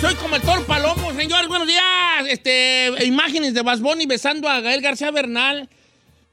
Soy 0.00 0.14
como 0.14 0.36
el 0.36 0.42
toro 0.42 0.64
palomo, 0.66 1.12
señores, 1.14 1.48
buenos 1.48 1.66
días. 1.68 1.82
Este, 2.28 2.90
imágenes 3.04 3.54
de 3.54 3.62
Bas 3.62 3.80
Bunny 3.80 4.06
besando 4.06 4.48
a 4.48 4.60
Gael 4.60 4.80
García 4.80 5.10
Bernal. 5.10 5.68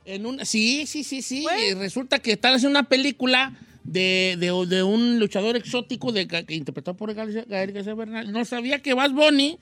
En 0.05 0.25
un, 0.25 0.45
sí, 0.45 0.85
sí, 0.87 1.03
sí, 1.03 1.21
sí. 1.21 1.45
Eh, 1.59 1.75
Resulta 1.75 2.19
que 2.19 2.31
están 2.33 2.53
haciendo 2.53 2.79
una 2.79 2.87
película 2.87 3.53
de, 3.83 4.35
de- 4.39 4.65
de 4.67 4.83
un 4.83 5.19
luchador 5.19 5.57
exótico 5.57 6.11
de, 6.11 6.27
que 6.27 6.55
interpretado 6.55 6.95
por 6.95 7.13
Gael, 7.13 7.45
Gael 7.47 7.71
García 7.73 7.93
Bernal. 7.93 8.31
No 8.31 8.45
sabía 8.45 8.81
que 8.81 8.93
Bas 8.93 9.11
Bunny 9.11 9.59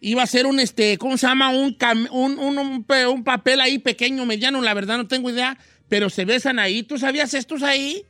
iba 0.00 0.22
a 0.22 0.26
ser 0.26 0.46
un, 0.46 0.60
este, 0.60 0.96
¿cómo 0.98 1.16
se 1.18 1.26
llama? 1.26 1.50
Un, 1.50 1.76
cam- 1.76 2.08
un, 2.12 2.38
un, 2.38 2.58
un 2.58 2.86
un 3.08 3.24
papel 3.24 3.60
ahí 3.60 3.78
pequeño, 3.78 4.24
mediano, 4.24 4.60
la 4.60 4.74
verdad 4.74 4.96
no 4.98 5.08
tengo 5.08 5.30
idea, 5.30 5.58
pero 5.88 6.10
se 6.10 6.24
besan 6.24 6.58
ahí. 6.60 6.82
¿Tú 6.84 6.96
sabías 6.98 7.34
estos 7.34 7.62
ahí? 7.64 8.04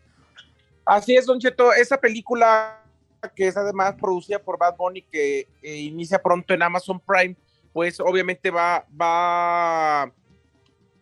Así 0.84 1.14
es, 1.14 1.24
Don 1.26 1.38
Cheto, 1.38 1.72
esa 1.72 1.98
película 1.98 2.81
que 3.30 3.48
es 3.48 3.56
además 3.56 3.94
producida 4.00 4.38
por 4.38 4.58
Bad 4.58 4.76
Bunny, 4.76 5.02
que 5.02 5.46
eh, 5.62 5.76
inicia 5.76 6.20
pronto 6.20 6.52
en 6.54 6.62
Amazon 6.62 7.00
Prime, 7.00 7.36
pues 7.72 8.00
obviamente 8.00 8.50
va, 8.50 8.84
va 9.00 10.02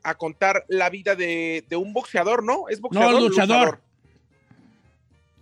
a 0.02 0.14
contar 0.16 0.64
la 0.68 0.90
vida 0.90 1.14
de, 1.14 1.64
de 1.68 1.76
un 1.76 1.92
boxeador, 1.92 2.42
¿no? 2.44 2.68
Es 2.68 2.80
boxeador. 2.80 3.14
No, 3.14 3.20
luchador. 3.20 3.80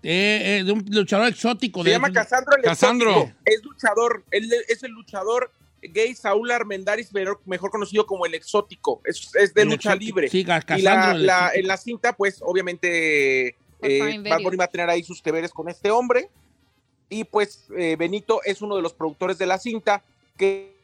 Eh, 0.02 0.58
eh, 0.60 0.64
de 0.64 0.72
un 0.72 0.84
luchador 0.90 1.28
exótico. 1.28 1.82
Se 1.82 1.88
de 1.90 1.96
llama 1.96 2.12
Casandro 2.12 2.56
el 2.56 2.62
Casandro. 2.62 3.10
Exótico. 3.10 3.38
Es 3.44 3.62
luchador, 3.64 4.24
él 4.30 4.52
es 4.68 4.82
el 4.84 4.92
luchador 4.92 5.50
gay 5.82 6.14
Saúl 6.14 6.50
Armendáriz, 6.50 7.12
mejor, 7.12 7.40
mejor 7.46 7.70
conocido 7.70 8.06
como 8.06 8.24
el 8.24 8.34
exótico. 8.34 9.00
Es, 9.04 9.34
es 9.34 9.52
de 9.54 9.62
El 9.62 9.68
lucha 9.70 9.90
exótico. 9.90 10.06
libre. 10.20 10.28
Sí, 10.28 10.44
Ca- 10.44 10.58
y 10.76 10.82
Casandro, 10.84 11.18
la, 11.18 11.50
en 11.54 11.66
la 11.66 11.76
cinta, 11.76 12.12
pues 12.16 12.40
obviamente 12.42 13.48
eh, 13.82 14.22
Bad. 14.28 14.40
Bunny 14.42 14.56
va 14.56 14.64
a 14.64 14.68
tener 14.68 14.88
ahí 14.88 15.02
sus 15.02 15.20
deberes 15.22 15.52
con 15.52 15.68
este 15.68 15.90
hombre. 15.90 16.30
Y 17.08 17.24
pues 17.24 17.66
eh, 17.76 17.96
Benito 17.98 18.40
es 18.44 18.62
uno 18.62 18.76
de 18.76 18.82
los 18.82 18.92
productores 18.92 19.38
de 19.38 19.46
la 19.46 19.58
cinta 19.58 20.02
que, 20.36 20.76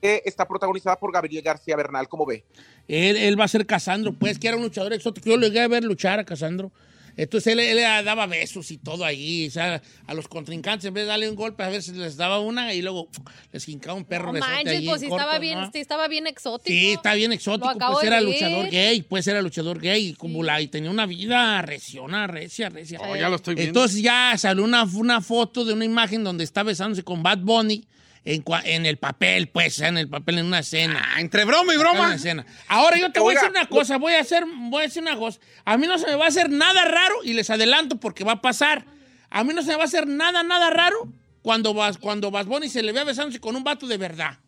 está 0.00 0.46
protagonizada 0.46 0.94
por 0.94 1.12
Gabriel 1.12 1.42
García 1.42 1.74
Bernal, 1.74 2.08
como 2.08 2.24
ve. 2.24 2.44
Él, 2.86 3.16
él 3.16 3.38
va 3.38 3.46
a 3.46 3.48
ser 3.48 3.66
Casandro, 3.66 4.12
pues, 4.12 4.38
que 4.38 4.46
era 4.46 4.56
un 4.56 4.62
luchador 4.62 4.92
exótico. 4.92 5.28
Yo 5.28 5.36
lo 5.36 5.48
llegué 5.48 5.60
a 5.60 5.66
ver 5.66 5.82
luchar 5.82 6.20
a 6.20 6.24
Casandro. 6.24 6.70
Entonces 7.18 7.52
él, 7.52 7.58
él 7.58 7.74
le 7.76 7.82
daba 7.82 8.26
besos 8.26 8.70
y 8.70 8.78
todo 8.78 9.04
ahí, 9.04 9.48
o 9.48 9.50
sea, 9.50 9.82
a 10.06 10.14
los 10.14 10.28
contrincantes, 10.28 10.84
en 10.84 10.94
vez 10.94 11.02
de 11.02 11.08
darle 11.08 11.28
un 11.28 11.34
golpe, 11.34 11.64
a 11.64 11.68
veces 11.68 11.96
les 11.96 12.16
daba 12.16 12.38
una 12.38 12.72
y 12.72 12.80
luego 12.80 13.08
les 13.52 13.68
hincaba 13.68 13.94
un 13.94 14.04
perro 14.04 14.28
No 14.28 14.34
besote 14.34 14.52
manches, 14.52 14.72
ahí 14.72 14.86
pues 14.86 15.00
corto, 15.02 15.16
estaba 15.16 15.38
bien, 15.40 15.60
¿no? 15.60 15.70
estaba 15.74 16.06
bien 16.06 16.26
exótico. 16.28 16.68
Sí, 16.68 16.92
está 16.92 17.14
bien 17.14 17.32
exótico, 17.32 17.76
pues 17.76 18.02
de 18.02 18.06
era 18.06 18.20
luchador 18.20 18.70
gay, 18.70 19.02
pues 19.02 19.26
era 19.26 19.42
luchador 19.42 19.80
gay, 19.80 20.14
como 20.14 20.44
la, 20.44 20.60
y 20.60 20.68
tenía 20.68 20.92
una 20.92 21.06
vida 21.06 21.60
reciona, 21.62 22.28
recia, 22.28 22.68
recia. 22.68 23.00
Oh, 23.02 23.16
ya 23.16 23.28
lo 23.28 23.34
estoy 23.34 23.56
viendo. 23.56 23.80
Entonces 23.80 24.00
ya 24.00 24.38
salió 24.38 24.62
una, 24.62 24.84
una 24.84 25.20
foto 25.20 25.64
de 25.64 25.72
una 25.72 25.84
imagen 25.84 26.22
donde 26.22 26.44
está 26.44 26.62
besándose 26.62 27.02
con 27.02 27.24
Bad 27.24 27.38
Bunny 27.38 27.84
en, 28.28 28.86
el 28.86 28.98
papel, 28.98 29.48
pues, 29.48 29.80
en 29.80 29.96
el 29.96 30.08
papel, 30.08 30.38
en 30.38 30.46
una 30.46 30.58
escena. 30.58 31.02
Ah, 31.02 31.20
entre 31.20 31.44
broma 31.44 31.72
y 31.72 31.76
Acá 31.76 31.88
en 31.88 31.92
broma. 31.94 32.08
la 32.10 32.14
escena. 32.14 32.46
Ahora 32.68 32.98
yo 32.98 33.10
te 33.10 33.20
voy 33.20 33.34
a 33.34 33.38
decir 33.38 33.50
una 33.50 33.66
cosa, 33.68 33.96
voy 33.96 34.12
a 34.12 34.20
hacer, 34.20 34.44
voy 34.68 34.82
a 34.82 34.86
decir 34.86 35.02
una 35.02 35.16
cosa. 35.16 35.40
A 35.64 35.78
mí 35.78 35.86
no 35.86 35.96
se 35.98 36.06
me 36.06 36.14
va 36.14 36.26
a 36.26 36.28
hacer 36.28 36.50
nada 36.50 36.84
raro 36.84 37.24
y 37.24 37.32
les 37.32 37.48
adelanto 37.48 37.96
porque 37.96 38.24
va 38.24 38.32
a 38.32 38.40
pasar. 38.42 38.84
A 39.30 39.44
mí 39.44 39.54
no 39.54 39.62
se 39.62 39.68
me 39.68 39.76
va 39.76 39.82
a 39.82 39.86
hacer 39.86 40.06
nada, 40.06 40.42
nada 40.42 40.70
raro 40.70 41.08
cuando 41.42 41.72
vas, 41.72 41.96
cuando 41.96 42.30
Bad 42.30 42.46
Bunny 42.46 42.68
se 42.68 42.82
le 42.82 42.92
vea 42.92 43.04
besándose 43.04 43.40
con 43.40 43.56
un 43.56 43.64
vato 43.64 43.86
de 43.86 43.96
verdad. 43.96 44.38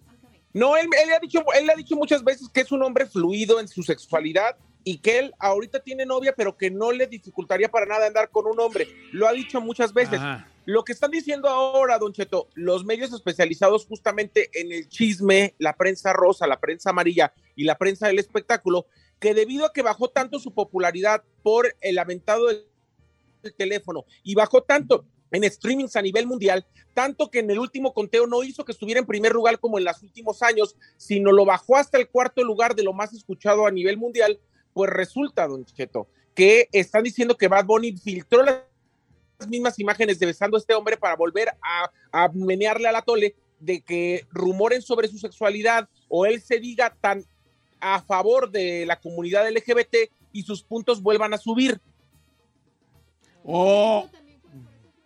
No, 0.52 0.76
él, 0.76 0.86
él 1.02 1.12
ha 1.12 1.18
dicho, 1.20 1.42
él 1.58 1.70
ha 1.70 1.74
dicho 1.74 1.96
muchas 1.96 2.22
veces 2.24 2.48
que 2.52 2.60
es 2.60 2.72
un 2.72 2.82
hombre 2.82 3.06
fluido 3.06 3.60
en 3.60 3.68
su 3.68 3.82
sexualidad 3.82 4.56
y 4.84 4.98
que 4.98 5.18
él 5.18 5.34
ahorita 5.38 5.80
tiene 5.80 6.04
novia, 6.04 6.34
pero 6.36 6.56
que 6.56 6.70
no 6.70 6.92
le 6.92 7.06
dificultaría 7.06 7.70
para 7.70 7.86
nada 7.86 8.06
andar 8.06 8.30
con 8.30 8.46
un 8.46 8.58
hombre. 8.58 8.88
Lo 9.12 9.28
ha 9.28 9.32
dicho 9.32 9.60
muchas 9.60 9.94
veces. 9.94 10.18
Ajá. 10.18 10.49
Lo 10.66 10.84
que 10.84 10.92
están 10.92 11.10
diciendo 11.10 11.48
ahora, 11.48 11.98
Don 11.98 12.12
Cheto, 12.12 12.48
los 12.54 12.84
medios 12.84 13.12
especializados 13.12 13.86
justamente 13.86 14.50
en 14.52 14.72
el 14.72 14.88
chisme, 14.88 15.54
la 15.58 15.74
prensa 15.74 16.12
rosa, 16.12 16.46
la 16.46 16.60
prensa 16.60 16.90
amarilla 16.90 17.32
y 17.56 17.64
la 17.64 17.78
prensa 17.78 18.08
del 18.08 18.18
espectáculo, 18.18 18.86
que 19.18 19.34
debido 19.34 19.64
a 19.66 19.72
que 19.72 19.82
bajó 19.82 20.08
tanto 20.08 20.38
su 20.38 20.52
popularidad 20.52 21.22
por 21.42 21.74
el 21.80 21.98
aventado 21.98 22.48
del 22.48 22.66
teléfono 23.56 24.04
y 24.22 24.34
bajó 24.34 24.62
tanto 24.62 25.06
en 25.30 25.50
streamings 25.50 25.96
a 25.96 26.02
nivel 26.02 26.26
mundial, 26.26 26.66
tanto 26.94 27.30
que 27.30 27.38
en 27.38 27.50
el 27.50 27.58
último 27.58 27.94
conteo 27.94 28.26
no 28.26 28.42
hizo 28.42 28.64
que 28.64 28.72
estuviera 28.72 29.00
en 29.00 29.06
primer 29.06 29.32
lugar 29.32 29.58
como 29.60 29.78
en 29.78 29.84
los 29.84 30.02
últimos 30.02 30.42
años, 30.42 30.76
sino 30.96 31.32
lo 31.32 31.44
bajó 31.44 31.76
hasta 31.76 31.98
el 31.98 32.08
cuarto 32.08 32.42
lugar 32.42 32.74
de 32.74 32.82
lo 32.82 32.92
más 32.92 33.12
escuchado 33.12 33.66
a 33.66 33.70
nivel 33.70 33.96
mundial, 33.96 34.40
pues 34.72 34.90
resulta, 34.90 35.46
Don 35.46 35.64
Cheto, 35.64 36.08
que 36.34 36.68
están 36.72 37.04
diciendo 37.04 37.36
que 37.36 37.48
Bad 37.48 37.64
Bunny 37.64 37.96
filtró 37.96 38.42
las 38.42 38.69
mismas 39.48 39.78
imágenes 39.78 40.18
de 40.18 40.26
besando 40.26 40.56
a 40.56 40.60
este 40.60 40.74
hombre 40.74 40.96
para 40.96 41.16
volver 41.16 41.48
a, 41.62 41.90
a 42.12 42.28
menearle 42.32 42.88
a 42.88 42.92
la 42.92 43.02
tole 43.02 43.36
de 43.58 43.82
que 43.82 44.26
rumoren 44.30 44.82
sobre 44.82 45.08
su 45.08 45.18
sexualidad 45.18 45.88
o 46.08 46.26
él 46.26 46.40
se 46.40 46.58
diga 46.58 46.96
tan 47.00 47.24
a 47.80 48.02
favor 48.02 48.50
de 48.50 48.84
la 48.86 49.00
comunidad 49.00 49.48
LGBT 49.50 50.10
y 50.32 50.42
sus 50.42 50.62
puntos 50.62 51.02
vuelvan 51.02 51.34
a 51.34 51.38
subir. 51.38 51.80
Oh, 53.44 54.08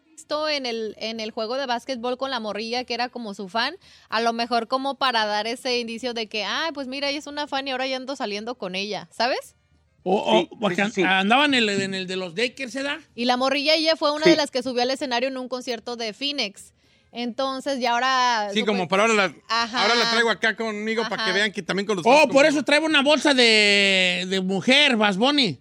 Visto 0.06 0.48
en 0.48 0.66
el, 0.66 0.96
en 0.98 1.20
el 1.20 1.30
juego 1.30 1.56
de 1.56 1.66
básquetbol 1.66 2.16
con 2.16 2.30
la 2.30 2.40
morrilla 2.40 2.84
que 2.84 2.94
era 2.94 3.08
como 3.08 3.34
su 3.34 3.48
fan, 3.48 3.76
a 4.08 4.20
lo 4.20 4.32
mejor 4.32 4.68
como 4.68 4.96
para 4.96 5.26
dar 5.26 5.46
ese 5.46 5.78
indicio 5.78 6.14
de 6.14 6.28
que, 6.28 6.44
ah, 6.44 6.70
pues 6.74 6.88
mira, 6.88 7.10
ella 7.10 7.18
es 7.18 7.26
una 7.26 7.46
fan 7.46 7.68
y 7.68 7.70
ahora 7.70 7.86
ya 7.86 7.96
ando 7.96 8.16
saliendo 8.16 8.56
con 8.56 8.74
ella, 8.74 9.08
¿sabes? 9.12 9.56
Sí, 10.04 10.50
porque 10.60 10.76
sí, 10.84 10.90
sí, 10.90 10.92
sí. 10.96 11.02
andaban 11.02 11.54
en 11.54 11.68
el, 11.68 11.80
en 11.80 11.94
el 11.94 12.06
de 12.06 12.16
los 12.16 12.34
Dakers, 12.34 12.72
¿se 12.72 12.82
da? 12.82 13.00
Y 13.14 13.24
la 13.24 13.36
morrilla 13.36 13.74
ella 13.74 13.96
fue 13.96 14.12
una 14.12 14.24
Sí. 14.24 14.30
de 14.30 14.36
las 14.36 14.50
que 14.50 14.62
subió 14.62 14.82
al 14.82 14.90
escenario 14.90 15.28
en 15.28 15.36
un 15.38 15.48
concierto 15.48 15.96
de 15.96 16.12
Phoenix. 16.12 16.74
Entonces, 17.10 17.78
ya 17.80 17.92
ahora... 17.92 18.48
Sí, 18.52 18.64
como 18.64 18.88
para 18.88 19.04
ahora 19.04 19.14
la, 19.14 19.34
Ajá. 19.48 19.82
ahora 19.82 19.94
la 19.94 20.10
traigo 20.10 20.30
acá 20.30 20.56
conmigo 20.56 21.04
para 21.08 21.24
que 21.24 21.32
vean 21.32 21.52
que 21.52 21.62
también 21.62 21.86
con 21.86 21.96
los 21.96 22.04
Oh, 22.06 22.28
por 22.28 22.44
eso 22.44 22.62
traigo 22.64 22.86
una 22.86 23.02
bolsa 23.02 23.32
de, 23.34 24.26
de 24.28 24.40
mujer, 24.40 24.96
Bad 24.96 25.14
Bunny. 25.16 25.58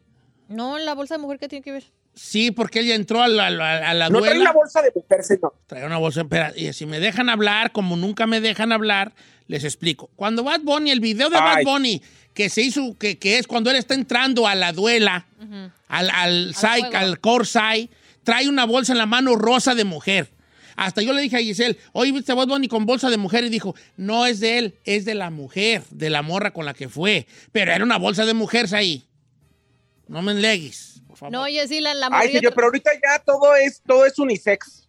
No, 0.49 0.77
la 0.79 0.93
bolsa 0.95 1.15
de 1.15 1.19
mujer 1.21 1.37
que 1.39 1.47
tiene 1.47 1.63
que 1.63 1.71
ver. 1.71 1.83
Sí, 2.15 2.51
porque 2.51 2.79
ella 2.81 2.95
entró 2.95 3.21
a 3.21 3.27
la, 3.27 3.47
a 3.47 3.49
la- 3.51 3.89
a 3.89 3.93
la 3.93 4.09
No 4.09 4.21
trae 4.21 4.39
una 4.39 4.51
bolsa 4.51 4.81
de 4.81 4.91
mujer, 4.95 5.23
señor. 5.23 5.53
Trae 5.67 5.85
una 5.85 5.97
bolsa, 5.97 6.21
espera, 6.21 6.53
y 6.55 6.71
si 6.73 6.85
me 6.85 6.99
dejan 6.99 7.29
hablar, 7.29 7.71
como 7.71 7.95
nunca 7.97 8.27
me 8.27 8.39
dejan 8.41 8.71
hablar, 8.71 9.13
les 9.47 9.63
explico. 9.63 10.09
Cuando 10.15 10.43
Bad 10.43 10.61
Bunny, 10.61 10.91
el 10.91 10.99
video 10.99 11.29
de 11.29 11.37
Ay. 11.37 11.63
Bad 11.65 11.71
Bunny, 11.71 12.01
que 12.33 12.49
se 12.49 12.61
hizo, 12.61 12.97
que, 12.97 13.17
que 13.17 13.37
es 13.37 13.47
cuando 13.47 13.69
él 13.69 13.77
está 13.77 13.93
entrando 13.93 14.47
a 14.47 14.55
la 14.55 14.71
duela, 14.73 15.25
al, 15.87 16.09
al, 16.09 16.53
Sai- 16.55 16.81
fuego. 16.81 16.97
al 16.97 17.19
Corsai, 17.19 17.89
trae 18.23 18.47
una 18.49 18.65
bolsa 18.65 18.91
en 18.93 18.97
la 18.97 19.05
mano 19.05 19.35
rosa 19.35 19.75
de 19.75 19.83
mujer. 19.83 20.29
Hasta 20.75 21.03
yo 21.03 21.13
le 21.13 21.21
dije 21.21 21.35
a 21.37 21.39
Giselle, 21.39 21.77
oye, 21.91 22.11
¿viste 22.11 22.31
a 22.31 22.35
Bad 22.35 22.47
Bunny 22.47 22.67
con 22.67 22.87
bolsa 22.87 23.11
de 23.11 23.17
mujer? 23.17 23.43
Y 23.43 23.49
dijo, 23.49 23.75
no 23.95 24.25
es 24.25 24.39
de 24.39 24.57
él, 24.57 24.75
es 24.85 25.05
de 25.05 25.13
la 25.13 25.29
mujer, 25.29 25.83
de 25.91 26.09
la 26.09 26.23
morra 26.23 26.51
con 26.51 26.65
la 26.65 26.73
que 26.73 26.89
fue. 26.89 27.27
Pero 27.51 27.71
era 27.71 27.83
una 27.83 27.97
bolsa 27.97 28.25
de 28.25 28.33
mujer 28.33 28.65
ahí. 28.73 29.03
No 30.07 30.23
me 30.23 30.31
enlegues, 30.31 31.01
por 31.07 31.17
favor. 31.17 31.31
No, 31.31 31.41
oye, 31.43 31.67
sí, 31.67 31.79
la, 31.79 31.93
la 31.93 32.09
Ay, 32.11 32.31
señor, 32.31 32.53
pero 32.55 32.67
ahorita 32.67 32.89
ya 32.93 33.19
todo 33.23 33.55
es, 33.55 33.81
todo 33.85 34.05
es 34.07 34.17
unisex. 34.17 34.87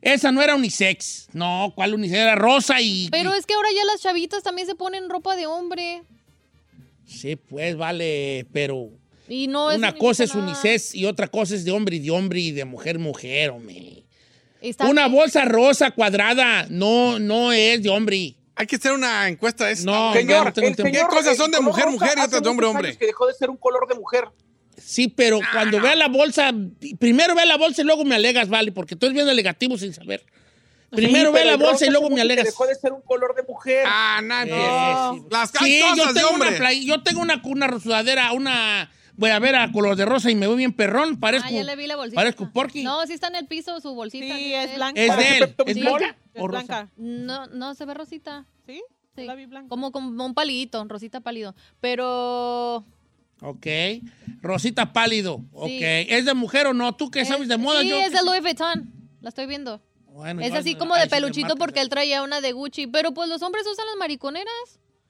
Esa 0.00 0.32
no 0.32 0.40
era 0.42 0.54
unisex. 0.54 1.28
No, 1.34 1.72
¿cuál 1.74 1.92
unisex? 1.92 2.18
Era 2.20 2.34
rosa 2.34 2.80
y... 2.80 3.08
Pero 3.10 3.34
y- 3.34 3.38
es 3.38 3.44
que 3.44 3.52
ahora 3.54 3.68
ya 3.76 3.84
las 3.84 4.00
chavitas 4.00 4.42
también 4.42 4.66
se 4.66 4.74
ponen 4.76 5.10
ropa 5.10 5.36
de 5.36 5.46
hombre. 5.46 6.02
Sí, 7.08 7.36
pues 7.36 7.76
vale, 7.76 8.46
pero 8.52 8.90
Y 9.28 9.46
no 9.48 9.70
es 9.70 9.78
una 9.78 9.92
cosa 9.96 10.24
es 10.24 10.34
nada. 10.34 10.46
unisex 10.46 10.94
y 10.94 11.06
otra 11.06 11.26
cosa 11.28 11.54
es 11.54 11.64
de 11.64 11.70
hombre 11.72 11.96
y 11.96 12.00
de 12.00 12.10
hombre 12.10 12.40
y 12.40 12.50
de 12.52 12.64
mujer 12.64 12.98
mujer, 12.98 13.50
hombre. 13.50 14.04
Está 14.60 14.86
Una 14.86 15.06
bien. 15.08 15.18
bolsa 15.20 15.44
rosa 15.44 15.90
cuadrada 15.92 16.66
no, 16.68 17.18
no 17.18 17.52
es 17.52 17.82
de 17.82 17.88
hombre. 17.88 18.34
Hay 18.56 18.66
que 18.66 18.76
hacer 18.76 18.92
una 18.92 19.28
encuesta 19.28 19.66
de 19.66 19.72
esta. 19.72 19.84
No, 19.90 20.12
Señor, 20.12 20.44
no 20.46 20.52
tengo 20.52 20.68
el 20.68 20.74
tiempo. 20.76 20.92
señor- 20.92 21.08
¿Qué 21.08 21.14
cosas 21.16 21.32
el 21.32 21.36
son 21.38 21.50
de 21.52 21.60
mujer, 21.60 21.84
rosa 21.84 21.96
mujer 21.96 22.18
y 22.18 22.20
otras 22.22 22.42
de 22.42 22.48
hombre, 22.48 22.66
hombre? 22.66 22.96
Que 22.98 23.06
dejó 23.06 23.26
de 23.28 23.34
ser 23.34 23.50
un 23.50 23.56
color 23.56 23.86
de 23.88 23.94
mujer. 23.94 24.24
Sí, 24.76 25.08
pero 25.08 25.40
cuando 25.52 25.80
vea 25.80 25.94
la 25.96 26.08
bolsa, 26.08 26.52
primero 26.98 27.34
ve 27.34 27.46
la 27.46 27.56
bolsa 27.56 27.82
y 27.82 27.84
luego 27.84 28.04
me 28.04 28.14
alegas, 28.16 28.48
vale, 28.48 28.72
porque 28.72 28.96
tú 28.96 29.06
eres 29.06 29.14
bien 29.14 29.26
negativo 29.36 29.78
sin 29.78 29.92
saber. 29.92 30.24
Primero 30.90 31.30
Sí, 31.30 31.34
ve 31.34 31.44
la 31.44 31.56
bolsa 31.56 31.86
y 31.86 31.90
luego 31.90 32.08
me 32.10 32.20
alegas. 32.20 32.46
Dejó 32.46 32.66
de 32.66 32.74
ser 32.74 32.92
un 32.92 33.02
color 33.02 33.34
de 33.34 33.42
mujer. 33.42 33.84
Ah, 33.86 34.20
nadie. 34.22 34.54
Eh, 34.54 35.22
Las 35.30 35.50
Sí, 35.50 35.80
yo 35.80 35.90
cosas 35.90 36.14
de 36.14 36.20
tengo 36.20 36.34
una 36.34 36.44
hombre. 36.46 36.58
play- 36.58 36.84
yo 36.86 37.02
tengo 37.02 37.20
una, 37.20 37.40
una 37.44 37.78
sudadera, 37.80 38.32
una 38.32 38.90
voy 39.14 39.30
a 39.30 39.38
ver 39.38 39.56
a 39.56 39.70
color 39.72 39.96
de 39.96 40.04
rosa 40.06 40.30
y 40.30 40.34
me 40.36 40.46
voy 40.46 40.56
bien 40.56 40.72
perrón, 40.72 41.18
parezco 41.18 41.48
Ah, 41.48 41.52
ya 41.52 41.62
le 41.64 41.76
vi 41.76 41.86
la 41.88 41.96
bolsita. 41.96 42.14
parezco 42.20 42.50
Porky. 42.52 42.84
No, 42.84 43.04
sí 43.06 43.12
está 43.12 43.26
en 43.28 43.34
el 43.36 43.46
piso 43.46 43.80
su 43.80 43.94
bolsita. 43.94 44.34
Sí, 44.36 44.44
sí, 44.44 44.54
es 44.54 44.74
blanca. 44.76 45.00
es 45.00 45.16
de 45.16 45.38
él, 45.38 45.54
es 45.66 45.76
blanca 45.80 46.16
Es 46.34 46.40
o 46.42 46.46
rosa? 46.48 46.64
blanca. 46.64 46.88
No, 46.96 47.46
no, 47.48 47.74
se 47.74 47.84
ve 47.84 47.94
rosita. 47.94 48.46
¿Sí? 48.66 48.80
Sí. 49.16 49.24
La 49.26 49.34
vi 49.34 49.46
blanca. 49.46 49.68
Como, 49.68 49.90
como 49.92 50.24
un 50.24 50.34
palito, 50.34 50.82
rosita 50.88 51.20
pálido. 51.20 51.54
Pero. 51.80 52.84
Ok. 53.42 53.66
Rosita 54.40 54.92
pálido. 54.92 55.42
Ok. 55.52 55.68
Sí. 55.68 55.80
¿Es 55.82 56.24
de 56.24 56.34
mujer 56.34 56.66
o 56.68 56.74
no? 56.74 56.94
¿Tú 56.94 57.10
qué 57.10 57.24
sabes 57.24 57.48
de 57.48 57.56
moda? 57.58 57.80
Sí, 57.82 57.88
Yo- 57.88 57.96
es 57.98 58.12
de 58.12 58.22
Louis 58.24 58.40
Vuitton. 58.40 58.92
La 59.20 59.30
estoy 59.30 59.46
viendo. 59.46 59.82
Bueno, 60.18 60.42
es 60.42 60.52
así 60.52 60.74
como 60.74 60.96
de 60.96 61.04
sí, 61.04 61.08
peluchito 61.10 61.54
porque 61.54 61.80
él 61.80 61.88
traía 61.88 62.24
una 62.24 62.40
de 62.40 62.50
Gucci. 62.50 62.88
Pero 62.88 63.14
pues 63.14 63.28
los 63.28 63.40
hombres 63.42 63.64
usan 63.72 63.86
las 63.86 63.94
mariconeras. 63.96 64.52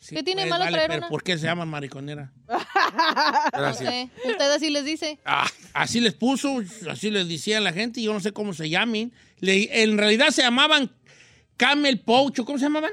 Sí, 0.00 0.14
¿Qué 0.14 0.22
tiene 0.22 0.42
pues, 0.42 0.50
malo 0.50 0.64
vale, 0.66 0.74
traer 0.76 0.88
pero 0.90 0.98
una? 0.98 1.08
¿Por 1.08 1.22
qué 1.22 1.38
se 1.38 1.46
llaman 1.46 1.66
mariconera? 1.68 2.30
No 2.46 3.58
Gracias. 3.58 3.88
sé. 3.90 4.10
Usted 4.26 4.50
así 4.52 4.68
les 4.68 4.84
dice. 4.84 5.18
Ah, 5.24 5.48
así 5.72 6.00
les 6.00 6.12
puso, 6.12 6.62
así 6.90 7.10
les 7.10 7.26
decía 7.26 7.58
la 7.60 7.72
gente, 7.72 8.00
y 8.00 8.04
yo 8.04 8.12
no 8.12 8.20
sé 8.20 8.32
cómo 8.32 8.52
se 8.52 8.68
llamen. 8.68 9.12
Le- 9.40 9.82
en 9.82 9.96
realidad 9.96 10.28
se 10.28 10.42
llamaban 10.42 10.90
camel 11.56 12.00
poucho, 12.00 12.44
¿cómo 12.44 12.58
se 12.58 12.64
llamaban? 12.66 12.92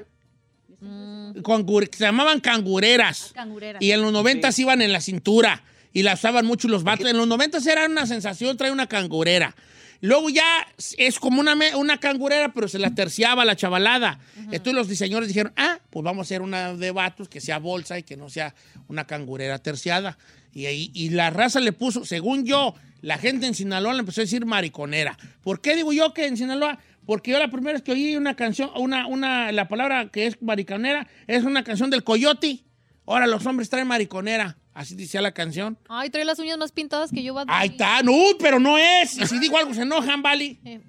Cangur- 1.43 1.93
se 1.93 2.03
llamaban 2.05 2.39
cangureras. 2.39 3.31
Cangurera. 3.33 3.79
Y 3.81 3.91
en 3.91 4.01
los 4.01 4.11
90 4.13 4.49
iban 4.57 4.81
en 4.81 4.91
la 4.93 5.01
cintura 5.01 5.63
y 5.93 6.03
la 6.03 6.13
usaban 6.13 6.45
mucho 6.45 6.67
los 6.69 6.83
vatos. 6.83 7.07
En 7.07 7.17
los 7.17 7.27
90 7.27 7.57
era 7.69 7.85
una 7.87 8.05
sensación 8.05 8.55
traer 8.57 8.71
una 8.73 8.87
cangurera. 8.87 9.55
Luego 10.01 10.29
ya 10.29 10.67
es 10.97 11.19
como 11.19 11.39
una, 11.39 11.55
una 11.75 11.99
cangurera, 11.99 12.53
pero 12.53 12.67
se 12.67 12.79
la 12.79 12.93
terciaba 12.93 13.45
la 13.45 13.55
chavalada. 13.55 14.19
Entonces 14.37 14.73
los 14.73 14.87
diseñadores 14.87 15.27
dijeron, 15.27 15.53
ah, 15.55 15.79
pues 15.89 16.03
vamos 16.03 16.19
a 16.19 16.25
hacer 16.27 16.41
una 16.41 16.73
de 16.73 16.91
vatos 16.91 17.29
que 17.29 17.41
sea 17.41 17.59
bolsa 17.59 17.97
y 17.97 18.03
que 18.03 18.17
no 18.17 18.29
sea 18.29 18.53
una 18.87 19.05
cangurera 19.07 19.59
terciada. 19.59 20.17
Y, 20.53 20.67
ahí, 20.67 20.91
y 20.93 21.09
la 21.09 21.29
raza 21.29 21.59
le 21.59 21.73
puso, 21.73 22.05
según 22.05 22.45
yo, 22.45 22.75
la 23.01 23.17
gente 23.17 23.45
en 23.45 23.53
Sinaloa 23.53 23.93
le 23.93 23.99
empezó 23.99 24.21
a 24.21 24.23
decir 24.23 24.45
mariconera. 24.45 25.17
¿Por 25.43 25.61
qué 25.61 25.75
digo 25.75 25.93
yo 25.93 26.13
que 26.13 26.25
en 26.25 26.37
Sinaloa? 26.37 26.79
Porque 27.05 27.31
yo 27.31 27.39
la 27.39 27.49
primera 27.49 27.73
vez 27.73 27.83
que 27.83 27.91
oí 27.91 28.15
una 28.15 28.35
canción, 28.35 28.71
una, 28.75 29.05
una, 29.07 29.51
la 29.51 29.67
palabra 29.67 30.09
que 30.09 30.27
es 30.27 30.41
mariconera, 30.41 31.07
es 31.27 31.43
una 31.43 31.63
canción 31.63 31.89
del 31.89 32.03
coyote. 32.03 32.63
Ahora 33.05 33.27
los 33.27 33.45
hombres 33.45 33.69
traen 33.69 33.87
mariconera. 33.87 34.57
Así 34.75 34.93
decía 34.93 35.21
la 35.21 35.31
canción. 35.31 35.77
Ay, 35.89 36.09
trae 36.11 36.25
las 36.25 36.37
uñas 36.37 36.57
más 36.59 36.71
pintadas 36.71 37.09
que 37.09 37.23
yo. 37.23 37.33
Bad 37.33 37.45
Ahí 37.47 37.69
Bunny. 37.69 37.75
está. 37.81 38.03
No, 38.03 38.13
pero 38.37 38.59
no 38.59 38.77
es. 38.77 39.17
Y 39.17 39.25
si 39.25 39.39
digo 39.39 39.57
algo 39.57 39.73
se 39.73 39.81
enojan, 39.81 40.21
¿vale? 40.21 40.59
Eh, 40.65 40.81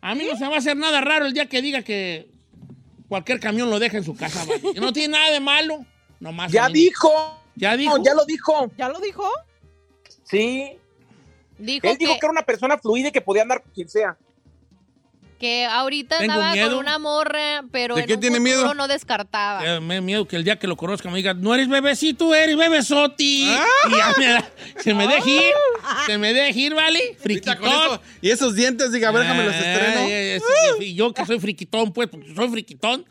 A 0.00 0.14
mí 0.14 0.24
no 0.30 0.38
se 0.38 0.46
va 0.46 0.54
a 0.54 0.58
hacer 0.58 0.76
nada 0.76 1.00
raro 1.02 1.26
el 1.26 1.34
día 1.34 1.46
que 1.46 1.60
diga 1.60 1.82
que 1.82 2.30
cualquier 3.08 3.38
camión 3.40 3.68
lo 3.68 3.78
deja 3.78 3.98
en 3.98 4.04
su 4.04 4.14
casa, 4.16 4.44
no 4.76 4.92
tiene 4.94 5.18
nada 5.18 5.30
de 5.30 5.40
malo. 5.40 5.84
Nomás 6.20 6.50
Ya 6.52 6.68
dijo. 6.68 7.10
Ya 7.56 7.76
dijo. 7.76 7.98
No, 7.98 8.04
ya 8.04 8.14
lo 8.14 8.24
dijo. 8.24 8.70
¿Ya 8.78 8.88
lo 8.88 8.98
dijo? 9.00 9.28
Sí. 10.22 10.78
Dijo, 11.58 11.86
Él 11.88 11.98
dijo 11.98 12.14
que, 12.14 12.20
que 12.20 12.26
era 12.26 12.30
una 12.30 12.42
persona 12.42 12.78
fluida 12.78 13.08
y 13.08 13.12
que 13.12 13.20
podía 13.20 13.42
andar 13.42 13.62
con 13.62 13.72
quien 13.72 13.88
sea. 13.88 14.16
Que 15.44 15.66
ahorita 15.66 16.16
Tengo 16.18 16.32
andaba 16.32 16.52
miedo. 16.54 16.70
con 16.70 16.78
una 16.78 16.98
morra, 16.98 17.64
pero 17.70 17.96
¿De 17.96 18.00
en 18.02 18.06
qué 18.06 18.14
un 18.14 18.20
tiene 18.20 18.36
futuro 18.38 18.56
miedo? 18.62 18.74
no 18.74 18.88
descartaba. 18.88 19.62
Eh, 19.76 19.80
Me 19.80 19.96
da 19.96 20.00
miedo 20.00 20.26
que 20.26 20.36
el 20.36 20.44
día 20.44 20.58
que 20.58 20.66
lo 20.66 20.74
conozca 20.76 21.10
me 21.10 21.18
diga, 21.18 21.34
no 21.34 21.54
eres 21.54 21.68
bebecito, 21.68 22.34
eres 22.34 22.56
bebesoti. 22.56 23.46
Ah. 23.50 23.64
Y 23.88 23.96
ya 23.96 24.14
me 24.18 24.26
da- 24.28 24.50
se 24.82 24.94
me 24.94 25.06
deje 25.06 25.30
ir. 25.30 25.42
Se 26.06 26.16
me 26.16 26.32
deje 26.32 26.58
ir, 26.60 26.74
¿vale? 26.74 26.98
Ahorita 27.20 27.22
Friquitón. 27.22 27.62
eso- 27.68 28.00
y 28.22 28.30
esos 28.30 28.54
dientes, 28.54 28.90
diga, 28.92 29.10
a 29.10 29.12
ver, 29.12 29.22
déjame 29.22 29.44
los 29.44 29.54
Ay, 29.54 29.60
estreno. 29.64 30.00
ay, 30.80 30.94
yo 30.94 31.12
que 31.12 31.26
soy 31.26 31.38
friquitón, 31.40 31.92
pues, 31.92 32.08
porque 32.08 32.34
soy 32.34 32.48
friquitón. 32.48 33.04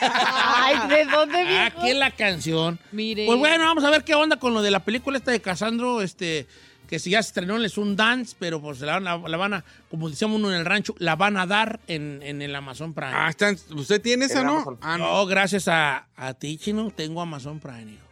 Ay, 0.00 0.88
¿de 0.88 1.04
dónde 1.04 1.44
viejo? 1.44 1.78
Aquí 1.80 1.90
es 1.90 1.96
la 1.96 2.10
canción. 2.10 2.78
Mire. 2.92 3.26
Pues 3.26 3.38
bueno, 3.38 3.64
vamos 3.64 3.84
a 3.84 3.90
ver 3.90 4.02
qué 4.04 4.14
onda 4.14 4.36
con 4.36 4.54
lo 4.54 4.62
de 4.62 4.70
la 4.70 4.80
película 4.84 5.18
esta 5.18 5.30
de 5.30 5.40
Casandro, 5.40 6.02
este, 6.02 6.46
que 6.88 6.98
si 6.98 7.10
ya 7.10 7.22
se 7.22 7.28
estrenó 7.28 7.56
en 7.56 7.70
un 7.76 7.96
dance, 7.96 8.36
pero 8.38 8.60
pues 8.60 8.80
la 8.80 8.94
van, 9.00 9.06
a, 9.08 9.16
la 9.18 9.36
van 9.36 9.54
a, 9.54 9.64
como 9.90 10.08
decíamos 10.10 10.38
uno 10.38 10.52
en 10.52 10.58
el 10.58 10.64
rancho, 10.64 10.94
la 10.98 11.16
van 11.16 11.36
a 11.36 11.46
dar 11.46 11.80
en, 11.86 12.20
en 12.22 12.42
el 12.42 12.54
Amazon 12.54 12.92
Prime. 12.94 13.12
Ah, 13.14 13.28
están- 13.30 13.58
¿usted 13.74 14.00
tiene 14.00 14.26
esa, 14.26 14.42
no? 14.44 14.78
Ah, 14.80 14.98
no. 14.98 15.06
no, 15.12 15.26
gracias 15.26 15.68
a, 15.68 16.06
a 16.16 16.34
ti, 16.34 16.58
Chino, 16.58 16.90
tengo 16.94 17.20
Amazon 17.20 17.58
Prime, 17.60 17.92
hijo. 17.92 18.04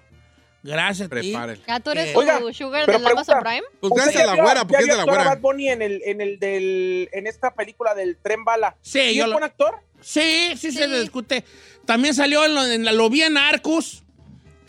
Gracias. 0.65 1.09
Prepárele. 1.09 1.61
¿Ya 1.67 1.81
tú 1.81 1.91
eres 1.91 2.11
Eh, 2.11 2.13
Oiga, 2.17 2.39
sugar 2.53 2.87
del 2.87 3.05
Amazon. 3.05 3.41
Prime? 3.41 3.63
Pues 3.81 3.91
¿Usted 3.93 4.05
gracias 4.05 4.23
a 4.23 4.37
la 4.37 4.43
güera, 4.43 4.65
porque 4.65 4.83
es 4.85 4.89
de 4.91 4.97
la 4.97 5.03
güera. 5.05 5.25
Bad 5.25 5.41
Bunny 5.41 5.69
en, 5.71 5.83
el, 5.83 6.03
en, 6.05 6.21
el 6.21 6.39
del, 6.39 7.09
en 7.13 7.27
esta 7.27 7.53
película 7.53 7.95
del 7.97 8.17
Tren 8.17 8.45
Bala. 8.45 8.77
Sí, 8.81 9.15
yo 9.17 9.25
es 9.25 9.29
lo- 9.29 9.33
buen 9.35 9.45
actor? 9.45 9.75
Sí, 10.01 10.53
sí, 10.57 10.71
se 10.71 10.87
Sí. 10.87 11.01
discute. 11.01 11.45
También 11.85 12.15
salió 12.15 12.45
en, 12.45 12.55
lo, 12.55 12.65
en 12.65 12.85
la, 12.85 12.93
lo 12.93 13.11
vi 13.11 13.23
en 13.23 13.37
Arcus. 13.39 14.02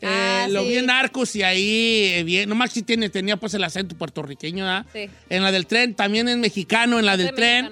Eh, 0.05 0.47
lo 0.49 0.63
vi 0.65 0.77
en 0.77 0.89
Arcus 0.89 1.35
y 1.35 1.43
ahí, 1.43 2.11
eh, 2.15 2.23
bien, 2.23 2.49
nomás 2.49 2.71
sí 2.71 2.81
tiene, 2.83 3.09
tenía 3.09 3.37
pues 3.37 3.53
el 3.53 3.63
acento 3.63 3.95
puertorriqueño, 3.95 4.65
¿verdad? 4.65 4.85
Sí. 4.91 5.09
En 5.29 5.43
la 5.43 5.51
del 5.51 5.65
tren, 5.67 5.95
también 5.95 6.27
es 6.27 6.37
mexicano, 6.37 6.99
en 6.99 7.05
la 7.05 7.15
del 7.17 7.27
Soy 7.27 7.35
tren. 7.35 7.71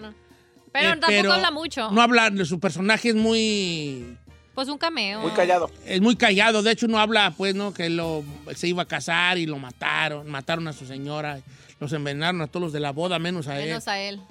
Pero 0.72 0.94
Eh, 0.94 0.98
tampoco 0.98 1.34
habla 1.34 1.52
mucho. 1.52 1.92
No 1.92 2.02
habla, 2.02 2.32
su 2.46 2.60
personaje 2.60 3.10
es 3.10 3.16
muy, 3.16 4.18
Pues 4.56 4.68
un 4.70 4.78
cameo. 4.78 5.20
Muy 5.22 5.32
callado. 5.32 5.70
es 5.86 6.00
muy 6.02 6.16
callado. 6.16 6.64
De 6.64 6.72
hecho, 6.72 6.88
no 6.88 6.98
habla, 7.00 7.34
pues, 7.36 7.54
¿no? 7.56 7.74
Que 7.74 7.90
lo, 7.90 8.24
se 8.56 8.68
iba 8.70 8.84
a 8.84 8.88
casar 8.88 9.38
y 9.38 9.46
lo 9.46 9.58
mataron, 9.60 10.30
mataron 10.30 10.68
a 10.70 10.74
su 10.74 10.86
señora, 10.86 11.42
los 11.80 11.92
envenenaron 11.94 12.42
a 12.42 12.48
todos 12.48 12.64
los 12.66 12.74
de 12.74 12.80
la 12.80 12.92
boda, 12.92 13.20
menos 13.20 13.48
a 13.48 13.60
él. 13.60 13.68
Menos 13.70 13.88
a 13.90 14.00
él. 14.00 14.22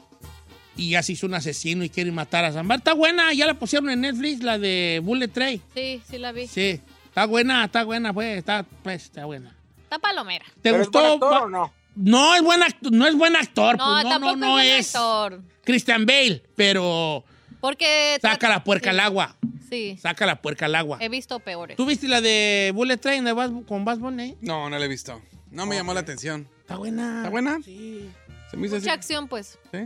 Y 0.76 0.90
ya 0.90 1.02
se 1.02 1.12
hizo 1.12 1.26
un 1.26 1.34
asesino 1.34 1.84
y 1.84 1.90
quiere 1.90 2.10
matar 2.12 2.44
a 2.46 2.52
Zambar. 2.52 2.78
Está 2.78 2.94
buena, 2.94 3.34
ya 3.34 3.44
la 3.46 3.54
pusieron 3.54 3.90
en 3.90 4.00
Netflix, 4.00 4.42
la 4.42 4.56
de 4.58 5.00
Bullet 5.04 5.28
Train. 5.28 5.60
Sí, 5.74 6.00
sí 6.08 6.16
la 6.16 6.32
vi. 6.32 6.46
Sí, 6.46 6.80
está 7.10 7.26
buena, 7.26 7.64
está 7.66 7.84
buena, 7.84 8.12
pues, 8.14 8.38
está, 8.38 8.64
pues, 8.82 9.04
está 9.04 9.26
buena. 9.26 9.54
Está 9.82 9.98
palomera. 9.98 10.44
¿Te 10.62 10.70
¿Pero 10.70 10.76
es 10.76 10.88
gustó? 10.88 11.00
buen 11.00 11.12
actor 11.12 11.42
o 11.42 11.48
no? 11.50 11.72
No 11.96 12.34
es 12.36 12.42
buen 12.42 12.62
actor, 12.62 12.92
no 12.92 13.06
es 13.06 13.14
buen 13.16 13.36
actor, 13.36 13.76
No, 13.76 13.84
pues, 13.92 14.04
no, 14.04 14.10
tampoco 14.10 14.36
no, 14.36 14.46
no 14.46 14.58
es, 14.60 14.66
buen 14.66 14.78
es 14.80 14.94
actor. 14.96 15.42
Christian 15.64 16.06
Bale, 16.06 16.42
pero 16.56 17.24
Porque... 17.60 18.18
saca 18.22 18.48
la 18.48 18.64
puerca 18.64 18.84
sí, 18.84 18.96
al 18.96 19.00
agua, 19.00 19.36
Sí, 19.68 19.98
saca 20.00 20.24
la 20.26 20.40
puerca 20.40 20.66
al 20.66 20.74
agua. 20.76 20.98
he 21.00 21.08
visto 21.08 21.38
peores. 21.40 21.76
¿Tú 21.76 21.84
viste 21.86 22.08
la 22.08 22.20
de 22.20 22.72
Bullet 22.74 22.96
Train 22.96 23.24
de 23.24 23.32
Bas- 23.34 23.64
con 23.66 23.84
Bass 23.84 23.98
Bunny? 23.98 24.36
No, 24.40 24.70
no 24.70 24.78
la 24.78 24.84
he 24.84 24.88
visto. 24.88 25.20
No 25.50 25.66
me 25.66 25.74
llamó 25.76 25.92
la 25.94 26.00
atención. 26.00 26.48
Está 26.60 26.76
buena. 26.76 27.18
¿Está 27.18 27.30
buena? 27.30 27.58
Sí, 27.64 28.08
Se 28.50 28.56
me 28.56 28.66
hizo 28.68 28.76
así. 28.76 28.84
Mucha 28.84 28.94
acción, 28.94 29.26
pues. 29.28 29.58
¿Sí? 29.72 29.78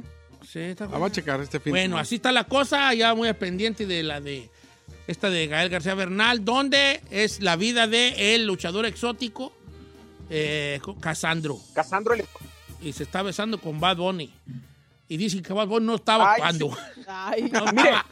sí, 0.47 0.59
está 0.61 0.85
La 0.85 0.89
buena. 0.91 0.99
voy 1.01 1.09
a 1.09 1.13
checar 1.13 1.41
este 1.41 1.59
fin. 1.61 1.71
Bueno, 1.73 1.97
así 1.99 2.17
está 2.17 2.33
la 2.33 2.45
cosa, 2.45 2.93
ya 2.95 3.15
muy 3.15 3.33
pendiente 3.33 3.87
de 3.87 4.03
la 4.03 4.21
de 4.21 4.51
esta 5.07 5.29
de 5.31 5.47
Gael 5.47 5.69
García 5.69 5.95
Bernal, 5.95 6.45
donde 6.45 7.01
es 7.11 7.41
la 7.41 7.57
vida 7.57 7.87
de 7.87 8.35
el 8.35 8.47
luchador 8.47 8.87
exótico 8.87 9.53
eh, 10.31 10.81
Casandro. 11.01 11.59
Casandro 11.75 12.15
el... 12.15 12.25
Y 12.83 12.93
se 12.93 13.03
está 13.05 13.23
besando 13.23 13.59
con 13.61 13.81
Bad 13.81 13.97
Bunny. 13.99 14.33
Y 15.09 15.17
dicen 15.19 15.43
que 15.43 15.53
Bad 15.53 15.69
Bunny 15.69 15.87
no 15.87 15.97
estaba 15.97 16.33
Ay, 16.33 16.41
actuando. 16.43 16.77
Ay, 17.07 17.43
No 17.53 17.65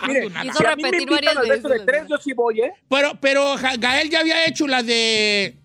Mire. 0.06 0.26
Hizo 0.44 0.58
si 0.58 0.66
a 0.66 0.76
mí 0.76 0.82
me 0.82 1.02
invitan 1.02 1.36
de 1.42 1.80
tres, 1.86 2.04
yo 2.08 2.16
sí 2.18 2.32
voy, 2.34 2.60
¿eh? 2.60 2.72
Pero, 2.88 3.12
pero 3.20 3.54
Gael 3.78 4.10
ya 4.10 4.20
había 4.20 4.46
hecho 4.46 4.66
la 4.66 4.82
de... 4.82 5.56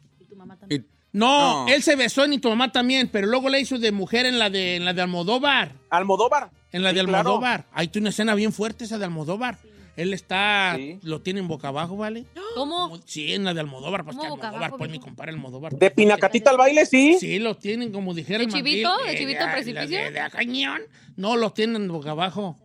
Y- 0.69 0.79
No, 1.11 1.65
No. 1.65 1.73
él 1.73 1.83
se 1.83 1.95
besó 1.97 2.23
en 2.25 2.33
y 2.33 2.39
tu 2.39 2.47
mamá 2.49 2.71
también, 2.71 3.09
pero 3.09 3.27
luego 3.27 3.49
le 3.49 3.59
hizo 3.59 3.77
de 3.77 3.91
mujer 3.91 4.25
en 4.25 4.39
la 4.39 4.49
de, 4.49 4.77
en 4.77 4.85
la 4.85 4.93
de 4.93 5.01
Almodóvar. 5.01 5.73
Almodóvar. 5.89 6.49
En 6.71 6.83
la 6.83 6.91
Sí, 6.91 6.95
de 6.97 7.03
claro. 7.05 7.17
Almodóvar. 7.29 7.65
Hay 7.73 7.89
una 7.97 8.09
escena 8.09 8.35
bien 8.35 8.53
fuerte 8.53 8.85
esa 8.85 8.97
de 8.97 9.05
Almodóvar. 9.05 9.57
Él 9.97 10.13
está, 10.13 10.75
Sí. 10.77 10.99
lo 11.01 11.21
tiene 11.21 11.39
en 11.41 11.47
boca 11.49 11.67
abajo, 11.69 11.97
¿vale? 11.97 12.23
¿Cómo? 12.55 12.89
Como- 12.89 13.01
Sí, 13.05 13.33
en 13.33 13.43
la 13.43 13.53
de 13.53 13.59
Almodóvar, 13.61 14.03
pues 14.05 14.15
¿Cómo 14.15 14.23
que 14.23 14.29
boca 14.29 14.47
Almodóvar, 14.47 14.67
abajo, 14.69 14.77
pues 14.77 14.91
mi 14.91 14.99
compadre 14.99 15.31
Almodóvar. 15.31 15.73
De 15.73 15.91
Pinacatita 15.91 16.51
al 16.51 16.57
baile, 16.57 16.85
sí. 16.85 17.17
Sí, 17.19 17.39
lo 17.39 17.55
tienen 17.57 17.91
como 17.91 18.13
dijera 18.13 18.39
¿De 18.39 18.45
el 18.45 18.51
chivito? 18.51 18.89
mandil. 18.89 19.05
¿De 19.07 19.13
Eh, 19.13 19.17
chivito 19.17 19.45
precipicio? 19.51 19.97
De, 19.97 20.11
de, 20.11 20.21
de 20.21 20.29
cañón. 20.29 20.81
No, 21.15 21.35
lo 21.35 21.51
tienen 21.51 21.87
boca 21.89 22.11
abajo. 22.11 22.57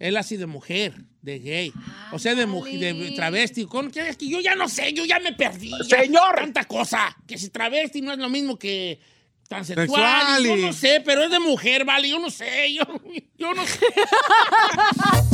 Él 0.00 0.16
así 0.16 0.36
de 0.36 0.46
mujer, 0.46 0.94
de 1.22 1.38
gay. 1.38 1.72
o 2.12 2.18
sea, 2.18 2.34
de 2.34 2.46
mujer, 2.46 2.94
de 2.96 3.10
travesti. 3.12 3.64
Con, 3.66 3.90
que, 3.90 4.08
es 4.08 4.16
que 4.16 4.28
yo 4.28 4.40
ya 4.40 4.54
no 4.54 4.68
sé, 4.68 4.92
yo 4.92 5.04
ya 5.04 5.20
me 5.20 5.32
perdí. 5.34 5.70
ya. 5.86 5.98
Señor. 6.02 6.34
Tanta 6.36 6.64
cosa. 6.64 7.16
Que 7.26 7.38
si 7.38 7.50
travesti 7.50 8.00
no 8.02 8.12
es 8.12 8.18
lo 8.18 8.28
mismo 8.28 8.58
que 8.58 8.98
transexual. 9.48 9.88
Sexual 9.88 10.44
Yo 10.44 10.56
no 10.56 10.72
sé, 10.72 11.00
pero 11.04 11.22
es 11.24 11.30
de 11.30 11.38
mujer, 11.40 11.84
vale. 11.84 12.08
Yo 12.08 12.18
no 12.18 12.28
sé, 12.30 12.74
yo, 12.74 12.82
yo 13.38 13.54
no 13.54 13.64
sé. 13.66 13.86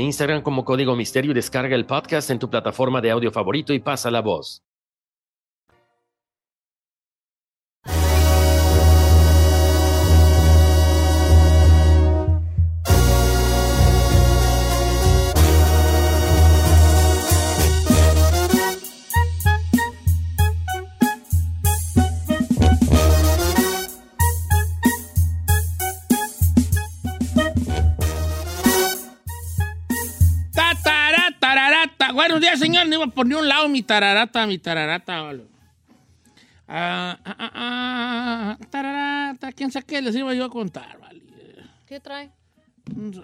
Instagram 0.00 0.42
como 0.42 0.64
Código 0.64 0.96
Misterio 0.96 1.30
y 1.30 1.34
descarga 1.34 1.76
el 1.76 1.86
podcast 1.86 2.30
en 2.30 2.38
tu 2.38 2.50
plataforma 2.50 3.00
de 3.00 3.10
audio 3.10 3.30
favorito 3.30 3.72
y 3.72 3.80
pasa 3.80 4.10
la 4.10 4.20
voz. 4.20 4.62
Buenos 32.12 32.40
días, 32.40 32.58
señor. 32.58 32.86
No 32.86 32.94
iba 32.96 33.04
a 33.04 33.08
poner 33.08 33.38
un 33.38 33.48
lado 33.48 33.68
mi 33.68 33.82
tararata, 33.82 34.46
mi 34.46 34.58
tararata. 34.58 35.22
vale. 35.22 35.44
Ah, 36.68 37.18
ah, 37.24 37.36
ah, 37.38 37.50
ah, 37.54 38.58
tararata. 38.70 39.52
¿Quién 39.52 39.72
sabe 39.72 39.86
qué 39.86 40.00
les 40.02 40.14
iba 40.14 40.32
yo 40.34 40.44
a 40.44 40.50
contar? 40.50 40.98
Vale. 41.00 41.20
¿Qué 41.86 41.98
trae? 42.00 42.30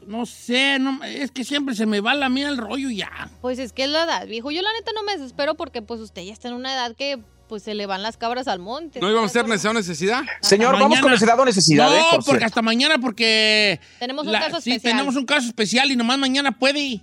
No 0.06 0.26
sé, 0.26 0.78
no, 0.78 1.02
es 1.04 1.30
que 1.32 1.42
siempre 1.44 1.74
se 1.74 1.86
me 1.86 2.00
va 2.00 2.14
la 2.14 2.28
mía 2.28 2.48
el 2.48 2.56
rollo 2.56 2.88
ya. 2.90 3.30
Pues 3.40 3.58
es 3.58 3.72
que 3.72 3.84
es 3.84 3.90
la 3.90 4.04
edad, 4.04 4.26
viejo. 4.26 4.50
Yo 4.50 4.62
la 4.62 4.72
neta 4.72 4.92
no 4.94 5.02
me 5.02 5.16
desespero 5.16 5.54
porque 5.54 5.82
pues 5.82 6.00
usted 6.00 6.22
ya 6.22 6.32
está 6.32 6.48
en 6.48 6.54
una 6.54 6.72
edad 6.72 6.94
que 6.94 7.18
pues 7.48 7.62
se 7.62 7.74
le 7.74 7.86
van 7.86 8.02
las 8.02 8.16
cabras 8.16 8.48
al 8.48 8.58
monte. 8.60 9.00
¿No 9.00 9.10
íbamos 9.10 9.28
a 9.28 9.30
hacer 9.30 9.48
necesidad 9.48 9.70
o 9.70 9.74
necesidad? 9.74 10.22
Señor, 10.40 10.72
vamos 10.72 10.88
mañana. 10.88 11.02
con 11.02 11.10
necesidad 11.12 11.38
o 11.40 11.44
necesidad. 11.44 11.92
¿eh? 11.94 11.98
No, 11.98 12.04
Por 12.04 12.10
porque 12.16 12.30
cierto. 12.30 12.46
hasta 12.46 12.62
mañana, 12.62 12.98
porque. 12.98 13.80
Tenemos 13.98 14.26
un 14.26 14.32
la- 14.32 14.40
caso 14.40 14.60
sí, 14.60 14.70
especial. 14.72 14.92
tenemos 14.92 15.16
un 15.16 15.26
caso 15.26 15.46
especial 15.48 15.90
y 15.90 15.96
nomás 15.96 16.18
mañana 16.18 16.52
puede 16.52 16.80
ir. 16.80 17.02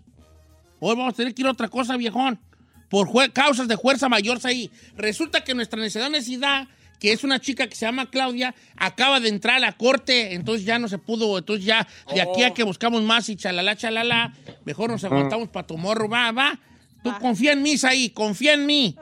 Hoy 0.86 0.98
vamos 0.98 1.14
a 1.14 1.16
tener 1.16 1.34
que 1.34 1.44
ir 1.44 1.48
a 1.48 1.52
otra 1.52 1.70
cosa, 1.70 1.96
viejón. 1.96 2.38
Por 2.90 3.10
causas 3.32 3.70
de 3.70 3.78
fuerza 3.78 4.10
mayor 4.10 4.40
ahí. 4.44 4.70
Resulta 4.98 5.42
que 5.42 5.56
nuestra 5.56 5.80
necesidad 5.80 6.10
necesidad, 6.10 6.68
que 7.00 7.14
es 7.14 7.24
una 7.24 7.40
chica 7.40 7.68
que 7.68 7.76
se 7.76 7.86
llama 7.86 8.10
Claudia, 8.10 8.54
acaba 8.76 9.22
de 9.22 9.30
entrar 9.30 9.56
a 9.56 9.60
la 9.60 9.78
corte, 9.78 10.34
entonces 10.34 10.66
ya 10.66 10.80
no 10.80 10.90
se 10.90 10.98
pudo, 10.98 11.38
entonces 11.38 11.66
ya 11.66 11.88
de 12.14 12.20
aquí 12.22 12.44
Oh. 12.44 12.48
a 12.48 12.54
que 12.54 12.64
buscamos 12.64 13.02
más 13.02 13.30
y 13.30 13.38
chalala, 13.38 13.78
chalala, 13.78 14.34
mejor 14.66 14.90
nos 14.90 15.06
aguantamos 15.06 15.48
para 15.48 15.66
tu 15.66 15.78
morro, 15.78 16.10
va, 16.10 16.34
va. 16.34 16.60
Tú 17.02 17.14
confía 17.18 17.54
en 17.54 17.64
mí, 17.64 17.76
ahí, 17.84 18.10
confía 18.10 18.54
en 18.54 18.66
mí. 18.66 18.98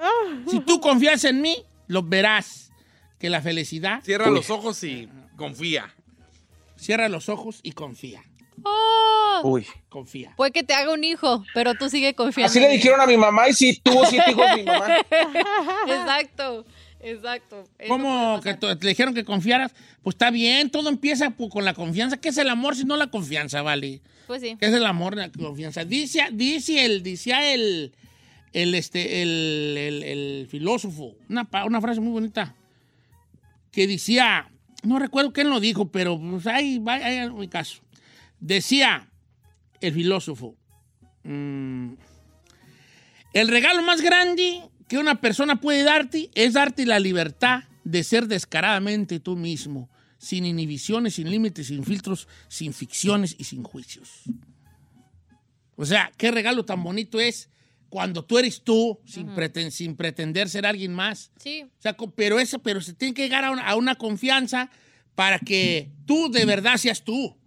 Si 0.52 0.60
tú 0.60 0.80
confías 0.80 1.24
en 1.24 1.42
mí, 1.42 1.58
lo 1.88 2.04
verás. 2.04 2.72
Que 3.18 3.30
la 3.32 3.42
felicidad 3.42 4.04
Cierra 4.04 4.30
los 4.30 4.52
ojos 4.52 4.84
y 4.84 5.10
confía. 5.36 5.96
Cierra 6.76 7.10
los 7.10 7.28
ojos 7.28 7.60
y 7.64 7.72
confía. 7.72 8.24
¡Oh! 8.64 9.42
Uy. 9.44 9.66
Confía. 9.90 10.34
Puede 10.38 10.52
que 10.52 10.64
te 10.64 10.74
haga 10.74 10.94
un 10.94 11.04
hijo, 11.04 11.44
pero 11.54 11.74
tú 11.76 11.90
sigue 11.90 12.14
confiando. 12.14 12.50
Así 12.50 12.60
le 12.60 12.70
dijeron 12.70 13.02
a 13.02 13.06
mi 13.08 13.18
mamá 13.18 13.50
y 13.50 13.54
sí, 13.54 13.80
tuvo 13.84 14.06
siete 14.06 14.32
hijos 14.32 14.46
mi 14.56 14.64
mamá. 14.64 14.98
Exacto, 15.88 16.66
exacto. 17.02 17.64
¿Cómo 17.88 18.40
que 18.42 18.54
te 18.54 18.76
dijeron 18.88 19.14
que 19.14 19.26
confiaras? 19.26 19.74
Pues 20.04 20.14
está 20.16 20.30
bien, 20.32 20.70
todo 20.70 20.90
empieza 20.90 21.32
con 21.32 21.66
la 21.66 21.74
confianza. 21.74 22.18
¿Qué 22.18 22.30
es 22.30 22.38
el 22.38 22.50
amor 22.50 22.76
si 22.76 22.86
no 22.86 22.98
la 22.98 23.08
confianza, 23.08 23.62
vale? 23.62 24.02
Pues 24.28 24.42
sí. 24.42 24.56
¿Qué 24.60 24.68
es 24.68 24.74
el 24.74 24.86
amor, 24.86 25.16
la 25.18 25.30
confianza? 25.32 25.84
Dice, 25.84 26.28
dice 26.32 26.86
el, 26.86 27.04
dice 27.04 27.54
el, 27.54 27.92
el, 28.54 28.76
este, 28.76 29.22
el, 29.24 29.76
el- 29.78 30.04
el 30.04 30.48
filósofo, 30.50 31.16
una, 31.30 31.48
una 31.66 31.82
frase 31.82 32.00
muy 32.00 32.12
bonita, 32.14 32.56
que 33.72 33.88
decía, 33.88 34.50
no 34.84 35.00
recuerdo 35.00 35.34
quién 35.34 35.50
lo 35.50 35.60
dijo, 35.60 35.88
pero 35.90 36.20
pues 36.20 36.48
ahí 36.48 36.78
va, 36.80 36.94
ahí 36.94 37.18
en 37.18 37.36
mi 37.38 37.48
caso. 37.48 37.82
Decía 38.42 39.08
el 39.80 39.94
filósofo, 39.94 40.58
mm, 41.24 41.94
el 43.34 43.48
regalo 43.48 43.82
más 43.84 44.02
grande 44.02 44.62
que 44.90 44.98
una 44.98 45.22
persona 45.22 45.62
puede 45.62 45.84
darte 45.84 46.30
es 46.36 46.54
darte 46.54 46.86
la 46.86 47.00
libertad 47.00 47.64
de 47.84 48.04
ser 48.04 48.28
descaradamente 48.28 49.20
tú 49.20 49.36
mismo, 49.38 49.90
sin 50.18 50.46
inhibiciones, 50.46 51.16
sin 51.16 51.30
límites, 51.32 51.68
sin 51.68 51.84
filtros, 51.84 52.28
sin 52.50 52.74
ficciones 52.74 53.36
y 53.38 53.46
sin 53.46 53.64
juicios. 53.64 54.24
O 55.76 55.86
sea, 55.86 56.12
qué 56.18 56.30
regalo 56.32 56.66
tan 56.66 56.84
bonito 56.84 57.20
es 57.20 57.50
cuando 57.90 58.24
tú 58.24 58.38
eres 58.38 58.64
tú, 58.64 59.00
sin, 59.06 59.28
preten- 59.30 59.72
sin 59.72 59.96
pretender 59.96 60.50
ser 60.50 60.66
alguien 60.66 60.94
más. 60.94 61.32
Sí. 61.38 61.64
O 61.64 61.82
sea, 61.82 61.94
co- 61.94 62.12
pero 62.12 62.40
eso, 62.40 62.60
pero 62.60 62.82
se 62.82 62.94
tiene 62.94 63.14
que 63.14 63.24
llegar 63.24 63.46
a 63.46 63.52
una, 63.52 63.68
a 63.68 63.76
una 63.76 63.96
confianza 63.96 64.70
para 65.16 65.40
que 65.40 65.92
tú 66.06 66.30
de 66.32 66.46
verdad 66.46 66.78
seas 66.78 67.04
tú. 67.04 67.38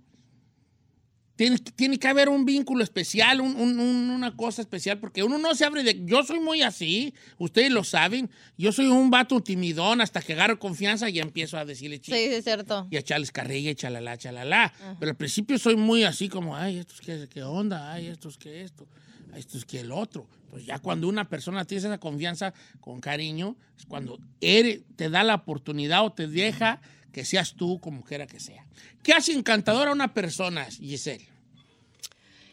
Tiene, 1.37 1.59
tiene 1.59 1.99
que 1.99 2.07
haber 2.07 2.29
un 2.29 2.45
vínculo 2.45 2.85
especial, 2.85 3.41
un- 3.41 3.57
un- 3.57 3.81
un- 3.81 4.11
una 4.11 4.37
cosa 4.37 4.63
especial, 4.63 5.01
porque 5.01 5.25
uno 5.25 5.37
no 5.39 5.53
se 5.57 5.65
abre 5.65 5.83
de... 5.83 6.01
Yo 6.05 6.23
soy 6.23 6.39
muy 6.39 6.63
así, 6.63 7.13
ustedes 7.39 7.73
lo 7.73 7.83
saben. 7.83 8.31
Yo 8.57 8.71
soy 8.71 8.87
un 8.87 9.11
vato 9.11 9.41
timidón 9.43 10.01
hasta 10.01 10.23
que 10.23 10.35
agarro 10.35 10.61
confianza 10.61 11.11
y 11.11 11.19
empiezo 11.19 11.59
a 11.59 11.65
decirle 11.65 11.97
Sí, 11.97 12.13
sí, 12.13 12.13
es 12.17 12.45
cierto. 12.45 12.87
y 12.91 12.97
a 12.97 13.01
echarles 13.01 13.33
carrilla 13.33 13.73
y 13.73 13.75
chalala, 13.75 14.17
chalala. 14.17 14.73
Pero 15.01 15.11
al 15.11 15.17
principio 15.17 15.59
soy 15.59 15.75
muy 15.75 16.05
así 16.05 16.29
como, 16.29 16.57
ay, 16.57 16.79
esto 16.79 16.95
es 16.95 17.01
que, 17.01 17.29
qué 17.29 17.43
onda, 17.43 17.93
ay, 17.93 18.07
esto 18.07 18.29
es 18.29 18.37
que 18.39 18.63
esto, 18.63 18.87
ay, 19.33 19.41
esto 19.41 19.59
es 19.59 19.65
que 19.65 19.81
el 19.81 19.91
otro. 19.91 20.29
Pues 20.51 20.65
ya 20.67 20.79
cuando 20.79 21.09
una 21.09 21.29
persona 21.29 21.65
tiene 21.65 21.81
esa 21.89 21.99
confianza 21.99 22.55
con 22.81 23.01
cariño, 23.01 23.57
es 23.77 23.87
cuando 23.87 24.21
eres, 24.41 24.83
te 24.95 25.11
da 25.11 25.25
la 25.25 25.35
oportunidad 25.35 26.05
o 26.05 26.13
te 26.13 26.29
deja 26.29 26.81
que 27.15 27.25
seas 27.25 27.55
tú 27.55 27.81
como 27.81 28.03
quiera 28.03 28.27
que 28.27 28.41
sea. 28.41 28.67
¿Qué 29.05 29.13
hace 29.13 29.33
encantadora 29.33 29.91
a 29.91 29.95
una 29.95 30.13
persona, 30.13 30.67
Giselle? 30.67 31.27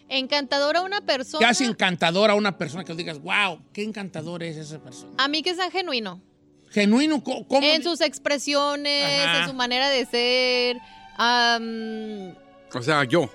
Encantadora 0.08 0.82
una 0.82 1.02
persona. 1.02 1.40
¿Qué 1.40 1.46
hace 1.46 1.66
encantadora 1.66 2.34
a 2.34 2.36
una 2.36 2.58
persona 2.60 2.84
que 2.84 2.94
digas, 2.94 3.20
wow, 3.20 3.60
qué 3.74 3.82
encantador 3.84 4.44
es 4.44 4.58
esa 4.58 4.78
persona? 4.80 5.14
A 5.18 5.28
mí 5.28 5.42
que 5.42 5.56
sea 5.56 5.72
genuino. 5.72 6.22
Genuino, 6.70 7.24
¿cómo? 7.24 7.48
En 7.62 7.82
sus 7.82 8.02
expresiones, 8.02 9.04
Ajá. 9.26 9.42
en 9.42 9.48
su 9.48 9.54
manera 9.56 9.90
de 9.90 10.06
ser. 10.06 10.78
O 12.74 12.82
sea, 12.82 13.04
yo. 13.06 13.30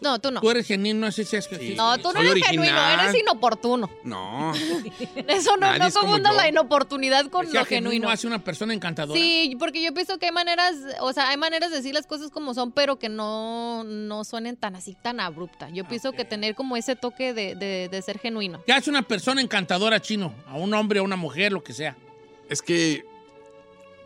No, 0.00 0.18
tú 0.20 0.32
no. 0.32 0.40
Tú 0.40 0.50
eres 0.50 0.66
genuino, 0.66 1.06
así 1.06 1.22
es 1.22 1.46
que 1.46 1.74
No, 1.76 1.96
tú 1.98 2.12
no 2.12 2.20
eres 2.20 2.34
genuino, 2.44 2.72
original. 2.72 3.00
eres 3.08 3.20
inoportuno. 3.22 3.88
No. 4.02 4.52
Eso 5.28 5.52
no, 5.56 5.66
Nadie 5.68 5.78
no 5.78 5.86
es 5.86 5.94
como 5.94 6.06
confunda 6.08 6.32
la 6.32 6.48
inoportunidad 6.48 7.26
con 7.30 7.46
lo 7.52 7.64
genuino. 7.64 8.10
hace 8.10 8.26
una 8.26 8.42
persona 8.42 8.74
encantadora. 8.74 9.18
Sí, 9.18 9.54
porque 9.60 9.80
yo 9.82 9.94
pienso 9.94 10.18
que 10.18 10.26
hay 10.26 10.32
maneras, 10.32 10.74
o 11.00 11.12
sea, 11.12 11.28
hay 11.28 11.36
maneras 11.36 11.70
de 11.70 11.76
decir 11.76 11.94
las 11.94 12.06
cosas 12.06 12.30
como 12.30 12.52
son, 12.52 12.72
pero 12.72 12.98
que 12.98 13.08
no, 13.08 13.84
no 13.84 14.24
suenen 14.24 14.56
tan 14.56 14.74
así, 14.74 14.96
tan 15.00 15.20
abrupta. 15.20 15.68
Yo 15.70 15.86
pienso 15.86 16.10
que 16.12 16.24
tener 16.24 16.54
como 16.56 16.76
ese 16.76 16.96
toque 16.96 17.32
de, 17.32 17.54
de- 17.54 17.88
de 17.88 18.02
ser 18.02 18.18
genuino. 18.18 18.62
¿Qué 18.66 18.72
hace 18.72 18.90
una 18.90 19.02
persona 19.02 19.40
encantadora 19.40 20.00
chino? 20.02 20.34
A 20.48 20.56
un 20.56 20.74
hombre, 20.74 20.98
a 20.98 21.02
una 21.02 21.16
mujer, 21.16 21.52
lo 21.52 21.62
que 21.62 21.72
sea. 21.72 21.96
Es 22.48 22.60
que 22.60 23.04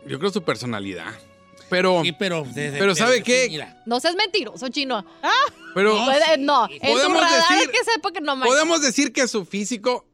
yo 0.05 0.19
creo 0.19 0.31
su 0.31 0.43
personalidad. 0.43 1.13
Pero, 1.71 2.03
Sí, 2.03 2.11
pero... 2.11 2.43
de- 2.43 2.69
de- 2.71 2.77
Pero 2.79 2.93
¿sabe 2.93 3.15
de- 3.15 3.23
qué? 3.23 3.47
Mira, 3.49 3.81
No 3.87 3.99
seas 3.99 4.13
mentiroso, 4.15 4.67
chino. 4.69 5.03
pero 5.73 5.95
No, 5.95 6.05
Puede- 6.05 6.37
no, 6.37 6.67
en 6.69 6.79
tu 6.79 6.87
Podemos 6.87 7.21
radar 7.21 7.43
decir- 7.57 7.71
que 7.71 7.83
sepa 7.91 8.11
que 8.11 8.21
no 8.21 8.39
podemos 8.41 8.81
decir 8.81 9.11
que 9.13 9.27
su 9.27 9.45
físico. 9.45 10.05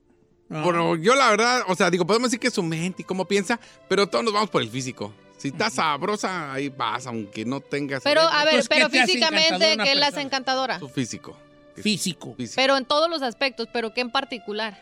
no. 0.50 0.62
Bueno, 0.64 0.96
yo 0.96 1.16
la 1.16 1.30
verdad, 1.32 1.64
o 1.68 1.76
sea, 1.76 1.90
digo, 1.90 2.06
podemos 2.08 2.30
decir 2.30 2.40
que 2.40 2.52
su 2.52 2.64
mente 2.64 3.02
y 3.02 3.06
cómo 3.06 3.26
piensa, 3.26 3.60
pero 3.90 4.08
todos 4.08 4.24
nos 4.24 4.34
vamos 4.34 4.50
por 4.50 4.62
el 4.62 4.70
físico. 4.70 5.12
Si 5.38 5.50
estás 5.50 5.74
sabrosa, 5.74 6.54
ahí 6.54 6.70
vas, 6.70 7.06
aunque 7.06 7.44
no 7.46 7.60
tengas 7.60 8.02
Pero, 8.04 8.22
a 8.22 8.46
ver, 8.46 8.56
Entonces, 8.56 8.70
¿qué 8.70 8.76
pero 8.76 8.90
físicamente, 8.90 9.58
¿qué 9.60 9.76
la 9.76 9.84
hace 9.84 9.96
persona? 10.00 10.22
encantadora? 10.22 10.80
su 10.80 10.90
físico. 10.90 11.36
físico. 11.76 12.34
Físico. 12.36 12.54
Pero 12.56 12.78
en 12.78 12.86
todos 12.86 13.10
los 13.10 13.22
aspectos, 13.22 13.68
pero 13.74 13.94
¿qué 13.94 14.02
en 14.02 14.10
particular? 14.12 14.82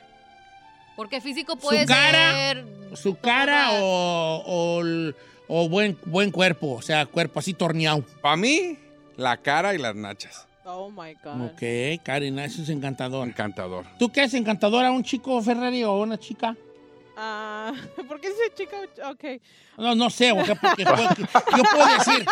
Porque 0.96 1.20
físico 1.20 1.58
puede 1.58 1.82
Su 1.82 1.88
cara, 1.88 2.32
ser... 2.32 2.66
su 2.96 3.16
cara 3.18 3.72
o, 3.82 4.44
o, 4.46 4.82
el- 4.82 5.16
o 5.48 5.70
buen, 5.70 5.98
buen 6.06 6.32
cuerpo, 6.32 6.74
o 6.74 6.82
sea, 6.82 7.06
cuerpo 7.06 7.40
así 7.40 7.54
torneado. 7.54 8.04
Para 8.22 8.38
mí, 8.38 8.78
la 9.18 9.38
cara 9.38 9.74
y 9.74 9.78
las 9.78 9.96
nachas. 9.96 10.48
Oh 10.66 10.90
my 10.90 11.14
God. 11.24 11.52
Ok, 11.52 12.02
Karina, 12.04 12.46
eso 12.46 12.64
es 12.64 12.70
encantador. 12.70 13.28
Encantador. 13.28 13.86
¿Tú 14.00 14.12
qué 14.12 14.22
haces 14.22 14.40
encantadora? 14.40 14.92
¿Un 14.92 15.04
chico 15.04 15.40
Ferrari 15.42 15.84
o 15.84 16.00
una 16.02 16.18
chica? 16.18 16.56
Ah, 17.18 17.72
¿Por 18.08 18.20
qué 18.20 18.30
dice 18.30 18.42
chica? 18.56 18.78
Ok. 19.10 19.42
No, 19.78 19.96
no 19.96 20.10
sé, 20.10 20.34
porque 20.34 20.84
yo 20.84 21.64
puedo 21.64 21.86
decir. 21.98 22.26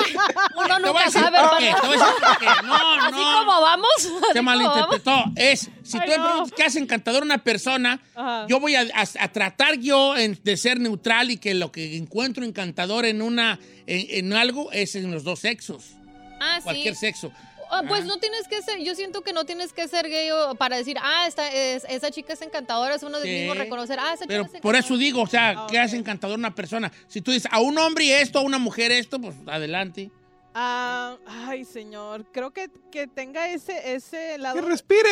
Uno 0.57 0.73
a 0.73 0.79
nunca 0.79 1.05
decir 1.05 1.21
sabe, 1.21 1.37
qué, 1.59 1.69
hermano. 1.69 1.81
te 1.81 1.87
voy 1.87 1.95
a 1.97 1.99
decir 2.05 2.21
por 2.21 2.37
qué. 2.37 2.45
No, 2.67 2.75
Así 3.03 3.11
no. 3.23 3.37
como 3.39 3.61
vamos. 3.61 3.89
Se 3.97 4.09
como 4.09 4.21
vamos. 4.33 4.43
malinterpretó. 4.43 5.23
Es, 5.35 5.69
si 5.83 5.97
tú 5.97 6.03
Ay, 6.03 6.09
me 6.09 6.17
no. 6.17 6.23
preguntas 6.25 6.53
qué 6.55 6.63
hace 6.63 6.79
encantador 6.79 7.23
una 7.23 7.37
persona, 7.37 7.99
Ajá. 8.15 8.45
yo 8.47 8.59
voy 8.59 8.75
a, 8.75 8.81
a- 8.81 9.23
a 9.23 9.27
tratar 9.29 9.75
yo 9.79 10.15
en- 10.17 10.39
de 10.43 10.57
ser 10.57 10.79
neutral 10.79 11.31
y 11.31 11.37
que 11.37 11.53
lo 11.53 11.71
que 11.71 11.97
encuentro 11.97 12.43
encantador 12.43 13.05
en 13.05 13.21
una 13.21 13.59
en, 13.87 14.25
en 14.27 14.33
algo 14.33 14.71
es 14.71 14.95
en 14.95 15.11
los 15.11 15.23
dos 15.23 15.39
sexos, 15.39 15.91
Ah, 16.39 16.55
sí. 16.57 16.63
cualquier 16.63 16.95
sexo. 16.95 17.31
Ah, 17.73 17.81
pues 17.87 18.01
Ah. 18.03 18.05
no 18.05 18.17
tienes 18.17 18.47
que 18.47 18.61
ser, 18.61 18.79
yo 18.79 18.95
siento 18.95 19.21
que 19.21 19.33
no 19.33 19.45
tienes 19.45 19.73
que 19.73 19.87
ser 19.87 20.07
gay 20.09 20.29
o- 20.31 20.55
para 20.55 20.77
decir, 20.77 20.97
ah, 21.01 21.25
esta, 21.27 21.49
es, 21.51 21.85
esa 21.89 22.11
chica 22.11 22.33
es 22.33 22.41
encantadora, 22.41 22.95
es 22.95 23.03
uno 23.03 23.19
del 23.19 23.27
Sí. 23.29 23.35
mismo 23.39 23.53
reconocer, 23.55 23.99
ah, 23.99 24.13
esa 24.13 24.25
Pero 24.25 24.43
chica 24.45 24.57
es 24.57 24.61
por 24.61 24.75
eso 24.75 24.95
digo, 24.97 25.21
o 25.21 25.27
sea, 25.27 25.49
Ah, 25.49 25.67
¿qué 25.69 25.77
ok. 25.79 25.83
hace 25.85 25.97
encantador 25.97 26.37
una 26.37 26.53
persona? 26.53 26.91
Si 27.07 27.21
tú 27.21 27.31
dices 27.31 27.51
a 27.51 27.59
un 27.59 27.77
hombre 27.77 28.21
esto, 28.21 28.39
a 28.39 28.41
una 28.41 28.59
mujer 28.59 28.91
esto, 28.91 29.19
pues 29.19 29.35
adelante. 29.47 30.11
Ah, 30.55 31.17
ay, 31.25 31.65
señor. 31.65 32.25
Creo 32.31 32.51
que, 32.51 32.69
que 32.91 33.07
tenga 33.07 33.49
ese, 33.49 33.95
ese 33.95 34.37
lado. 34.37 34.55
Que 34.55 34.61
respire. 34.61 35.09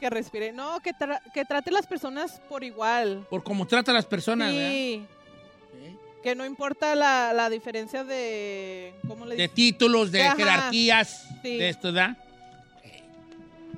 que 0.00 0.08
respire. 0.08 0.50
No, 0.52 0.80
que, 0.80 0.92
tra- 0.94 1.20
que 1.34 1.44
trate 1.44 1.70
las 1.70 1.86
personas 1.86 2.40
por 2.48 2.64
igual. 2.64 3.26
Por 3.28 3.42
cómo 3.42 3.66
trata 3.66 3.90
a 3.90 3.94
las 3.94 4.06
personas. 4.06 4.50
Sí. 4.50 5.04
Que 6.22 6.34
no 6.34 6.44
importa 6.44 6.94
la, 6.94 7.32
la 7.32 7.48
diferencia 7.48 8.04
de. 8.04 8.92
¿Cómo 9.06 9.24
le 9.26 9.36
De 9.36 9.48
títulos, 9.48 10.10
de 10.10 10.22
Ajá. 10.22 10.36
jerarquías, 10.36 11.24
Sí. 11.42 11.56
de 11.58 11.68
esto, 11.68 11.92
¿verdad? 11.92 12.16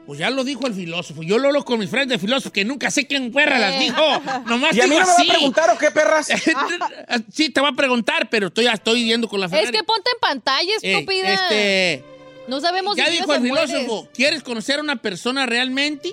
Pues 0.07 0.19
ya 0.19 0.31
lo 0.31 0.43
dijo 0.43 0.67
el 0.67 0.75
filósofo. 0.75 1.23
Yo 1.23 1.39
lo 1.39 1.49
hablo 1.49 1.65
con 1.65 1.79
mis 1.79 1.89
friends 1.91 2.09
de 2.09 2.19
filósofo 2.19 2.51
que 2.53 2.65
nunca 2.65 2.91
sé 2.91 3.07
quién 3.07 3.31
perra 3.31 3.59
las 3.59 3.75
Eh. 3.75 3.79
dijo. 3.81 4.03
Nomás 4.47 4.75
¿Y 4.77 4.81
a 4.81 4.85
mí 4.87 4.91
digo 4.97 5.01
no 5.01 5.07
me 5.07 5.13
va 5.13 5.13
así. 5.19 5.29
a 5.31 5.33
preguntar 5.35 5.71
o 5.71 5.79
qué, 5.79 5.91
perras? 5.91 6.29
sí, 7.33 7.51
te 7.51 7.61
va 7.61 7.69
a 7.69 7.73
preguntar, 7.75 8.29
pero 8.31 8.49
estoy, 8.49 8.65
ya 8.65 8.73
estoy 8.73 9.05
yendo 9.05 9.29
con 9.29 9.39
la 9.39 9.47
Es 9.47 9.53
Ferrari. 9.53 9.77
que 9.77 9.85
ponte 9.85 10.11
en 10.11 10.19
pantalla, 10.21 10.73
Eh, 10.83 10.93
estúpida. 10.95 11.35
este, 11.35 12.05
no 12.49 12.61
sabemos 12.61 12.97
ya 12.97 13.07
si 13.07 13.13
dijo 13.19 13.35
el 13.35 13.43
mueres. 13.43 13.71
filósofo, 13.71 14.09
¿quieres 14.13 14.43
conocer 14.43 14.79
a 14.79 14.83
una 14.83 14.97
persona 14.97 15.47
realmente? 15.47 16.13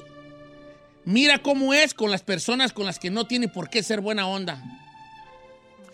Mira 1.06 1.39
cómo 1.41 1.73
es 1.73 1.93
con 1.93 2.12
las 2.12 2.21
personas 2.21 2.73
con 2.73 2.86
las 2.86 2.99
que 2.99 3.10
no 3.10 3.25
tiene 3.25 3.47
por 3.47 3.69
qué 3.69 3.82
ser 3.82 4.02
buena 4.02 4.28
onda. 4.28 4.62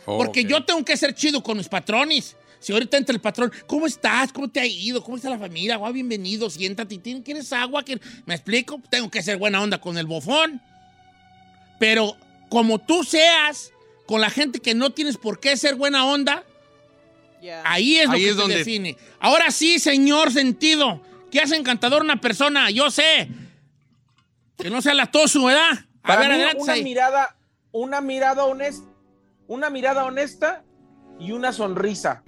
Porque 0.06 0.42
Ok. 0.42 0.48
yo 0.48 0.64
tengo 0.66 0.84
que 0.84 0.98
ser 0.98 1.14
chido 1.16 1.42
con 1.44 1.58
mis 1.58 1.68
patrones. 1.70 2.36
Si 2.60 2.72
ahorita 2.72 2.98
entra 2.98 3.14
el 3.14 3.22
patrón, 3.22 3.52
¿cómo 3.68 3.86
estás? 3.88 4.32
¿Cómo 4.32 4.50
te 4.50 4.60
ha 4.60 4.66
ido? 4.66 5.04
¿Cómo 5.04 5.18
está 5.18 5.30
la 5.30 5.38
familia? 5.38 5.76
Guau, 5.76 5.92
bienvenido, 5.92 6.50
siéntate. 6.50 6.96
¿Tien- 6.98 7.22
¿Quieres 7.24 7.52
agua? 7.52 7.84
¿Quieres- 7.84 8.06
¿Me 8.26 8.36
explico? 8.36 8.82
Tengo 8.90 9.10
que 9.12 9.22
ser 9.22 9.38
buena 9.38 9.62
onda 9.62 9.80
con 9.82 9.98
el 9.98 10.06
bofón. 10.06 10.62
Pero 11.80 12.16
como 12.50 12.80
tú 12.80 13.04
seas 13.04 13.72
con 14.06 14.22
la 14.22 14.30
gente 14.30 14.60
que 14.60 14.74
no 14.76 14.92
tienes 14.92 15.18
por 15.18 15.40
qué 15.40 15.58
ser 15.58 15.76
buena 15.76 16.06
onda, 16.06 16.44
ahí 17.66 17.98
es 17.98 18.06
lo 18.08 18.14
Ahí 18.14 18.22
que 18.24 18.30
es 18.30 18.36
te 18.36 18.42
donde- 18.42 18.58
define. 18.58 18.98
Ahora 19.20 19.52
sí, 19.52 19.80
señor 19.80 20.32
sentido, 20.32 21.02
¿qué 21.32 21.42
hace 21.42 21.56
encantador 21.58 22.02
una 22.02 22.22
persona? 22.22 22.70
Yo 22.70 22.90
sé. 22.92 23.28
Que 24.58 24.70
no 24.70 24.82
sea 24.82 24.94
la 24.94 25.08
tosu, 25.12 25.44
¿verdad? 25.46 25.86
A 26.04 26.08
Para 26.08 26.20
ver, 26.22 26.30
mí, 26.30 26.36
adelante. 26.36 26.62
una 26.64 26.76
mirada, 26.76 27.36
una 27.72 28.02
mirada 28.02 28.46
honesta, 28.46 28.86
una 29.48 29.70
mirada 29.70 30.06
honesta 30.06 30.64
y 31.20 31.32
una 31.32 31.52
sonrisa. 31.54 32.24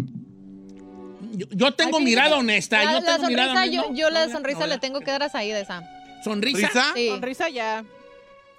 Yo, 1.31 1.47
yo 1.51 1.71
tengo 1.73 1.99
mirada 1.99 2.37
honesta. 2.37 2.83
La, 2.83 2.93
yo 2.93 2.99
la 3.01 3.15
tengo 3.15 3.27
mirada 3.27 3.53
sonrisa, 3.55 3.65
yo, 3.73 3.81
honesta. 3.81 4.01
yo 4.01 4.09
la 4.09 4.25
No, 4.27 4.31
sonrisa 4.31 4.59
no, 4.61 4.67
le 4.67 4.77
tengo 4.77 4.99
que 5.01 5.11
dar 5.11 5.23
a 5.23 5.29
Said 5.29 5.55
esa. 5.57 5.83
¿Sonrisa? 6.23 6.67
¿Risa? 6.67 6.83
Sí. 6.95 7.09
Sonrisa 7.09 7.49
ya. 7.49 7.83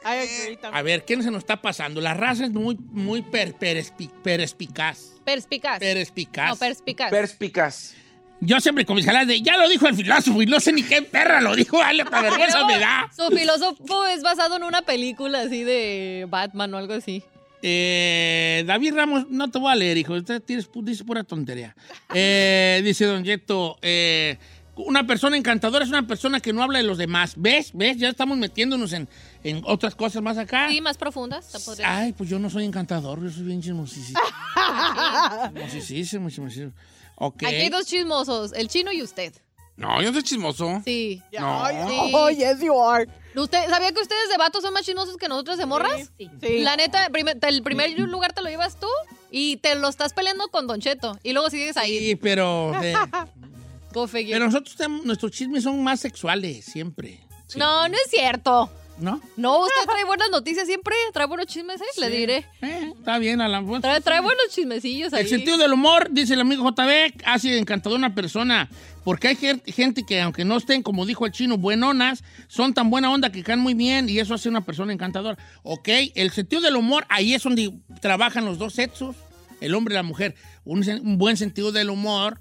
Agree 0.05 0.57
también. 0.57 0.75
A 0.75 0.83
ver, 0.83 1.05
¿qué 1.05 1.21
se 1.23 1.31
nos 1.31 1.39
está 1.39 1.61
pasando? 1.61 2.01
La 2.01 2.15
raza 2.15 2.45
es 2.45 2.53
muy, 2.53 2.77
muy 2.91 3.23
per- 3.23 3.55
perespi- 3.59 4.11
perespicaz. 4.23 5.15
Perspicaz. 5.25 5.79
Perespicaz. 5.81 6.51
No, 6.51 6.57
perspicaz. 6.57 7.11
Perspicaz. 7.11 7.95
Yo 8.41 8.61
siempre 8.61 8.85
con 8.85 8.97
mis 8.97 9.07
jaladas 9.07 9.29
de, 9.29 9.41
ya 9.41 9.57
lo 9.57 9.69
dijo 9.69 9.89
el 9.89 9.97
filósofo 9.97 10.43
y 10.43 10.47
no 10.47 10.61
sé 10.61 10.73
ni 10.73 10.83
qué 10.83 11.01
perra 11.03 11.41
lo 11.41 11.57
dijo, 11.57 11.79
dale, 11.79 12.03
hasta 12.03 12.21
vergüenza 12.23 12.67
me 12.67 12.79
da. 12.79 13.11
Su 13.17 13.35
filósofo 13.35 14.07
es 14.07 14.23
basado 14.23 14.57
en 14.57 14.63
una 14.65 14.83
película 14.83 15.41
así 15.41 15.65
de 15.65 16.27
Batman 16.29 16.75
o 16.75 16.77
algo 16.77 16.93
así. 16.93 17.25
Eh, 17.63 18.65
David 18.67 18.95
Ramos, 18.95 19.29
no 19.31 19.51
te 19.51 19.59
voy 19.59 19.73
a 19.73 19.75
leer, 19.75 19.97
hijo, 19.99 20.15
usted 20.15 20.43
dice 20.47 21.05
pura 21.05 21.25
tontería. 21.25 21.75
Eh, 22.15 22.81
dice 22.85 23.07
Don 23.07 23.25
Yeto, 23.25 23.79
eh, 23.83 24.39
una 24.77 25.07
persona 25.07 25.37
encantadora 25.37 25.85
es 25.85 25.91
una 25.91 26.07
persona 26.07 26.41
que 26.41 26.53
no 26.53 26.63
habla 26.63 26.79
de 26.79 26.85
los 26.85 26.99
demás. 26.99 27.35
¿Ves? 27.37 27.71
¿Ves? 27.73 27.97
Ya 27.97 28.09
estamos 28.11 28.37
metiéndonos 28.37 28.93
en, 28.93 29.09
en 29.43 29.63
otras 29.65 29.95
cosas 29.95 30.23
más 30.23 30.37
acá. 30.37 30.69
Sí, 30.69 30.81
más 30.81 30.99
profundas. 30.99 31.51
Ay, 31.85 32.13
pues 32.13 32.29
yo 32.29 32.39
no 32.39 32.51
soy 32.51 32.65
encantador, 32.65 33.23
yo 33.23 33.31
soy 33.31 33.45
bien 33.45 33.63
chismosísimo. 33.63 34.21
Chismosísimo, 35.71 36.29
chismosísimo. 36.29 36.73
Ok. 37.17 37.45
Aquí 37.45 37.55
hay 37.55 37.69
dos 37.71 37.87
chismosos, 37.87 38.53
el 38.53 38.69
chino 38.69 38.93
y 38.93 39.03
usted. 39.03 39.33
No, 39.77 40.01
yo 40.03 40.13
soy 40.13 40.23
chismoso. 40.23 40.81
Sí. 40.85 41.23
No. 41.39 41.67
Sí. 41.89 42.13
Oh, 42.15 42.31
yes, 42.31 42.61
you 42.61 42.79
are. 42.81 43.07
¿Usted 43.35 43.69
sabía 43.69 43.93
que 43.93 44.01
ustedes 44.01 44.29
de 44.31 44.37
vatos 44.39 44.63
son 44.63 44.73
más 44.73 44.85
chismosos 44.87 45.17
que 45.19 45.29
nosotros 45.29 45.59
de 45.59 45.67
morras? 45.67 46.11
Sí. 46.19 46.31
Sí. 46.41 46.59
La 46.61 46.77
neta, 46.77 47.11
primer- 47.11 47.39
el 47.43 47.63
primer 47.63 47.91
lugar 47.99 48.33
te 48.33 48.41
lo 48.43 48.49
llevas 48.49 48.81
tú 48.81 48.87
y 49.31 49.59
te 49.59 49.75
lo 49.75 49.89
estás 49.89 50.15
peleando 50.15 50.49
con 50.49 50.67
Don 50.67 50.81
Cheto. 50.81 51.19
Y 51.23 51.33
luego 51.35 51.51
sigues 51.51 51.77
ahí. 51.77 51.99
Sí, 51.99 52.17
pero, 52.17 52.73
eh, 52.83 52.95
pero 53.93 54.47
nosotros 54.47 54.77
tenemos- 54.77 55.05
nuestros 55.05 55.33
chismes 55.33 55.63
son 55.65 55.83
más 55.85 56.01
sexuales, 56.01 56.65
siempre. 56.65 57.21
No, 57.55 57.89
no 57.89 57.95
es 57.95 58.11
cierto. 58.11 58.71
¿No? 58.99 59.21
No, 59.37 59.61
usted 59.61 59.75
trae 59.87 60.05
buenas 60.05 60.31
noticias 60.31 60.67
siempre. 60.67 60.95
Trae 61.13 61.27
buenos 61.27 61.47
chismes, 61.47 61.81
¿eh? 61.81 62.01
Le 62.01 62.09
diré. 62.11 62.47
Eh, 62.63 62.93
está 62.97 63.19
bien, 63.19 63.41
Alan. 63.43 63.81
Trae, 63.83 64.01
trae 64.01 64.21
buenos 64.21 64.45
chismecillos 64.51 65.13
ahí. 65.13 65.23
El 65.25 65.29
sentido 65.29 65.59
del 65.59 65.73
humor, 65.75 66.09
dice 66.11 66.33
el 66.35 66.41
amigo 66.41 66.65
JB, 66.71 67.13
hace 67.27 67.59
encantador 67.59 67.97
a 67.97 67.99
una 67.99 68.15
persona. 68.15 68.71
Porque 69.05 69.29
hay 69.29 69.37
gen- 69.37 69.63
gente 69.67 70.05
que, 70.05 70.21
aunque 70.21 70.45
no 70.47 70.57
estén, 70.57 70.83
como 70.83 71.05
dijo 71.07 71.27
el 71.27 71.33
chino, 71.33 71.59
buenonas, 71.59 72.25
son 72.49 72.73
tan 72.75 72.89
buena 72.91 73.11
onda 73.13 73.31
que 73.31 73.43
caen 73.43 73.61
muy 73.61 73.75
bien 73.75 74.09
y 74.09 74.19
eso 74.19 74.35
hace 74.35 74.49
una 74.49 74.63
persona 74.63 74.93
encantadora. 74.93 75.37
Ok, 75.63 75.89
el 76.15 76.31
sentido 76.31 76.63
del 76.63 76.77
humor, 76.77 77.05
ahí 77.09 77.35
es 77.35 77.43
donde 77.43 77.73
trabajan 78.01 78.45
los 78.47 78.59
dos 78.59 78.73
sexos, 78.75 79.15
el 79.61 79.75
hombre 79.75 79.95
y 79.95 79.97
la 79.97 80.03
mujer. 80.03 80.35
Un, 80.65 81.19
buen 81.19 81.37
sentido 81.37 81.71
del 81.71 81.91
humor 81.91 82.41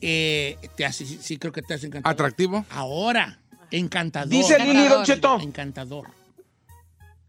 eh, 0.00 0.56
te 0.76 0.84
hace, 0.84 1.06
sí, 1.06 1.18
sí 1.22 1.38
creo 1.38 1.52
que 1.52 1.62
te 1.62 1.74
hace 1.74 1.86
encantador. 1.86 2.12
Atractivo. 2.12 2.66
Ahora, 2.70 3.38
encantador. 3.70 4.30
Dice 4.30 4.58
Lili 4.58 4.88
Don 4.88 5.04
Cheto. 5.04 5.38
Encantador. 5.40 6.08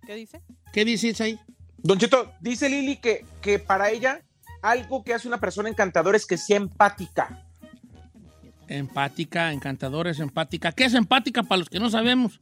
¿Qué 0.05 0.15
dice? 0.15 0.41
¿Qué 0.73 0.85
dices 0.85 1.21
ahí? 1.21 1.39
Don 1.77 1.97
Cheto, 1.97 2.33
dice 2.41 2.69
Lili 2.69 2.97
que, 2.97 3.25
que 3.41 3.59
para 3.59 3.89
ella 3.89 4.21
algo 4.61 5.03
que 5.03 5.13
hace 5.13 5.27
una 5.27 5.39
persona 5.39 5.69
encantadora 5.69 6.17
es 6.17 6.25
que 6.25 6.37
sea 6.37 6.57
empática. 6.57 7.45
Empática, 8.67 9.51
encantadora, 9.51 10.11
es 10.11 10.19
empática. 10.19 10.71
¿Qué 10.71 10.85
es 10.85 10.93
empática 10.93 11.43
para 11.43 11.59
los 11.59 11.69
que 11.69 11.79
no 11.79 11.89
sabemos? 11.89 12.39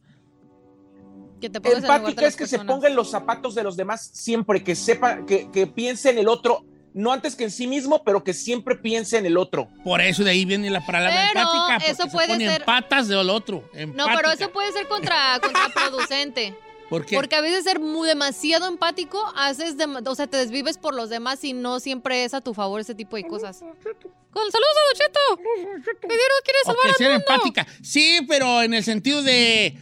Que 1.40 1.48
te 1.48 1.58
Empática 1.58 2.26
es 2.26 2.36
que 2.36 2.46
se 2.46 2.58
ponga 2.58 2.88
en 2.88 2.96
los 2.96 3.10
zapatos 3.10 3.54
de 3.54 3.62
los 3.62 3.76
demás 3.76 4.10
siempre, 4.12 4.64
que 4.64 4.74
sepa, 4.74 5.24
que, 5.24 5.50
que 5.50 5.66
piense 5.66 6.10
en 6.10 6.18
el 6.18 6.28
otro, 6.28 6.64
no 6.98 7.12
antes 7.12 7.36
que 7.36 7.44
en 7.44 7.50
sí 7.50 7.66
mismo, 7.66 8.02
pero 8.04 8.24
que 8.24 8.34
siempre 8.34 8.74
piense 8.74 9.18
en 9.18 9.26
el 9.26 9.36
otro. 9.36 9.68
Por 9.84 10.00
eso 10.00 10.24
de 10.24 10.30
ahí 10.32 10.44
viene 10.44 10.68
la 10.70 10.84
palabra 10.84 11.28
Pero 11.32 11.40
empática. 11.40 11.78
porque 11.78 11.90
eso 11.92 12.02
se 12.04 12.10
puede 12.10 12.28
pone 12.28 12.48
ser- 12.48 12.60
en 12.60 12.66
patas 12.66 13.08
del 13.08 13.30
otro. 13.30 13.62
No, 13.94 14.06
pero 14.16 14.30
eso 14.32 14.50
puede 14.50 14.72
ser 14.72 14.86
contra, 14.88 15.38
contraproducente. 15.42 16.54
¿Por 16.90 17.04
qué? 17.04 17.16
Porque 17.16 17.36
a 17.36 17.42
veces 17.42 17.64
ser 17.64 17.80
muy 17.80 18.08
demasiado 18.08 18.66
empático 18.66 19.22
haces, 19.36 19.76
dem- 19.76 20.02
o 20.08 20.14
sea, 20.14 20.26
te 20.26 20.38
desvives 20.38 20.78
por 20.78 20.94
los 20.94 21.10
demás 21.10 21.44
y 21.44 21.52
no 21.52 21.80
siempre 21.80 22.24
es 22.24 22.32
a 22.34 22.40
tu 22.40 22.54
favor 22.54 22.80
ese 22.80 22.94
tipo 22.94 23.16
de 23.16 23.24
cosas. 23.26 23.58
Con 23.60 24.50
saludos 24.50 24.74
a 24.76 24.86
Don 24.86 24.96
Cheto. 24.96 25.98
Quiere 26.00 26.58
salvar 26.64 26.86
al 26.86 26.94
ser 26.94 27.10
mundo. 27.10 27.24
empática. 27.28 27.66
Sí, 27.82 28.20
pero 28.28 28.62
en 28.62 28.74
el 28.74 28.84
sentido 28.84 29.22
de. 29.22 29.76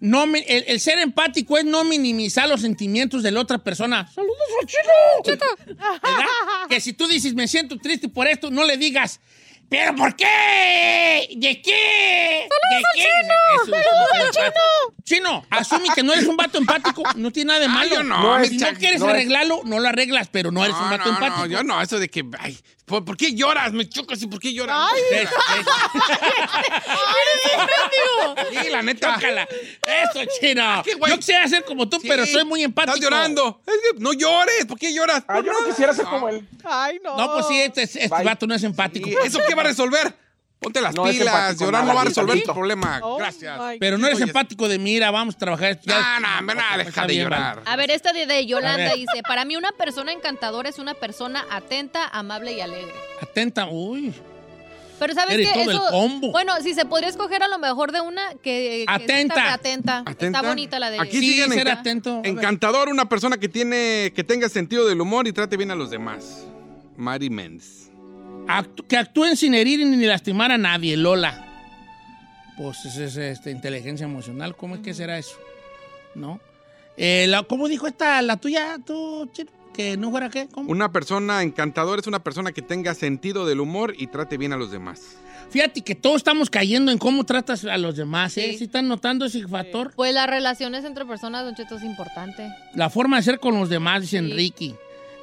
No, 0.00 0.24
el, 0.24 0.64
el 0.66 0.80
ser 0.80 0.98
empático 0.98 1.58
es 1.58 1.64
no 1.64 1.84
minimizar 1.84 2.48
los 2.48 2.60
sentimientos 2.60 3.22
de 3.22 3.30
la 3.32 3.40
otra 3.40 3.58
persona. 3.58 4.08
¡Saludos 4.14 4.36
al 4.60 4.66
chino! 4.66 4.82
¿Verdad? 5.24 6.26
Que 6.68 6.80
si 6.80 6.92
tú 6.92 7.08
dices, 7.08 7.34
me 7.34 7.48
siento 7.48 7.78
triste 7.78 8.08
por 8.08 8.26
esto, 8.28 8.50
no 8.50 8.64
le 8.64 8.76
digas, 8.76 9.20
¿pero 9.68 9.94
por 9.96 10.14
qué? 10.16 11.28
¿De 11.36 11.62
qué? 11.62 12.48
¿De 12.48 12.82
qué? 12.94 13.08
Eso 13.54 13.74
es 13.74 13.86
un 14.26 14.32
ser 14.32 14.44
empático. 14.46 14.94
Chino, 15.08 15.42
asume 15.48 15.88
que 15.94 16.02
no 16.02 16.12
eres 16.12 16.26
un 16.26 16.36
vato 16.36 16.58
empático, 16.58 17.02
no 17.16 17.30
tiene 17.30 17.48
nada 17.48 17.60
de 17.60 17.66
Ah, 17.66 17.68
malo. 17.70 17.94
yo 17.94 18.02
no, 18.02 18.44
si 18.44 18.58
no 18.58 18.68
quieres 18.74 19.00
no 19.00 19.06
es- 19.06 19.12
arreglarlo, 19.14 19.62
no 19.64 19.78
lo 19.80 19.88
arreglas, 19.88 20.28
pero 20.30 20.50
no 20.50 20.62
eres 20.62 20.76
un 20.76 20.90
vato 20.90 21.06
no, 21.06 21.12
empático. 21.14 21.38
no, 21.38 21.46
yo 21.46 21.62
no, 21.62 21.80
eso 21.80 21.98
de 21.98 22.10
que, 22.10 22.26
ay, 22.38 22.58
¿por, 22.84 23.06
por 23.06 23.16
qué 23.16 23.34
lloras? 23.34 23.72
Me 23.72 23.88
chocas 23.88 24.20
y 24.22 24.26
¿por 24.26 24.38
qué 24.38 24.52
lloras? 24.52 24.76
¿Ves? 25.10 25.20
¿Ves? 25.20 25.30
Sí, 28.62 28.70
la 28.70 28.82
neta. 28.82 29.14
Chócala. 29.14 29.48
Eso, 29.86 30.20
chino. 30.40 30.82
qué 30.84 30.94
güey. 30.94 31.12
Yo 31.12 31.18
quisiera 31.18 31.46
ser 31.48 31.64
como 31.64 31.88
tú, 31.88 31.98
Sí, 32.00 32.08
pero 32.08 32.26
soy 32.26 32.44
muy 32.44 32.62
empático. 32.62 32.96
Estás 32.96 33.10
llorando. 33.10 33.60
Es 33.66 33.74
que 33.92 34.00
no 34.00 34.12
llores, 34.12 34.66
¿por 34.66 34.78
qué 34.78 34.92
lloras? 34.92 35.22
Ah, 35.28 35.40
yo 35.44 35.52
no 35.52 35.64
quisiera 35.66 35.92
ser 35.94 36.04
como 36.06 36.28
él. 36.28 36.46
Ay, 36.64 36.98
no. 37.02 37.16
No, 37.16 37.32
pues 37.32 37.46
sí, 37.46 37.60
este, 37.60 37.82
este 37.82 38.08
vato 38.08 38.46
no 38.46 38.54
es 38.54 38.62
empático. 38.62 39.08
¿Y 39.08 39.14
¿Eso 39.26 39.40
qué 39.46 39.54
va 39.54 39.62
a 39.62 39.66
resolver? 39.66 40.14
Ponte 40.60 40.80
las 40.80 40.92
No 40.94 41.04
pilas, 41.04 41.56
llorar 41.58 41.84
no 41.84 41.94
va 41.94 42.00
a 42.02 42.04
resolver 42.04 42.42
tu 42.42 42.52
problema. 42.52 42.98
Oh, 43.02 43.16
Gracias. 43.18 43.58
Pero 43.78 43.96
no 43.96 44.06
eres 44.08 44.20
empático 44.20 44.68
de 44.68 44.78
mira, 44.78 45.10
vamos 45.10 45.36
a 45.36 45.38
trabajar. 45.38 45.78
No, 45.86 45.94
no, 46.20 46.40
no, 46.42 46.52
Está 46.52 46.76
deja 46.78 47.06
de 47.06 47.16
llorar. 47.16 47.62
A 47.64 47.76
ver, 47.76 47.90
esta 47.92 48.12
de, 48.12 48.26
de 48.26 48.44
Yolanda 48.46 48.94
dice, 48.94 49.22
para 49.26 49.44
mí 49.44 49.56
una 49.56 49.70
persona 49.72 50.12
encantadora 50.12 50.68
es 50.68 50.78
una 50.78 50.94
persona 50.94 51.44
atenta, 51.50 52.08
amable 52.08 52.52
y 52.54 52.60
alegre. 52.60 52.92
Atenta, 53.22 53.68
uy. 53.68 54.12
Pero 54.98 55.14
¿sabes 55.14 55.34
Eres 55.34 55.46
qué? 55.46 55.52
todo 55.60 55.70
el 55.70 55.76
Eso, 55.76 55.86
combo. 55.90 56.32
bueno, 56.32 56.52
si 56.60 56.74
se 56.74 56.84
podría 56.84 57.08
escoger 57.08 57.40
a 57.44 57.46
lo 57.48 57.60
mejor 57.60 57.92
de 57.92 58.00
una 58.00 58.30
que... 58.42 58.84
que 58.84 58.84
Atenta. 58.88 59.34
está 59.36 59.52
atenta. 59.54 59.98
¿Atenta? 60.04 60.38
Está 60.38 60.42
bonita 60.48 60.80
la 60.80 60.90
de... 60.90 60.98
Aquí 60.98 61.20
Sí, 61.20 61.30
siguen 61.30 61.52
ser 61.52 61.68
atento. 61.70 62.20
Encantador, 62.24 62.88
una 62.88 63.08
persona 63.08 63.38
que 63.38 63.48
tiene, 63.48 64.12
que 64.12 64.24
tenga 64.24 64.48
sentido 64.48 64.88
del 64.88 65.00
humor 65.00 65.28
y 65.28 65.32
trate 65.32 65.56
bien 65.56 65.70
a 65.70 65.76
los 65.76 65.90
demás. 65.90 66.46
Mari 66.96 67.30
Méndez. 67.30 67.87
Actu- 68.48 68.86
que 68.86 68.96
actúen 68.96 69.36
sin 69.36 69.54
herir 69.54 69.84
ni 69.86 70.04
lastimar 70.06 70.50
a 70.50 70.58
nadie, 70.58 70.96
Lola. 70.96 71.44
Pues 72.56 72.84
es, 72.86 72.96
es, 72.96 73.16
este, 73.16 73.50
inteligencia 73.50 74.04
emocional. 74.04 74.56
¿Cómo 74.56 74.74
es 74.74 74.80
que 74.80 74.94
será 74.94 75.18
eso? 75.18 75.36
¿No? 76.14 76.40
Eh, 76.96 77.26
la- 77.28 77.42
¿Cómo 77.44 77.68
dijo 77.68 77.86
esta, 77.86 78.20
la 78.22 78.36
tuya, 78.36 78.78
tú, 78.84 79.28
Chino? 79.32 79.50
¿Que 79.72 79.96
no 79.96 80.10
fuera 80.10 80.28
qué? 80.28 80.48
¿Cómo? 80.50 80.68
Una 80.72 80.90
persona 80.90 81.42
encantadora 81.42 82.00
es 82.00 82.06
una 82.08 82.18
persona 82.24 82.50
que 82.50 82.62
tenga 82.62 82.94
sentido 82.94 83.46
del 83.46 83.60
humor 83.60 83.94
y 83.96 84.08
trate 84.08 84.36
bien 84.36 84.52
a 84.52 84.56
los 84.56 84.72
demás. 84.72 85.00
Fíjate 85.50 85.82
que 85.82 85.94
todos 85.94 86.16
estamos 86.16 86.50
cayendo 86.50 86.90
en 86.90 86.98
cómo 86.98 87.24
tratas 87.24 87.64
a 87.64 87.78
los 87.78 87.94
demás, 87.96 88.36
¿eh? 88.38 88.48
Sí. 88.52 88.58
¿Sí 88.58 88.64
están 88.64 88.88
notando 88.88 89.24
ese 89.26 89.46
factor? 89.46 89.92
Pues 89.94 90.12
las 90.12 90.28
relaciones 90.28 90.84
entre 90.84 91.06
personas, 91.06 91.44
Don 91.44 91.54
Cheto, 91.54 91.76
es 91.76 91.84
importante. 91.84 92.48
La 92.74 92.90
forma 92.90 93.18
de 93.18 93.22
ser 93.22 93.38
con 93.38 93.54
los 93.58 93.68
demás, 93.68 94.02
dice 94.02 94.18
Sí. 94.18 94.30
Enrique. 94.30 94.74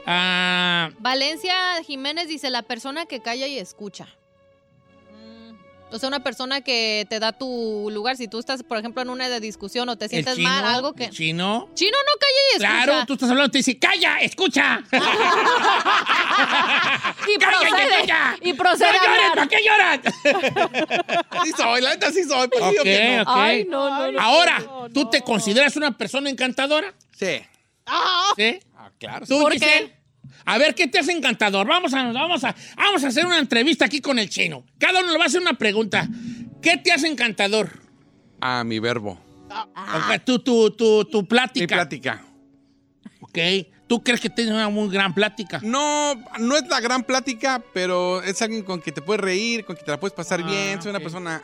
Ah, 0.06 0.90
Valencia 1.00 1.56
Jiménez 1.86 2.28
dice, 2.28 2.50
la 2.50 2.62
persona 2.62 3.06
que 3.06 3.22
calla 3.22 3.48
y 3.48 3.58
escucha. 3.58 4.08
Mm, 5.12 5.54
O 5.94 6.00
sea, 6.00 6.08
una 6.10 6.22
persona 6.24 6.62
que 6.62 7.06
te 7.10 7.20
da 7.20 7.32
tu 7.32 7.90
lugar. 7.92 8.16
Si 8.18 8.28
tú 8.28 8.38
estás, 8.40 8.62
por 8.64 8.78
ejemplo, 8.78 9.02
en 9.02 9.10
una 9.10 9.30
de 9.30 9.40
discusión 9.40 9.90
o 9.90 9.98
te 9.98 10.08
sientes 10.10 10.36
chino, 10.36 10.50
mal, 10.50 10.66
algo 10.66 10.94
que... 10.94 11.10
chino. 11.10 11.70
Chino 11.74 11.98
no 11.98 12.14
calla 12.20 12.42
y 12.52 12.56
escucha. 12.58 12.84
Claro, 12.84 13.06
tú 13.08 13.14
estás 13.14 13.30
hablando, 13.30 13.52
te 13.52 13.58
dice, 13.60 13.78
¡calla, 13.80 14.18
escucha! 14.20 14.84
Y 17.28 17.38
¡Cállate, 17.40 17.68
procede, 17.70 17.90
calla! 18.02 18.36
y 18.42 18.54
procede 18.54 18.92
¡No 18.92 19.04
llores. 19.06 19.30
¿para 19.34 19.48
qué 19.48 19.58
lloras? 19.64 20.00
Sí 21.44 21.52
soy, 21.58 21.82
la 21.82 21.90
neta 21.92 22.12
sí 22.12 22.24
soy. 22.24 22.48
pues, 22.48 22.64
sí 22.64 22.78
o 22.78 22.82
Ok, 22.82 22.84
que 22.84 23.18
no. 23.18 23.24
Ay, 23.28 23.66
no, 23.66 23.90
no, 23.90 24.12
no. 24.12 24.20
Ahora, 24.22 24.60
no, 24.60 24.90
¿tú 24.94 25.04
no. 25.04 25.10
te 25.10 25.22
consideras 25.22 25.76
una 25.76 25.98
persona 25.98 26.30
encantadora? 26.30 26.94
Sí. 27.18 27.42
¿Sí? 28.38 28.60
Ah, 28.78 28.90
claro. 29.00 29.26
¿Tú, 29.26 29.40
¿Por 29.42 29.54
Giselle? 29.54 29.88
qué? 29.88 29.95
A 30.46 30.58
ver, 30.58 30.76
¿qué 30.76 30.88
te 30.88 31.00
hace 31.00 31.12
encantador? 31.12 31.66
Vamos 31.68 31.94
a, 31.94 32.12
vamos, 32.12 32.44
a, 32.44 32.56
vamos 32.78 33.04
a 33.04 33.08
hacer 33.08 33.26
una 33.26 33.40
entrevista 33.40 33.86
aquí 33.86 34.00
con 34.02 34.20
el 34.20 34.30
chino. 34.30 34.64
Cada 34.78 35.02
uno 35.02 35.12
le 35.12 35.18
va 35.18 35.24
a 35.24 35.28
hacer 35.28 35.42
una 35.42 35.54
pregunta. 35.54 36.08
¿Qué 36.62 36.78
te 36.78 36.92
hace 36.92 37.08
encantador? 37.08 37.70
Ah, 38.42 38.64
mi 38.64 38.80
verbo. 38.80 39.20
Ok, 39.50 40.24
tu, 40.24 40.40
tu, 40.40 40.72
tu, 40.72 41.06
tu 41.06 41.22
Mi 41.22 41.28
plática. 41.28 41.76
plática. 41.76 42.24
Ok. 43.22 43.38
¿Tú 43.88 44.04
crees 44.04 44.20
que 44.20 44.30
tienes 44.32 44.54
una 44.54 44.68
muy 44.70 44.90
gran 44.90 45.14
plática? 45.14 45.60
No, 45.64 46.16
no 46.40 46.58
es 46.58 46.68
la 46.68 46.80
gran 46.80 47.04
plática, 47.04 47.64
pero 47.74 48.22
es 48.24 48.42
alguien 48.42 48.64
con 48.64 48.82
que 48.82 48.92
te 48.92 49.02
puedes 49.02 49.22
reír, 49.22 49.64
con 49.64 49.76
que 49.76 49.84
te 49.84 49.92
la 49.92 50.00
puedes 50.00 50.14
pasar 50.16 50.42
Ah, 50.44 50.48
bien. 50.48 50.82
Soy 50.82 50.90
una 50.90 51.00
persona 51.00 51.42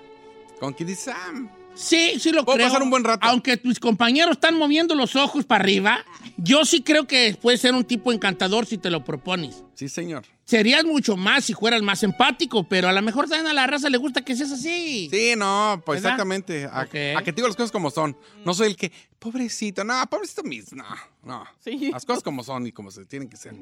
con 0.59 0.73
que 0.73 0.83
dices, 0.85 1.13
ah, 1.15 1.31
Sí, 1.75 2.19
sí 2.19 2.31
lo 2.31 2.43
Puedo 2.43 2.57
creo. 2.57 2.67
pasar 2.67 2.81
un 2.83 2.89
buen 2.89 3.03
rato. 3.03 3.25
Aunque 3.25 3.55
tus 3.57 3.79
compañeros 3.79 4.31
están 4.33 4.57
moviendo 4.57 4.93
los 4.95 5.15
ojos 5.15 5.45
para 5.45 5.63
arriba, 5.63 6.03
yo 6.43 6.65
sí 6.65 6.81
creo 6.81 7.05
que 7.07 7.37
puedes 7.41 7.61
ser 7.61 7.73
un 7.73 7.83
tipo 7.83 8.11
encantador 8.11 8.65
si 8.65 8.77
te 8.77 8.89
lo 8.89 9.03
propones. 9.03 9.63
sí, 9.73 9.87
señor. 9.89 10.23
Serías 10.43 10.83
mucho 10.83 11.15
más 11.15 11.45
si 11.45 11.53
fueras 11.53 11.81
más 11.81 12.03
empático, 12.03 12.67
pero 12.67 12.89
a 12.89 12.91
lo 12.91 13.01
mejor 13.01 13.29
también 13.29 13.47
a 13.47 13.53
la 13.53 13.67
raza 13.67 13.89
le 13.89 13.97
gusta 13.97 14.21
que 14.25 14.35
seas 14.35 14.51
así. 14.51 15.07
Sí, 15.09 15.33
no, 15.37 15.81
pues 15.85 16.01
¿Verdad? 16.01 16.09
exactamente. 16.17 16.65
A, 16.65 16.81
Ok. 16.81 16.95
a 17.17 17.23
que 17.23 17.31
te 17.31 17.37
digo 17.37 17.47
las 17.47 17.55
cosas 17.55 17.71
como 17.71 17.89
son. 17.89 18.17
No 18.43 18.53
soy 18.53 18.67
el 18.67 18.75
que, 18.75 18.91
pobrecito, 19.17 19.85
no, 19.85 19.93
pobrecito 20.09 20.43
mis, 20.43 20.73
no, 20.73 20.83
no. 21.23 21.45
Sí. 21.61 21.89
Las 21.93 22.03
cosas 22.05 22.21
como 22.21 22.43
son 22.43 22.67
y 22.67 22.73
como 22.73 22.91
se 22.91 23.05
tienen 23.05 23.29
que 23.29 23.37
ser. 23.37 23.53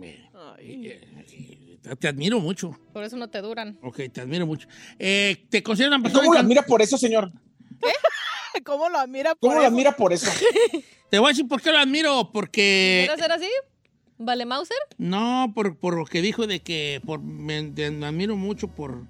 Ay. 0.58 1.78
Te, 1.84 1.96
te 1.96 2.08
admiro 2.08 2.40
mucho. 2.40 2.76
Por 2.92 3.04
eso 3.04 3.18
no 3.18 3.28
te 3.30 3.40
duran. 3.42 3.78
Ok, 3.84 4.00
te 4.12 4.22
admiro 4.22 4.48
mucho. 4.48 4.68
Eh, 4.98 5.46
¿Te 5.52 5.62
consideras 5.62 5.94
una 5.96 6.02
persona 6.04 6.24
¿Cómo 6.24 6.34
la 6.34 6.42
encan- 6.42 6.48
mira 6.48 6.64
por 6.66 6.82
eso, 6.82 6.98
señor? 6.98 7.32
¿Cómo 8.66 8.90
lo 8.90 8.98
admira 8.98 9.36
por 9.36 9.50
¿Cómo 9.50 9.62
eso? 9.62 9.72
mira 9.72 9.96
por 9.96 10.14
eso? 10.14 10.32
Te 11.10 11.20
voy 11.20 11.28
a 11.28 11.30
decir 11.30 11.48
por 11.48 11.62
qué 11.62 11.72
lo 11.72 11.78
admiro. 11.78 12.32
Porque. 12.32 13.06
¿Quieres 13.08 13.20
ser 13.20 13.32
así? 13.32 13.50
¿Vale, 14.18 14.46
Mauser? 14.46 14.78
No, 14.98 15.52
por, 15.56 15.78
por 15.78 15.96
lo 15.96 16.06
que 16.06 16.22
dijo 16.22 16.46
de 16.46 16.60
que 16.62 17.02
por, 17.06 17.22
me, 17.22 17.58
admiro 18.06 18.36
mucho 18.36 18.68
por 18.68 19.08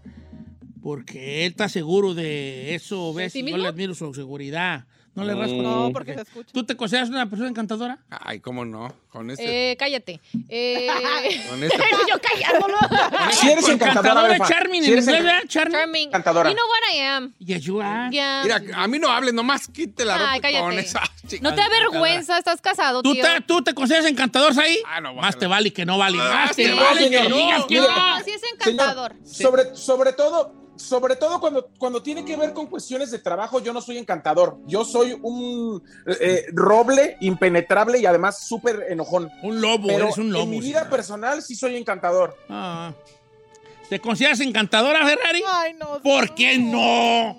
porque 0.82 1.46
él 1.46 1.52
está 1.52 1.68
seguro 1.68 2.14
de 2.14 2.76
eso, 2.76 3.14
¿ves? 3.14 3.34
sí 3.34 3.44
Yo 3.44 3.58
le 3.58 3.68
admiro 3.68 3.96
su 3.96 4.14
seguridad. 4.14 4.86
No 5.20 5.26
le 5.26 5.36
rasco. 5.36 5.56
No, 5.62 5.90
porque 5.92 6.14
se 6.16 6.22
escucha. 6.22 6.50
¿Tú 6.54 6.64
te 6.64 6.76
consideras 6.78 7.10
una 7.10 7.30
persona 7.30 7.50
encantadora? 7.50 8.00
Ay, 8.10 8.40
cómo 8.40 8.64
no, 8.66 8.94
con 9.10 9.30
ese. 9.32 9.72
Eh, 9.72 9.78
cállate. 9.78 10.20
Eh, 10.48 10.88
con 11.50 11.64
ese. 11.64 11.76
yo 12.10 12.16
callándolo. 12.22 12.78
Si 13.32 13.50
eres 13.50 13.68
encantadora, 13.70 14.38
charming 14.48 14.84
Si 14.84 14.92
eres. 14.92 15.06
Charming. 15.06 15.48
Charming. 15.48 16.08
Encantadora. 16.08 16.50
You 16.50 16.56
know 16.56 16.66
what 16.68 16.96
I 16.96 16.98
am. 17.00 17.34
Yes, 17.40 17.62
you 17.64 17.82
are. 17.82 18.10
Yeah. 18.12 18.42
Mira, 18.44 18.62
a 18.76 18.88
mí 18.88 18.98
no 19.00 19.10
hables, 19.10 19.34
nomás 19.34 19.68
quite 19.68 20.06
la 20.06 20.18
ropa 20.18 20.32
Ay, 20.32 20.40
cállate. 20.42 20.64
con 20.64 20.80
esa. 20.80 21.02
chica. 21.28 21.44
No 21.48 21.54
te 21.56 21.62
avergüenza, 21.62 22.38
estás 22.38 22.62
casado, 22.62 23.02
¿Tú 23.04 23.14
tío. 23.14 23.24
te, 23.24 23.42
¿Tú 23.42 23.62
te 23.64 23.74
consideras 23.74 24.06
encantador 24.08 24.58
ahí? 24.60 24.80
Ah, 24.88 25.02
no, 25.02 25.14
Más 25.16 25.38
te 25.38 25.48
vale 25.48 25.72
que 25.74 25.86
no 25.86 25.98
vale. 25.98 26.18
Ah, 26.20 26.46
Más 26.48 26.56
te 26.56 26.72
vale 26.74 27.10
que 27.10 27.22
digas 27.22 27.66
que 27.68 27.76
no. 27.76 27.88
No, 27.88 28.24
sí 28.24 28.32
es 28.32 28.42
encantador. 28.54 29.14
Señor, 29.24 29.52
sobre, 29.52 29.76
sobre 29.76 30.14
todo, 30.14 30.54
sobre 30.80 31.16
todo 31.16 31.40
cuando, 31.40 31.70
cuando 31.78 32.02
tiene 32.02 32.24
que 32.26 32.36
ver 32.36 32.54
con 32.54 32.68
cuestiones 32.68 33.12
de 33.12 33.20
trabajo, 33.20 33.60
yo 33.62 33.74
no 33.74 33.82
soy 33.82 33.98
encantador. 33.98 34.58
Yo 34.66 34.84
soy 34.86 35.18
un 35.22 35.84
eh, 36.06 36.46
roble 36.54 37.18
impenetrable 37.22 38.00
y 38.00 38.06
además 38.06 38.48
súper 38.48 38.86
enojón. 38.90 39.30
Un 39.44 39.62
lobo, 39.62 39.88
Pero 39.88 40.06
eres 40.06 40.18
un 40.18 40.32
lobo. 40.32 40.44
en 40.46 40.50
mi 40.50 40.60
vida 40.60 40.80
señor. 40.80 40.90
personal 40.90 41.42
sí 41.42 41.56
soy 41.56 41.76
encantador. 41.76 42.36
Ah. 42.50 42.94
¿Te 43.90 44.00
consideras 44.00 44.40
encantadora, 44.40 45.06
Ferrari? 45.06 45.44
Ay, 45.48 45.74
no. 45.74 46.02
¿Por 46.02 46.34
qué 46.36 46.58
no? 46.58 47.38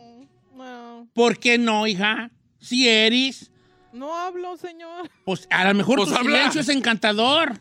No, 0.55 1.09
¿Por 1.15 1.39
qué 1.39 1.59
no, 1.59 1.87
hija? 1.87 2.31
Si 2.61 2.89
eres, 2.89 3.51
no 3.93 4.15
hablo, 4.17 4.57
señor. 4.57 5.09
pues 5.25 5.47
a 5.51 5.65
lo 5.65 5.75
mejor 5.75 5.97
Pues 5.99 6.11
tu 6.11 6.15
habla. 6.17 6.37
silencio 6.39 6.61
es 6.61 6.69
encantador. 6.69 7.53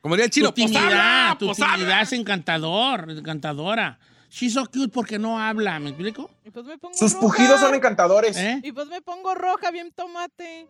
Como 0.00 0.14
diría 0.14 0.26
el 0.26 0.30
chino, 0.30 0.48
tu 0.52 0.60
pues 0.62 0.66
timidez, 0.72 0.84
habla, 0.92 1.36
tu 1.38 1.46
pues 1.46 1.58
timidez 1.58 2.02
es 2.02 2.12
encantador, 2.12 3.10
encantadora. 3.10 3.98
She's 4.30 4.54
so 4.54 4.66
cute 4.66 4.88
porque 4.92 5.18
no 5.18 5.38
habla, 5.40 5.78
¿me 5.78 5.90
explico? 5.90 6.30
Y 6.44 6.50
pues 6.50 6.66
me 6.66 6.76
pongo 6.78 6.94
Sus 6.96 7.12
roja. 7.14 7.26
pujidos 7.26 7.60
son 7.60 7.74
encantadores. 7.74 8.36
¿Eh? 8.36 8.60
Y 8.62 8.72
pues 8.72 8.86
me 8.88 9.00
pongo 9.00 9.34
roja, 9.34 9.70
bien 9.70 9.92
tomate. 9.92 10.68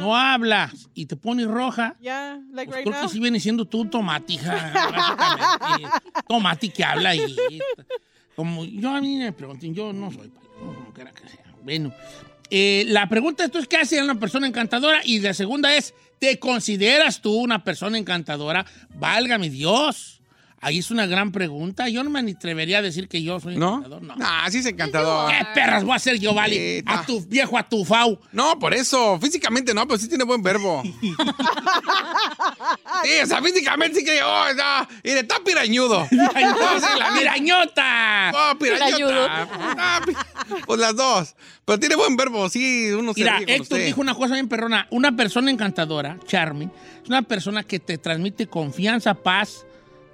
No 0.00 0.16
hablas 0.16 0.88
y 0.94 1.06
te 1.06 1.14
pones 1.16 1.46
roja. 1.46 1.94
Ya, 2.00 2.40
like 2.52 2.70
Pues 2.70 2.76
right 2.78 2.86
creo 2.88 3.00
now. 3.00 3.02
que 3.08 3.12
sí 3.14 3.20
viene 3.20 3.38
siendo 3.38 3.64
tú 3.66 3.84
básicamente. 3.92 4.78
tomate 6.26 6.68
que 6.70 6.84
habla 6.84 7.14
y... 7.14 7.36
Como 8.34 8.64
yo 8.64 8.90
a 8.94 9.00
mí 9.00 9.16
me 9.16 9.32
pregunten, 9.32 9.74
yo 9.74 9.92
no 9.92 10.10
soy 10.12 10.28
payaso, 10.28 10.54
como 10.58 10.92
quiera 10.94 11.12
que 11.12 11.28
sea. 11.28 11.44
Bueno, 11.62 11.92
eh, 12.50 12.84
la 12.86 13.08
pregunta 13.08 13.44
esto 13.44 13.58
es 13.58 13.66
¿qué 13.66 13.78
hace 13.78 14.00
una 14.02 14.14
persona 14.18 14.46
encantadora? 14.46 15.00
Y 15.04 15.18
la 15.18 15.34
segunda 15.34 15.74
es, 15.76 15.92
¿te 16.20 16.38
consideras 16.38 17.20
tú 17.20 17.34
una 17.34 17.64
persona 17.64 17.98
encantadora? 17.98 18.64
Válgame 18.94 19.50
Dios. 19.50 20.17
Ahí 20.60 20.78
es 20.78 20.90
una 20.90 21.06
gran 21.06 21.30
pregunta. 21.30 21.88
Yo 21.88 22.02
no 22.02 22.10
me 22.10 22.18
atrevería 22.18 22.78
a 22.78 22.82
decir 22.82 23.08
que 23.08 23.22
yo 23.22 23.38
soy 23.38 23.56
¿No? 23.56 23.76
encantador. 23.76 24.02
No. 24.02 24.14
Ah, 24.20 24.48
sí 24.50 24.58
es 24.58 24.66
encantador. 24.66 25.30
¿Qué 25.30 25.46
perras 25.54 25.84
voy 25.84 25.92
a 25.92 25.96
hacer 25.96 26.18
yo, 26.18 26.34
vale? 26.34 26.82
A 26.84 27.06
tu 27.06 27.20
viejo 27.26 27.56
atufau. 27.56 28.18
No, 28.32 28.58
por 28.58 28.74
eso. 28.74 29.18
Físicamente 29.20 29.72
no, 29.72 29.86
pero 29.86 29.98
sí 29.98 30.08
tiene 30.08 30.24
buen 30.24 30.42
verbo. 30.42 30.82
sí, 33.04 33.10
o 33.22 33.26
sea, 33.26 33.42
físicamente 33.42 33.98
sí 34.00 34.04
que. 34.04 34.20
Oh, 34.22 34.44
no. 34.54 34.88
Mire, 35.04 35.20
está 35.20 35.36
pirañudo. 35.44 36.00
No, 36.10 36.30
sí, 36.32 36.98
la- 36.98 37.10
¡Mirañota! 37.12 38.32
Oh, 38.34 38.58
pirañota. 38.58 39.48
Ah, 39.78 40.00
pi- 40.04 40.12
pues 40.66 40.80
las 40.80 40.96
dos. 40.96 41.34
Pero 41.64 41.78
tiene 41.78 41.96
buen 41.96 42.16
verbo, 42.16 42.48
sí, 42.48 42.90
uno 42.92 43.12
se 43.12 43.20
Mira, 43.20 43.38
Héctor 43.40 43.60
usted. 43.60 43.86
dijo 43.86 44.00
una 44.00 44.14
cosa 44.14 44.34
bien 44.34 44.48
perrona. 44.48 44.86
Una 44.90 45.12
persona 45.14 45.50
encantadora, 45.50 46.18
charming, 46.26 46.70
es 47.02 47.08
una 47.08 47.22
persona 47.22 47.62
que 47.62 47.78
te 47.78 47.98
transmite 47.98 48.46
confianza, 48.46 49.14
paz 49.14 49.66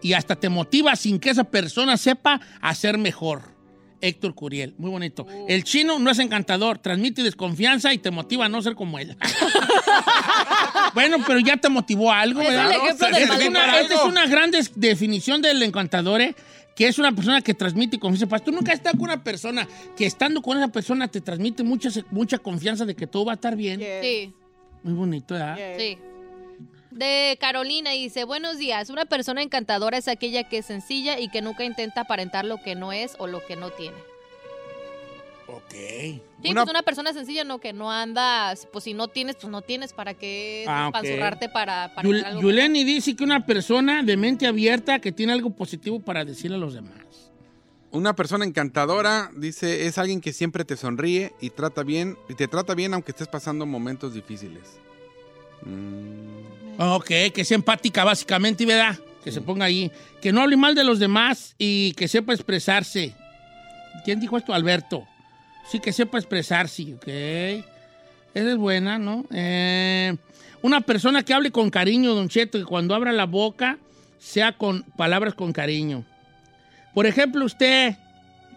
y 0.05 0.13
hasta 0.13 0.37
te 0.37 0.49
motiva 0.49 0.95
sin 0.97 1.19
que 1.19 1.31
esa 1.31 1.45
persona 1.45 1.97
sepa 1.97 2.41
hacer 2.61 2.99
mejor. 2.99 3.53
Héctor 4.01 4.35
Curiel, 4.35 4.75
muy 4.77 4.91
bonito. 4.91 5.27
El 5.49 5.65
chino 5.65 5.99
no 5.99 6.11
es 6.11 6.19
encantador, 6.19 6.77
transmite 6.79 7.23
desconfianza 7.23 7.91
y 7.95 7.99
te 7.99 8.11
motiva 8.11 8.45
a 8.45 8.49
no 8.51 8.61
ser 8.61 8.75
como 8.75 8.99
él. 8.99 9.17
bueno, 10.95 11.17
pero 11.27 11.41
ya 11.41 11.57
te 11.57 11.69
motivó 11.69 12.13
a 12.13 12.21
algo, 12.21 12.41
¿verdad? 12.41 12.71
Esta 12.89 13.09
es 13.11 13.25
una- 13.31 13.37
preparado. 13.39 13.79
esta 13.81 13.95
es 13.95 14.01
una 14.05 14.27
gran 14.27 14.51
des- 14.51 14.73
definición 14.75 15.41
del 15.43 15.63
encantador, 15.63 16.21
¿eh? 16.21 16.35
que 16.77 16.87
es 16.89 16.99
una 16.99 17.13
persona 17.13 17.41
que 17.41 17.55
transmite 17.55 17.99
confianza. 17.99 18.27
Pues 18.29 18.45
tú 18.45 18.51
nunca 18.53 18.73
has 18.73 18.79
estado 18.79 18.99
con 18.99 19.09
una 19.09 19.23
persona 19.25 19.67
que 19.97 20.07
estando 20.07 20.43
con 20.43 20.59
esa 20.59 20.69
persona 20.69 21.09
te 21.09 21.21
transmite 21.21 21.63
mucha, 21.63 21.89
mucha 22.11 22.39
confianza 22.39 22.85
de 22.85 22.95
que 22.95 23.07
todo 23.07 23.25
va 23.27 23.33
a 23.33 23.37
estar 23.37 23.57
bien. 23.57 23.81
Yes, 23.81 24.03
Sí, 24.03 24.35
Muy 24.83 24.93
bonito, 24.95 25.35
¿verdad? 25.35 25.57
yes. 25.57 25.77
sí. 25.83 25.99
De 26.95 27.37
Carolina 27.41 27.91
dice, 27.91 28.23
buenos 28.23 28.57
días, 28.57 28.89
una 28.89 29.05
persona 29.05 29.43
encantadora 29.43 29.99
es 29.99 30.07
aquella 30.07 30.49
que 30.49 30.59
es 30.59 30.67
sencilla 30.67 31.19
y 31.19 31.29
que 31.29 31.43
nunca 31.43 31.65
intenta 31.65 32.03
aparentar 32.03 32.45
lo 32.45 32.63
que 32.63 32.77
no 32.77 32.93
es 32.93 33.17
o 33.19 33.27
lo 33.27 33.45
que 33.45 33.57
no 33.57 33.71
tiene. 33.71 33.97
Ok. 35.49 35.73
Sí, 35.73 36.23
Una- 36.51 36.63
pues 36.63 36.71
una 36.71 36.83
persona 36.83 37.13
sencilla, 37.13 37.43
no, 37.43 37.59
que 37.59 37.73
no 37.73 37.91
anda, 37.91 38.55
pues 38.73 38.85
si 38.85 38.95
no 38.95 39.09
tienes, 39.09 39.35
pues 39.37 39.51
no 39.51 39.61
tienes, 39.63 39.93
¿para 39.93 40.15
qué 40.15 40.65
Ah, 40.69 40.91
para, 41.53 41.93
para 41.95 42.09
Yul- 42.09 42.25
algo? 42.25 42.41
Yuleni 42.43 42.85
dice 42.85 43.17
que 43.17 43.25
una 43.25 43.45
persona 43.45 44.05
de 44.05 44.17
mente 44.17 44.47
abierta 44.47 45.01
que 45.01 45.11
tiene 45.11 45.33
algo 45.33 45.51
positivo 45.51 45.99
para 45.99 46.25
decirle 46.25 46.57
a 46.57 46.61
los 46.61 46.75
demás. 46.75 47.33
Una 47.91 48.15
persona 48.15 48.45
encantadora, 48.45 49.31
dice, 49.37 49.87
es 49.87 49.99
alguien 49.99 50.21
que 50.21 50.33
siempre 50.33 50.65
te 50.65 50.77
sonríe 50.77 51.33
y 51.41 51.51
trata 51.51 51.83
bien, 51.83 52.17
y 52.29 52.35
te 52.35 52.47
trata 52.47 52.75
bien 52.75 52.95
aunque 52.95 53.11
estés 53.11 53.29
pasando 53.29 53.67
momentos 53.67 54.15
difíciles. 54.15 54.79
Mm, 55.65 56.81
Ok, 56.81 57.07
que 57.33 57.45
sea 57.45 57.55
empática 57.55 58.03
básicamente, 58.05 58.67
¿verdad? 58.67 58.99
Que 59.23 59.31
se 59.31 59.41
ponga 59.41 59.67
ahí. 59.67 59.91
Que 60.21 60.33
no 60.33 60.43
hable 60.43 60.57
mal 60.57 60.75
de 60.75 60.83
los 60.85 60.99
demás 60.99 61.55
y 61.57 61.93
que 61.93 62.09
sepa 62.09 62.35
expresarse. 62.35 63.15
¿Quién 64.05 64.19
dijo 64.21 64.37
esto? 64.37 64.53
Alberto. 64.53 65.07
Sí, 65.71 65.79
que 65.81 65.93
sepa 65.93 66.19
expresarse, 66.19 66.95
ok. 66.95 67.07
Esa 67.07 68.51
es 68.51 68.57
buena, 68.57 68.99
¿no? 68.99 69.25
Eh, 69.33 70.17
una 70.63 70.81
persona 70.81 71.23
que 71.23 71.33
hable 71.33 71.53
con 71.53 71.71
cariño, 71.71 72.15
Don 72.15 72.29
Cheto, 72.29 72.59
que 72.59 72.65
cuando 72.65 72.95
abra 72.95 73.13
la 73.13 73.27
boca 73.27 73.79
sea 74.19 74.53
con 74.53 74.83
palabras 74.97 75.35
con 75.35 75.53
cariño. 75.53 76.05
Por 76.93 77.07
ejemplo, 77.07 77.45
usted, 77.45 77.97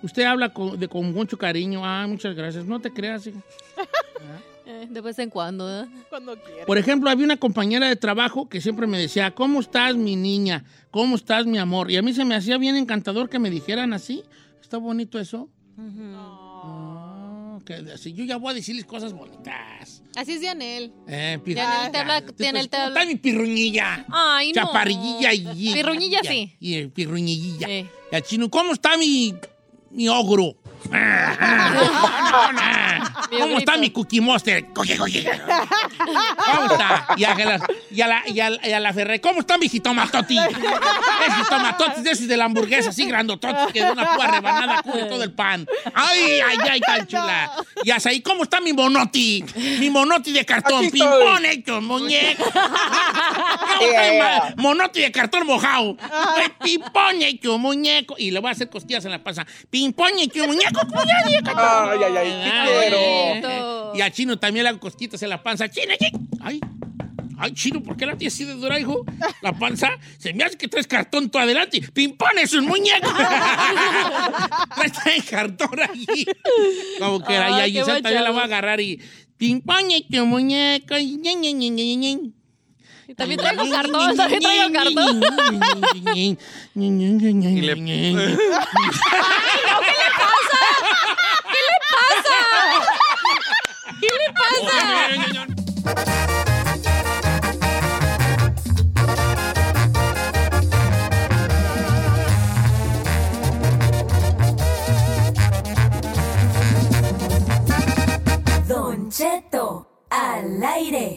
usted 0.02 0.24
habla 0.24 0.50
con, 0.50 0.80
de, 0.80 0.88
con 0.88 1.14
mucho 1.14 1.38
cariño. 1.38 1.86
Ah, 1.86 2.08
muchas 2.08 2.36
gracias. 2.36 2.66
No 2.66 2.80
te 2.80 2.92
creas, 2.92 3.28
hija. 3.28 3.40
Eh, 4.70 4.86
de 4.90 5.00
vez 5.02 5.18
en 5.20 5.30
cuando, 5.30 5.84
¿eh? 5.84 5.88
Cuando 6.10 6.36
quieras. 6.44 6.66
Por 6.66 6.78
ejemplo, 6.78 7.10
había 7.10 7.24
una 7.24 7.38
compañera 7.38 7.88
de 7.88 7.96
trabajo 7.96 8.50
que 8.50 8.60
siempre 8.60 8.86
me 8.86 8.98
decía, 9.00 9.32
¿cómo 9.34 9.62
estás, 9.62 9.96
mi 9.96 10.18
niña? 10.18 10.66
¿Cómo 10.92 11.16
estás, 11.16 11.46
mi 11.46 11.58
amor? 11.58 11.90
Y 11.90 11.96
a 11.96 12.02
mí 12.02 12.14
se 12.14 12.26
me 12.26 12.36
hacía 12.36 12.58
bien 12.58 12.76
encantador 12.76 13.30
que 13.30 13.40
me 13.40 13.50
dijeran 13.50 13.94
así. 13.94 14.24
Está 14.62 14.78
bonito 14.78 15.20
eso. 15.20 15.48
Ah, 15.80 17.60
que 17.66 17.76
así, 17.94 18.14
yo 18.14 18.24
ya 18.26 18.38
voy 18.38 18.52
a 18.52 18.54
decirles 18.56 18.86
cosas 18.86 19.14
bonitas. 19.14 20.02
Así 20.16 20.34
es 20.34 20.42
Dianel. 20.42 20.92
Eh, 21.08 21.40
Dianel 21.46 21.92
te 21.92 21.98
habla- 22.00 22.22
Dianel 22.38 22.70
te 22.70 22.78
¿cómo 22.78 22.88
habla- 22.88 23.02
está 23.02 23.12
mi 23.14 23.16
pirruñilla? 23.20 24.06
Ay, 24.10 24.52
no. 24.52 24.64
Chaparrillilla 24.66 25.34
y... 25.34 25.74
Pirruñilla, 25.74 26.20
y- 26.24 26.28
sí. 26.28 26.56
Y 26.60 26.74
el 26.76 26.90
pirruñilla. 26.92 27.68
Sí. 27.68 27.86
Y 28.12 28.16
al 28.16 28.24
chino, 28.24 28.50
¿cómo 28.50 28.74
está 28.74 28.98
mi, 28.98 29.34
mi 29.92 30.10
ogro? 30.10 30.56
¿Cómo 33.40 33.58
está 33.58 33.78
mi 33.78 33.90
cookie 33.92 34.22
monster? 34.22 34.66
¿Cómo 34.74 34.84
está? 36.72 37.08
Y 37.18 37.24
a 37.26 37.36
la, 37.36 37.60
y 37.92 38.02
a 38.02 38.08
la, 38.08 38.24
y 38.28 38.40
a 38.40 38.50
la, 38.50 38.68
y 38.68 38.72
a 38.72 38.80
la 38.80 38.94
Ferré, 38.94 39.20
¿cómo 39.22 39.40
está 39.42 39.58
mi 39.58 39.68
jitomatoti? 39.70 40.38
Es 40.38 41.36
jitomatoti 41.38 42.02
de 42.02 42.12
esos 42.12 42.28
de 42.28 42.38
la 42.38 42.46
hamburguesa, 42.46 42.90
así 42.92 43.06
grandototes, 43.06 43.74
que 43.74 43.84
de 43.84 43.92
una 43.92 44.16
púa 44.16 44.28
rebanada 44.28 44.82
cubre 44.82 45.04
todo 45.06 45.24
el 45.24 45.34
pan. 45.34 45.68
¡Ay, 45.94 46.40
ay, 46.48 46.58
ay, 46.72 46.80
tan 46.80 47.06
chula! 47.08 47.52
Y 47.84 47.92
hasta 47.92 48.10
ahí, 48.10 48.22
¿cómo 48.22 48.44
está 48.44 48.62
mi 48.62 48.74
monoti? 48.74 49.44
Mi 49.80 49.90
monoti 49.90 50.32
de 50.32 50.46
cartón, 50.46 50.90
ping-pong 50.90 51.46
hecho, 51.46 51.82
muñeco. 51.82 52.46
¿Cómo 52.54 53.90
está 53.90 54.12
mi 54.12 54.18
ma- 54.20 54.54
monoti 54.58 55.02
de 55.02 55.12
cartón 55.12 55.46
mojado? 55.46 55.98
Ping-pong 56.64 57.22
hecho, 57.24 57.58
muñeco. 57.58 58.16
Y 58.18 58.32
le 58.32 58.40
voy 58.40 58.50
a 58.50 58.52
hacer 58.54 58.70
costillas 58.70 59.04
en 59.06 59.12
la 59.12 59.24
panza. 59.24 59.46
Ping-pong 59.70 60.14
hecho, 60.20 60.46
muñeco. 60.48 60.67
Ay, 61.56 62.00
ay, 62.06 62.18
ay, 62.18 62.52
Ah, 62.52 62.66
qué 62.66 62.90
quiero. 62.90 63.92
Y 63.96 64.02
a 64.02 64.12
Chino 64.12 64.38
también 64.38 64.64
le 64.64 64.70
hago 64.70 64.80
cosquitas 64.80 65.22
en 65.24 65.30
la 65.30 65.42
panza. 65.42 65.70
¡Chino, 65.70 65.94
chino! 66.00 66.20
¡Ay! 66.42 66.60
¡Ay, 67.40 67.54
Chino! 67.54 67.82
¿Por 67.84 67.96
qué 67.98 68.06
la 68.06 68.16
tienes 68.18 68.34
así 68.34 68.46
de 68.46 68.54
dura, 68.54 68.80
hijo? 68.80 69.06
La 69.42 69.54
panza. 69.54 69.90
Se 70.18 70.34
me 70.34 70.44
hace 70.44 70.58
que 70.58 70.68
traes 70.68 70.88
cartón 70.88 71.30
tú 71.30 71.38
adelante. 71.38 71.82
¡Pimpón 71.94 72.38
es 72.40 72.54
un 72.54 72.66
muñeco! 72.66 73.08
traes 75.04 75.24
cartón 75.30 75.80
ahí. 75.80 76.26
Como 77.00 77.24
que 77.24 77.38
ahí, 77.38 77.54
Ay, 77.54 77.62
ahí 77.62 77.74
qué 77.74 77.80
Giselle 77.80 78.02
también 78.02 78.24
la 78.24 78.32
va 78.32 78.42
a 78.42 78.46
agarrar 78.46 78.80
y... 78.82 79.00
¡Pimpón 79.38 79.92
es 79.92 80.04
un 80.20 80.30
muñeco! 80.30 80.98
y 80.98 81.18
ñe, 81.18 81.36
ñe, 81.36 81.54
ñe, 81.54 81.70
ñe, 81.70 81.96
ñe. 81.96 82.20
Y 83.10 83.14
También 83.14 83.40
traigo 83.40 83.70
cartón, 83.70 84.18
también 84.18 84.42
traigo 84.42 84.74
cartón. 84.74 85.22
Y 91.04 91.10
le- 91.10 92.88
¿Qué 94.00 94.08
le 94.08 94.28
pasa? 94.34 95.78
Don 108.68 109.10
Cheto, 109.10 109.86
al 110.10 110.64
aire. 110.64 111.17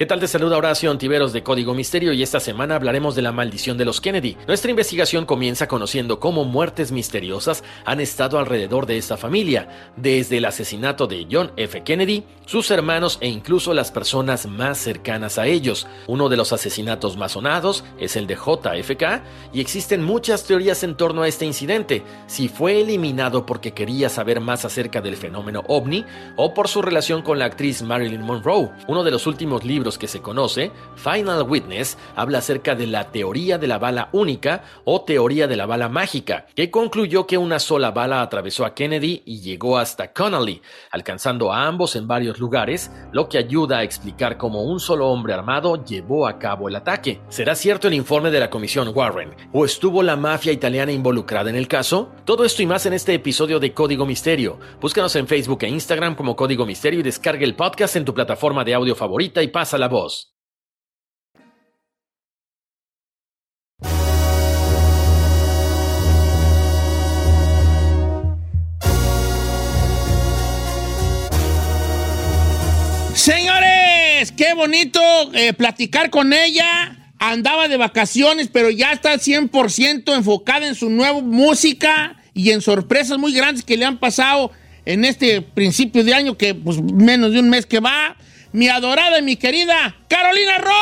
¿Qué 0.00 0.06
tal 0.06 0.18
te 0.18 0.28
saluda 0.28 0.56
Horacio 0.56 0.90
Antiveros 0.90 1.34
de 1.34 1.42
Código 1.42 1.74
Misterio 1.74 2.14
y 2.14 2.22
esta 2.22 2.40
semana 2.40 2.74
hablaremos 2.74 3.14
de 3.14 3.20
la 3.20 3.32
maldición 3.32 3.76
de 3.76 3.84
los 3.84 4.00
Kennedy? 4.00 4.34
Nuestra 4.46 4.70
investigación 4.70 5.26
comienza 5.26 5.68
conociendo 5.68 6.20
cómo 6.20 6.46
muertes 6.46 6.90
misteriosas 6.90 7.62
han 7.84 8.00
estado 8.00 8.38
alrededor 8.38 8.86
de 8.86 8.96
esta 8.96 9.18
familia, 9.18 9.92
desde 9.96 10.38
el 10.38 10.46
asesinato 10.46 11.06
de 11.06 11.26
John 11.30 11.52
F. 11.58 11.82
Kennedy, 11.82 12.24
sus 12.50 12.72
hermanos 12.72 13.16
e 13.20 13.28
incluso 13.28 13.72
las 13.74 13.92
personas 13.92 14.46
más 14.46 14.76
cercanas 14.76 15.38
a 15.38 15.46
ellos. 15.46 15.86
Uno 16.08 16.28
de 16.28 16.36
los 16.36 16.52
asesinatos 16.52 17.16
más 17.16 17.30
sonados 17.30 17.84
es 17.96 18.16
el 18.16 18.26
de 18.26 18.34
JFK 18.34 19.22
y 19.52 19.60
existen 19.60 20.02
muchas 20.02 20.42
teorías 20.42 20.82
en 20.82 20.96
torno 20.96 21.22
a 21.22 21.28
este 21.28 21.46
incidente, 21.46 22.02
si 22.26 22.48
fue 22.48 22.80
eliminado 22.80 23.46
porque 23.46 23.70
quería 23.70 24.08
saber 24.08 24.40
más 24.40 24.64
acerca 24.64 25.00
del 25.00 25.16
fenómeno 25.16 25.62
ovni 25.68 26.04
o 26.34 26.52
por 26.52 26.66
su 26.66 26.82
relación 26.82 27.22
con 27.22 27.38
la 27.38 27.44
actriz 27.44 27.82
Marilyn 27.82 28.22
Monroe. 28.22 28.72
Uno 28.88 29.04
de 29.04 29.12
los 29.12 29.28
últimos 29.28 29.62
libros 29.62 29.96
que 29.96 30.08
se 30.08 30.20
conoce, 30.20 30.72
Final 30.96 31.44
Witness 31.44 31.98
habla 32.16 32.38
acerca 32.38 32.74
de 32.74 32.88
la 32.88 33.12
teoría 33.12 33.58
de 33.58 33.68
la 33.68 33.78
bala 33.78 34.08
única 34.10 34.64
o 34.84 35.02
teoría 35.02 35.46
de 35.46 35.54
la 35.54 35.66
bala 35.66 35.88
mágica, 35.88 36.46
que 36.56 36.68
concluyó 36.68 37.28
que 37.28 37.38
una 37.38 37.60
sola 37.60 37.92
bala 37.92 38.22
atravesó 38.22 38.64
a 38.64 38.74
Kennedy 38.74 39.22
y 39.24 39.40
llegó 39.40 39.78
hasta 39.78 40.12
Connolly, 40.12 40.60
alcanzando 40.90 41.52
a 41.52 41.68
ambos 41.68 41.94
en 41.94 42.08
varios 42.08 42.39
lugares, 42.40 42.90
lo 43.12 43.28
que 43.28 43.38
ayuda 43.38 43.78
a 43.78 43.82
explicar 43.84 44.36
cómo 44.36 44.62
un 44.62 44.80
solo 44.80 45.08
hombre 45.08 45.34
armado 45.34 45.84
llevó 45.84 46.26
a 46.26 46.38
cabo 46.38 46.68
el 46.68 46.74
ataque. 46.74 47.20
¿Será 47.28 47.54
cierto 47.54 47.86
el 47.86 47.94
informe 47.94 48.30
de 48.30 48.40
la 48.40 48.50
Comisión 48.50 48.90
Warren? 48.92 49.36
¿O 49.52 49.64
estuvo 49.64 50.02
la 50.02 50.16
mafia 50.16 50.52
italiana 50.52 50.90
involucrada 50.90 51.50
en 51.50 51.56
el 51.56 51.68
caso? 51.68 52.10
Todo 52.24 52.44
esto 52.44 52.62
y 52.62 52.66
más 52.66 52.86
en 52.86 52.94
este 52.94 53.14
episodio 53.14 53.60
de 53.60 53.72
Código 53.72 54.06
Misterio. 54.06 54.58
Búscanos 54.80 55.14
en 55.16 55.28
Facebook 55.28 55.62
e 55.62 55.68
Instagram 55.68 56.16
como 56.16 56.34
Código 56.34 56.66
Misterio 56.66 57.00
y 57.00 57.04
descargue 57.04 57.44
el 57.44 57.54
podcast 57.54 57.96
en 57.96 58.04
tu 58.04 58.14
plataforma 58.14 58.64
de 58.64 58.74
audio 58.74 58.96
favorita 58.96 59.42
y 59.42 59.48
pasa 59.48 59.78
la 59.78 59.88
voz. 59.88 60.39
Señores, 74.20 74.32
qué 74.36 74.52
bonito 74.52 75.00
eh, 75.32 75.54
platicar 75.54 76.10
con 76.10 76.34
ella. 76.34 76.94
Andaba 77.18 77.68
de 77.68 77.78
vacaciones, 77.78 78.50
pero 78.52 78.68
ya 78.68 78.92
está 78.92 79.14
100% 79.14 80.14
enfocada 80.14 80.66
en 80.66 80.74
su 80.74 80.90
nueva 80.90 81.22
música 81.22 82.16
y 82.34 82.50
en 82.50 82.60
sorpresas 82.60 83.16
muy 83.16 83.32
grandes 83.32 83.64
que 83.64 83.78
le 83.78 83.86
han 83.86 83.98
pasado 83.98 84.52
en 84.84 85.06
este 85.06 85.40
principio 85.40 86.04
de 86.04 86.12
año, 86.12 86.36
que 86.36 86.54
pues 86.54 86.82
menos 86.82 87.32
de 87.32 87.40
un 87.40 87.48
mes 87.48 87.64
que 87.64 87.80
va. 87.80 88.14
Mi 88.52 88.68
adorada 88.68 89.20
y 89.20 89.22
mi 89.22 89.36
querida 89.36 89.96
Carolina 90.06 90.58
Ross. 90.58 90.74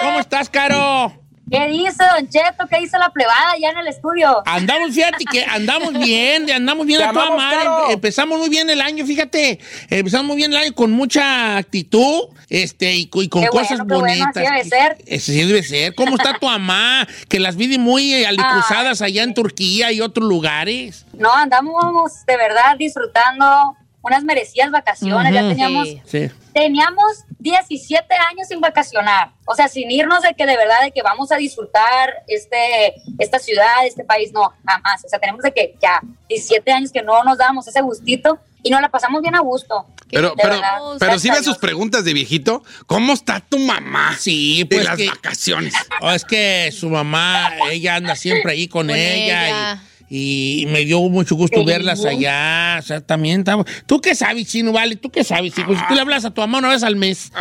¿Cómo 0.00 0.20
estás, 0.20 0.48
Caro? 0.48 1.23
¿Qué 1.50 1.68
dice 1.68 2.02
Don 2.16 2.26
Cheto? 2.28 2.66
¿Qué 2.70 2.80
dice 2.80 2.98
la 2.98 3.10
plebada 3.10 3.50
allá 3.52 3.70
en 3.70 3.78
el 3.78 3.88
estudio? 3.88 4.42
Andamos, 4.46 4.94
fíjate 4.94 5.24
que 5.30 5.44
andamos 5.44 5.92
bien, 5.98 6.50
andamos 6.50 6.86
bien 6.86 7.02
a 7.02 7.12
toda 7.12 7.36
madre. 7.36 7.58
Caro. 7.58 7.90
Empezamos 7.90 8.38
muy 8.38 8.48
bien 8.48 8.70
el 8.70 8.80
año, 8.80 9.04
fíjate. 9.04 9.58
Empezamos 9.90 10.26
muy 10.26 10.36
bien 10.36 10.52
el 10.52 10.58
año 10.58 10.72
con 10.74 10.90
mucha 10.92 11.56
actitud 11.58 12.28
este, 12.48 12.94
y, 12.94 13.06
co- 13.06 13.22
y 13.22 13.28
con 13.28 13.42
Qué 13.42 13.48
cosas 13.48 13.78
bueno, 13.84 14.00
bueno, 14.00 14.06
bonitas. 14.24 14.36
así 14.36 14.46
debe 14.46 14.64
ser. 14.64 14.96
Eso 15.06 15.32
sí 15.32 15.44
debe 15.44 15.62
ser. 15.62 15.94
¿Cómo 15.94 16.16
está 16.16 16.38
tu 16.38 16.46
mamá? 16.46 17.06
Que 17.28 17.38
las 17.38 17.56
vi 17.56 17.76
muy 17.78 18.14
eh, 18.14 18.26
alicuzadas 18.26 19.02
allá 19.02 19.22
en 19.22 19.34
Turquía 19.34 19.92
y 19.92 20.00
otros 20.00 20.26
lugares. 20.28 21.04
No, 21.12 21.32
andamos 21.32 22.24
de 22.26 22.36
verdad 22.38 22.76
disfrutando 22.78 23.76
unas 24.02 24.24
merecidas 24.24 24.70
vacaciones. 24.70 25.32
Ya 25.32 25.40
Ujú. 25.40 25.48
teníamos, 25.50 25.88
Sí. 26.06 26.30
Teníamos 26.54 27.24
17 27.40 28.14
años 28.30 28.46
sin 28.48 28.60
vacacionar. 28.60 29.32
O 29.44 29.54
sea, 29.54 29.68
sin 29.68 29.90
irnos 29.90 30.22
de 30.22 30.34
que 30.34 30.46
de 30.46 30.56
verdad 30.56 30.82
de 30.82 30.92
que 30.92 31.02
vamos 31.02 31.32
a 31.32 31.36
disfrutar 31.36 32.22
este, 32.28 32.94
esta 33.18 33.38
ciudad, 33.38 33.84
este 33.84 34.04
país. 34.04 34.32
No, 34.32 34.52
jamás. 34.64 35.04
O 35.04 35.08
sea, 35.08 35.18
tenemos 35.18 35.42
de 35.42 35.52
que 35.52 35.74
ya 35.82 36.00
17 36.28 36.70
años 36.72 36.92
que 36.92 37.02
no 37.02 37.22
nos 37.24 37.36
damos 37.38 37.66
ese 37.66 37.80
gustito 37.82 38.38
y 38.62 38.70
nos 38.70 38.80
la 38.80 38.88
pasamos 38.88 39.20
bien 39.20 39.34
a 39.34 39.40
gusto. 39.40 39.84
Pero, 40.10 40.30
De 40.30 40.36
pero, 40.36 40.48
verdad. 40.54 40.78
pero 41.00 41.18
si 41.18 41.28
ves 41.28 41.44
sus 41.44 41.58
preguntas 41.58 42.04
de 42.04 42.12
viejito, 42.14 42.62
¿cómo 42.86 43.12
está 43.14 43.40
tu 43.40 43.58
mamá? 43.58 44.16
Sí, 44.18 44.60
de 44.64 44.76
pues 44.76 44.84
las 44.84 44.96
que- 44.96 45.08
vacaciones. 45.08 45.74
Oh, 46.00 46.12
es 46.12 46.24
que 46.24 46.70
su 46.72 46.88
mamá, 46.88 47.50
ella 47.72 47.96
anda 47.96 48.14
siempre 48.14 48.52
ahí 48.52 48.68
con, 48.68 48.86
Con 48.86 48.96
ella. 48.96 49.48
ella. 49.48 49.82
Y, 49.82 49.93
y 50.16 50.66
me 50.68 50.84
dio 50.84 51.00
mucho 51.08 51.34
gusto 51.34 51.58
Sí. 51.60 51.66
verlas 51.66 52.04
allá. 52.04 52.76
O 52.78 52.82
sea, 52.82 53.00
también 53.00 53.40
estamos. 53.40 53.66
¿Tú 53.86 54.00
qué 54.00 54.14
sabes, 54.14 54.46
Chino, 54.46 54.70
vale? 54.70 54.94
¿Tú 54.96 55.10
qué 55.10 55.24
sabes, 55.24 55.56
hijo? 55.58 55.74
Si 55.74 55.80
tú 55.88 55.94
le 55.94 56.00
hablas 56.00 56.24
a 56.24 56.30
tu 56.30 56.40
mamá 56.40 56.58
una 56.58 56.68
vez 56.68 56.84
al 56.84 56.94
mes. 56.94 57.32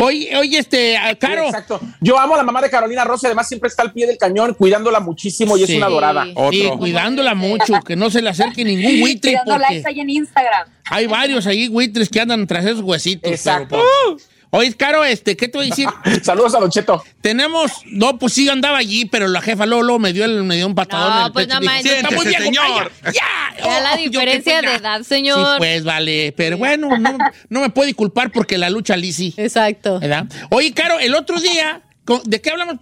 Oye, 0.00 0.36
oye, 0.36 0.58
este, 0.58 0.96
ah, 0.96 1.14
Caro. 1.18 1.46
Exacto. 1.46 1.80
Yo 2.00 2.18
amo 2.20 2.34
a 2.34 2.36
la 2.36 2.42
mamá 2.44 2.62
de 2.62 2.70
Carolina 2.70 3.02
Rosa, 3.04 3.26
además 3.26 3.48
siempre 3.48 3.68
está 3.68 3.82
al 3.82 3.92
pie 3.92 4.06
del 4.06 4.16
cañón, 4.16 4.54
cuidándola 4.54 5.00
muchísimo 5.00 5.56
y 5.56 5.66
Sí. 5.66 5.72
es 5.72 5.76
una 5.78 5.86
adorada. 5.86 6.24
Sí, 6.24 6.32
Otro. 6.36 6.78
cuidándola 6.78 7.34
mucho, 7.34 7.80
que 7.84 7.96
no 7.96 8.10
se 8.10 8.22
le 8.22 8.30
acerque 8.30 8.64
ningún 8.64 9.00
buitre, 9.00 9.32
likes 9.32 9.42
porque 9.50 9.82
ahí 9.86 10.00
en 10.00 10.10
Instagram. 10.10 10.68
hay 10.84 11.06
varios 11.06 11.46
ahí 11.46 11.66
buitres 11.68 12.08
que 12.08 12.20
andan 12.20 12.46
tras 12.46 12.64
esos 12.64 12.82
huesitos. 12.82 13.30
Exacto. 13.30 13.76
pero, 13.76 13.82
pues, 14.16 14.28
Oye, 14.52 14.74
Caro, 14.74 15.04
este, 15.04 15.36
¿qué 15.36 15.46
te 15.48 15.58
voy 15.58 15.66
a 15.66 15.70
decir? 15.70 15.86
Saludos 16.24 16.54
a 16.54 16.58
Don 16.58 16.70
Cheto. 16.70 17.02
Tenemos, 17.20 17.70
no, 17.86 18.18
pues 18.18 18.32
sí, 18.32 18.48
andaba 18.48 18.78
allí, 18.78 19.04
pero 19.04 19.28
la 19.28 19.40
jefa 19.40 19.64
Lolo 19.64 19.98
me 20.00 20.12
dio, 20.12 20.24
el, 20.24 20.42
me 20.42 20.56
dio 20.56 20.66
un 20.66 20.74
patadón 20.74 21.10
No, 21.10 21.20
en 21.20 21.26
el 21.26 21.32
pues 21.32 21.46
pecho. 21.46 21.60
no 21.60 21.66
manches. 21.66 21.92
"Está 21.92 22.10
muy 22.10 22.26
Siéntese, 22.26 22.50
viejo, 22.50 22.64
señor". 22.66 22.92
¡Ya! 23.04 23.64
Ya 23.64 23.80
la 23.80 23.94
Oh, 23.94 23.96
diferencia 23.96 24.60
de 24.62 24.74
edad, 24.74 24.98
Sí, 24.98 25.04
señor. 25.04 25.58
pues 25.58 25.84
vale, 25.84 26.32
pero 26.36 26.58
bueno, 26.58 26.88
no, 26.98 27.16
no 27.48 27.60
me 27.60 27.70
puede 27.70 27.94
culpar 27.94 28.32
porque 28.32 28.58
la 28.58 28.70
lucha 28.70 28.96
Lisi, 28.96 29.34
Exacto. 29.36 30.00
¿verdad? 30.00 30.26
Oye, 30.50 30.72
Caro, 30.72 30.98
el 30.98 31.14
otro 31.14 31.38
día, 31.40 31.82
¿de 32.24 32.40
qué 32.40 32.50
hablamos? 32.50 32.76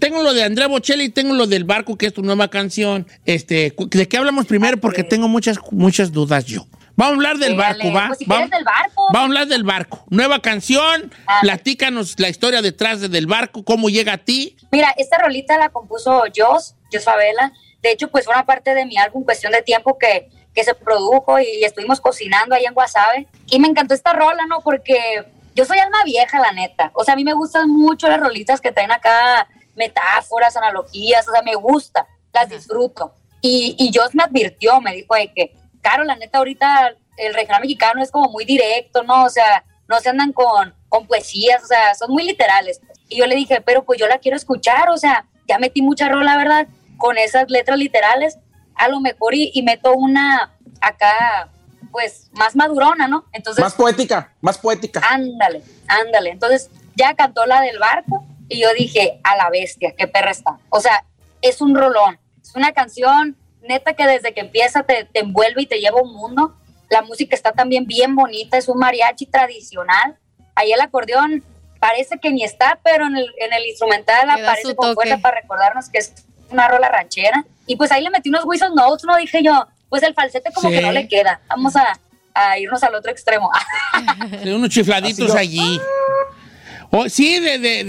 Tengo 0.00 0.22
lo 0.24 0.34
de 0.34 0.42
Andrea 0.42 0.66
Bocelli 0.66 1.04
y 1.04 1.08
tengo 1.10 1.34
lo 1.34 1.46
del 1.46 1.62
barco, 1.64 1.96
que 1.96 2.06
es 2.06 2.14
tu 2.14 2.22
nueva 2.22 2.48
canción. 2.48 3.06
Este, 3.26 3.72
¿De 3.90 4.08
qué 4.08 4.16
hablamos 4.16 4.46
primero? 4.46 4.78
Porque 4.78 5.04
tengo 5.04 5.28
muchas, 5.28 5.58
muchas 5.70 6.10
dudas 6.10 6.46
yo. 6.46 6.66
Vamos 7.02 7.14
a 7.14 7.16
hablar 7.16 7.38
del 7.38 7.56
barco, 7.56 7.92
¿va? 7.92 8.06
pues 8.06 8.18
si 8.20 8.24
vamos, 8.26 8.48
del 8.50 8.62
barco. 8.62 9.06
vamos 9.12 9.20
a 9.20 9.24
hablar 9.24 9.46
del 9.48 9.64
barco. 9.64 10.04
Nueva 10.08 10.40
canción, 10.40 11.12
Ah. 11.26 11.40
platícanos 11.42 12.14
la 12.20 12.28
historia 12.28 12.62
detrás 12.62 13.00
de- 13.00 13.08
del 13.08 13.26
barco, 13.26 13.64
cómo 13.64 13.88
llega 13.88 14.12
a 14.12 14.18
ti. 14.18 14.56
Mira, 14.70 14.94
esta 14.96 15.18
rolita 15.18 15.58
la 15.58 15.70
compuso 15.70 16.22
Jos, 16.36 16.76
Jos 16.92 17.04
Favela. 17.04 17.52
De 17.82 17.90
hecho, 17.90 18.06
pues 18.08 18.24
fue 18.26 18.34
una 18.34 18.46
parte 18.46 18.72
de 18.74 18.86
mi 18.86 18.96
álbum, 18.98 19.24
cuestión 19.24 19.50
de 19.52 19.62
tiempo 19.62 19.98
que, 19.98 20.28
que 20.54 20.62
se 20.62 20.74
produjo 20.76 21.40
y, 21.40 21.64
estuvimos 21.64 22.00
cocinando 22.00 22.54
ahí 22.54 22.66
en 22.66 22.74
Guasave. 22.74 23.26
Y 23.50 23.58
me 23.58 23.66
encantó 23.66 23.94
esta 23.94 24.12
rola, 24.12 24.46
¿no? 24.48 24.60
Porque 24.60 25.24
yo 25.56 25.64
soy 25.64 25.78
alma 25.78 26.04
vieja, 26.04 26.38
la 26.38 26.52
neta. 26.52 26.92
O 26.94 27.02
sea, 27.02 27.14
a 27.14 27.16
mí 27.16 27.24
me 27.24 27.32
gustan 27.34 27.68
mucho 27.68 28.06
las 28.08 28.20
rolitas 28.20 28.60
que 28.60 28.70
traen 28.70 28.92
acá 28.92 29.48
metáforas, 29.74 30.56
analogías. 30.56 31.26
O 31.28 31.32
sea, 31.32 31.42
me 31.42 31.56
gusta, 31.56 32.06
las 32.32 32.48
disfruto. 32.48 33.12
Y, 33.40 33.74
y 33.76 33.90
Jos 33.92 34.14
me 34.14 34.22
advirtió, 34.22 34.80
me 34.80 34.94
dijo 34.94 35.16
de 35.16 35.32
que, 35.32 35.52
claro, 35.82 36.04
la 36.04 36.16
neta, 36.16 36.38
ahorita 36.38 36.94
el 37.18 37.34
regional 37.34 37.60
mexicano 37.60 38.02
es 38.02 38.10
como 38.10 38.30
muy 38.30 38.44
directo, 38.44 39.02
¿no? 39.02 39.24
O 39.24 39.28
sea, 39.28 39.64
no 39.88 40.00
se 40.00 40.08
andan 40.08 40.32
con, 40.32 40.74
con 40.88 41.06
poesías, 41.06 41.62
o 41.62 41.66
sea, 41.66 41.94
son 41.94 42.10
muy 42.10 42.24
literales. 42.24 42.80
Y 43.08 43.18
yo 43.18 43.26
le 43.26 43.34
dije, 43.36 43.60
pero 43.60 43.84
pues 43.84 44.00
yo 44.00 44.06
la 44.06 44.18
quiero 44.18 44.36
escuchar, 44.36 44.88
o 44.90 44.96
sea, 44.96 45.26
ya 45.46 45.58
metí 45.58 45.82
mucha 45.82 46.08
rola, 46.08 46.36
¿verdad? 46.36 46.66
Con 46.96 47.18
esas 47.18 47.50
letras 47.50 47.78
literales, 47.78 48.38
a 48.76 48.88
lo 48.88 49.00
mejor 49.00 49.34
y, 49.34 49.50
y 49.52 49.62
meto 49.62 49.92
una 49.92 50.54
acá, 50.80 51.50
pues, 51.90 52.30
más 52.32 52.56
madurona, 52.56 53.06
¿no? 53.08 53.26
Entonces, 53.32 53.62
Más 53.62 53.74
poética, 53.74 54.32
más 54.40 54.56
poética. 54.56 55.02
ándale, 55.10 55.62
ándale. 55.88 56.30
Entonces, 56.30 56.70
ya 56.96 57.14
cantó 57.14 57.44
la 57.44 57.60
del 57.60 57.78
barco 57.78 58.24
y 58.48 58.60
yo 58.60 58.68
dije, 58.74 59.20
a 59.24 59.36
la 59.36 59.50
bestia, 59.50 59.94
qué 59.96 60.06
perra 60.08 60.30
está. 60.30 60.58
O 60.70 60.80
sea, 60.80 61.04
es 61.42 61.60
un 61.60 61.74
rolón, 61.74 62.18
es 62.40 62.54
una 62.54 62.72
canción 62.72 63.36
neta 63.62 63.94
que 63.94 64.06
desde 64.06 64.32
que 64.34 64.40
empieza 64.40 64.82
te, 64.82 65.04
te 65.04 65.20
envuelve 65.20 65.62
y 65.62 65.66
te 65.66 65.80
lleva 65.80 65.98
a 66.00 66.02
un 66.02 66.12
mundo. 66.14 66.56
La 66.90 67.02
música 67.02 67.34
está 67.34 67.52
también 67.52 67.86
bien 67.86 68.14
bonita, 68.14 68.58
es 68.58 68.68
un 68.68 68.78
mariachi 68.78 69.26
tradicional. 69.26 70.16
Ahí 70.54 70.72
el 70.72 70.80
acordeón 70.80 71.42
parece 71.80 72.18
que 72.20 72.30
ni 72.30 72.44
está, 72.44 72.78
pero 72.84 73.06
en 73.06 73.16
el, 73.16 73.26
en 73.38 73.52
el 73.52 73.66
instrumental 73.66 74.28
aparece 74.30 74.74
con 74.76 74.94
fuerza 74.94 75.18
para 75.18 75.40
recordarnos 75.40 75.88
que 75.88 75.98
es 75.98 76.12
una 76.50 76.68
rola 76.68 76.88
ranchera. 76.88 77.44
Y 77.66 77.76
pues 77.76 77.90
ahí 77.92 78.02
le 78.02 78.10
metí 78.10 78.28
unos 78.28 78.44
whistle 78.44 78.70
notes, 78.74 79.04
¿no? 79.04 79.16
Dije 79.16 79.42
yo, 79.42 79.66
pues 79.88 80.02
el 80.02 80.14
falsete 80.14 80.52
como 80.52 80.68
Sí. 80.68 80.74
que 80.76 80.80
no 80.82 80.92
le 80.92 81.08
queda. 81.08 81.40
Vamos 81.48 81.74
a, 81.76 81.98
a 82.34 82.58
irnos 82.58 82.82
al 82.82 82.94
otro 82.94 83.10
extremo. 83.10 83.50
Unos 84.44 84.68
chifladitos 84.70 85.34
allí. 85.34 85.80
Oh, 86.94 87.08
sí, 87.08 87.40
de, 87.40 87.84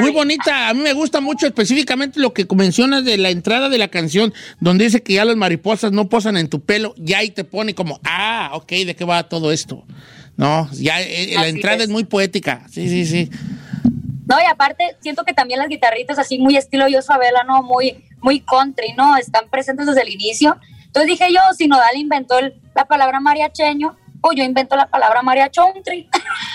muy 0.00 0.12
bonita. 0.12 0.68
A 0.68 0.74
mí 0.74 0.80
me 0.82 0.92
gusta 0.92 1.20
mucho 1.20 1.48
específicamente 1.48 2.20
lo 2.20 2.32
que 2.32 2.46
mencionas 2.54 3.04
de 3.04 3.18
la 3.18 3.30
entrada 3.30 3.68
de 3.68 3.76
la 3.76 3.88
canción, 3.88 4.32
donde 4.60 4.84
dice 4.84 5.02
que 5.02 5.14
ya 5.14 5.24
las 5.24 5.34
mariposas 5.34 5.90
no 5.90 6.08
posan 6.08 6.36
en 6.36 6.48
tu 6.48 6.60
pelo, 6.60 6.94
ya 6.96 7.18
ahí 7.18 7.30
te 7.30 7.42
pone 7.42 7.74
como, 7.74 7.98
ah, 8.04 8.50
ok, 8.54 8.68
¿de 8.70 8.94
qué 8.94 9.04
va 9.04 9.28
todo 9.28 9.50
esto? 9.50 9.84
No, 10.36 10.70
ya 10.72 11.00
eh, 11.02 11.32
la 11.34 11.40
Así 11.40 11.50
entrada 11.50 11.78
es. 11.78 11.82
es. 11.84 11.88
muy 11.88 12.04
poética. 12.04 12.64
Sí, 12.70 12.88
sí, 12.88 13.04
sí. 13.04 13.28
No, 14.26 14.36
y 14.40 14.44
aparte 14.48 14.96
siento 15.00 15.24
que 15.24 15.34
también 15.34 15.58
las 15.58 15.68
guitarritas 15.68 16.16
así 16.20 16.38
muy 16.38 16.56
estilo 16.56 16.86
Yo 16.86 17.02
Favela, 17.02 17.42
¿no? 17.42 17.64
Muy, 17.64 18.04
muy 18.22 18.38
country, 18.40 18.92
¿no? 18.96 19.16
Están 19.16 19.48
presentes 19.50 19.86
desde 19.88 20.02
el 20.02 20.08
inicio. 20.10 20.56
Entonces 20.86 21.10
dije 21.10 21.32
yo, 21.32 21.40
si 21.58 21.66
Nodal 21.66 21.96
inventó 21.96 22.38
el- 22.38 22.54
la 22.76 22.84
palabra 22.84 23.18
mariacheño, 23.18 23.96
pues 24.20 24.36
yo 24.36 24.44
invento 24.44 24.76
la 24.76 24.86
palabra 24.88 25.22
mariachontri. 25.22 26.08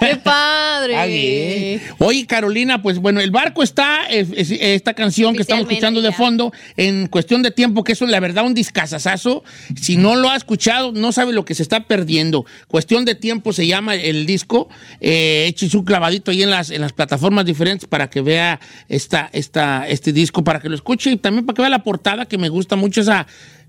¡Qué 0.00 0.16
padre! 0.22 0.96
Ah, 0.96 1.06
bien. 1.06 1.82
Oye, 1.98 2.26
Carolina, 2.26 2.82
pues 2.82 2.98
bueno, 2.98 3.20
el 3.20 3.30
barco 3.30 3.62
está, 3.62 4.06
es- 4.06 4.28
es- 4.36 4.50
esta 4.50 4.94
canción 4.94 5.34
que 5.34 5.42
estamos 5.42 5.62
escuchando 5.68 6.02
de 6.02 6.12
fondo, 6.12 6.52
en 6.76 7.06
cuestión 7.08 7.42
de 7.42 7.50
tiempo, 7.50 7.84
que 7.84 7.92
eso 7.92 8.06
la 8.06 8.20
verdad 8.20 8.44
un 8.44 8.54
discazazazo. 8.54 9.44
Si 9.80 9.96
no 9.96 10.16
lo 10.16 10.30
ha 10.30 10.36
escuchado, 10.36 10.92
no 10.92 11.12
sabe 11.12 11.32
lo 11.32 11.44
que 11.44 11.54
se 11.54 11.62
está 11.62 11.80
perdiendo. 11.84 12.44
Cuestión 12.68 13.04
de 13.04 13.14
tiempo 13.14 13.52
se 13.52 13.66
llama 13.66 13.94
el 13.94 14.26
disco. 14.26 14.68
Eh, 15.00 15.46
échese 15.48 15.76
un 15.76 15.84
clavadito 15.84 16.30
ahí 16.30 16.42
en 16.42 16.50
las, 16.50 16.70
en 16.70 16.80
las 16.80 16.92
plataformas 16.92 17.44
diferentes 17.44 17.88
para 17.88 18.08
que 18.10 18.20
vea 18.20 18.60
esta, 18.88 19.28
esta, 19.32 19.86
este 19.88 20.12
disco, 20.12 20.44
para 20.44 20.60
que 20.60 20.68
lo 20.68 20.74
escuche 20.74 21.10
y 21.10 21.16
también 21.16 21.46
para 21.46 21.54
que 21.56 21.62
vea 21.62 21.70
la 21.70 21.82
portada, 21.82 22.26
que 22.26 22.38
me 22.38 22.48
gusta 22.48 22.76
mucho 22.76 23.00
esa 23.00 23.26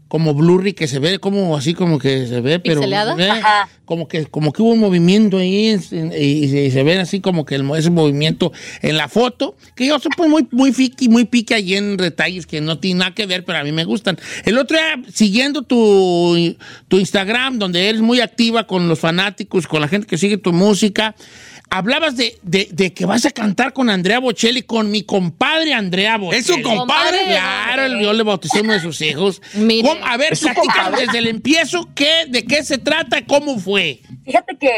como 0.07 0.33
blurry 0.33 0.73
que 0.73 0.87
se 0.87 0.99
ve 0.99 1.19
como 1.19 1.57
así 1.57 1.73
como 1.73 1.99
que 1.99 2.27
se 2.27 2.41
ve 2.41 2.59
pero 2.59 2.81
como 3.85 4.07
que 4.07 4.25
como 4.25 4.53
que 4.53 4.61
hubo 4.61 4.71
un 4.71 4.79
movimiento 4.79 5.37
ahí 5.37 5.69
y, 5.69 6.47
se, 6.47 6.71
se 6.71 6.83
ve 6.83 6.99
así 6.99 7.19
como 7.19 7.45
que 7.45 7.55
el, 7.55 7.69
ese 7.71 7.89
movimiento 7.89 8.51
en 8.81 8.97
la 8.97 9.07
foto 9.07 9.55
que 9.75 9.87
yo 9.87 9.99
soy 9.99 10.11
pues 10.15 10.29
muy 10.29 10.47
muy 10.51 10.73
fiqui 10.73 11.09
muy 11.09 11.25
pique 11.25 11.55
allí 11.55 11.75
en 11.75 11.97
detalles 11.97 12.45
que 12.45 12.61
no 12.61 12.79
tienen 12.79 12.99
nada 12.99 13.13
que 13.13 13.25
ver 13.25 13.43
pero 13.45 13.59
a 13.59 13.63
mí 13.63 13.71
me 13.71 13.85
gustan. 13.85 14.17
El 14.45 14.57
otro 14.57 14.77
día 14.77 15.01
siguiendo 15.13 15.63
tu 15.63 16.55
tu 16.87 16.99
Instagram 16.99 17.59
donde 17.59 17.89
eres 17.89 18.01
muy 18.01 18.21
activa 18.21 18.67
con 18.67 18.87
los 18.87 18.99
fanáticos 18.99 19.67
con 19.67 19.81
la 19.81 19.87
gente 19.87 20.07
que 20.07 20.17
sigue 20.17 20.37
tu 20.37 20.53
música 20.53 21.15
Hablabas 21.69 22.15
de, 22.15 22.37
de- 22.43 22.69
de 22.71 22.93
que 22.93 23.05
vas 23.05 23.25
a 23.25 23.31
cantar 23.31 23.73
con 23.73 23.89
Andrea 23.89 24.19
Bocelli, 24.19 24.61
con 24.63 24.89
mi 24.89 25.03
compadre 25.03 25.73
Andrea 25.73 26.17
Bocelli. 26.17 26.39
¿Es 26.39 26.47
su 26.47 26.61
compadre? 26.61 27.25
Claro, 27.25 27.99
yo 27.99 28.13
le 28.13 28.23
bauticé 28.23 28.61
uno 28.61 28.73
de 28.73 28.79
sus 28.79 29.01
hijos. 29.01 29.41
Mire. 29.53 29.99
A 30.03 30.15
ver, 30.17 30.33
¿Es 30.33 30.39
su 30.39 30.45
platícanos 30.47 30.99
desde 30.99 31.17
el 31.17 31.27
empiezo, 31.27 31.89
¿qué, 31.93 32.25
¿de 32.29 32.45
qué 32.45 32.63
se 32.63 32.77
trata? 32.77 33.25
¿Cómo 33.25 33.59
fue? 33.59 33.99
Fíjate 34.25 34.57
que 34.57 34.71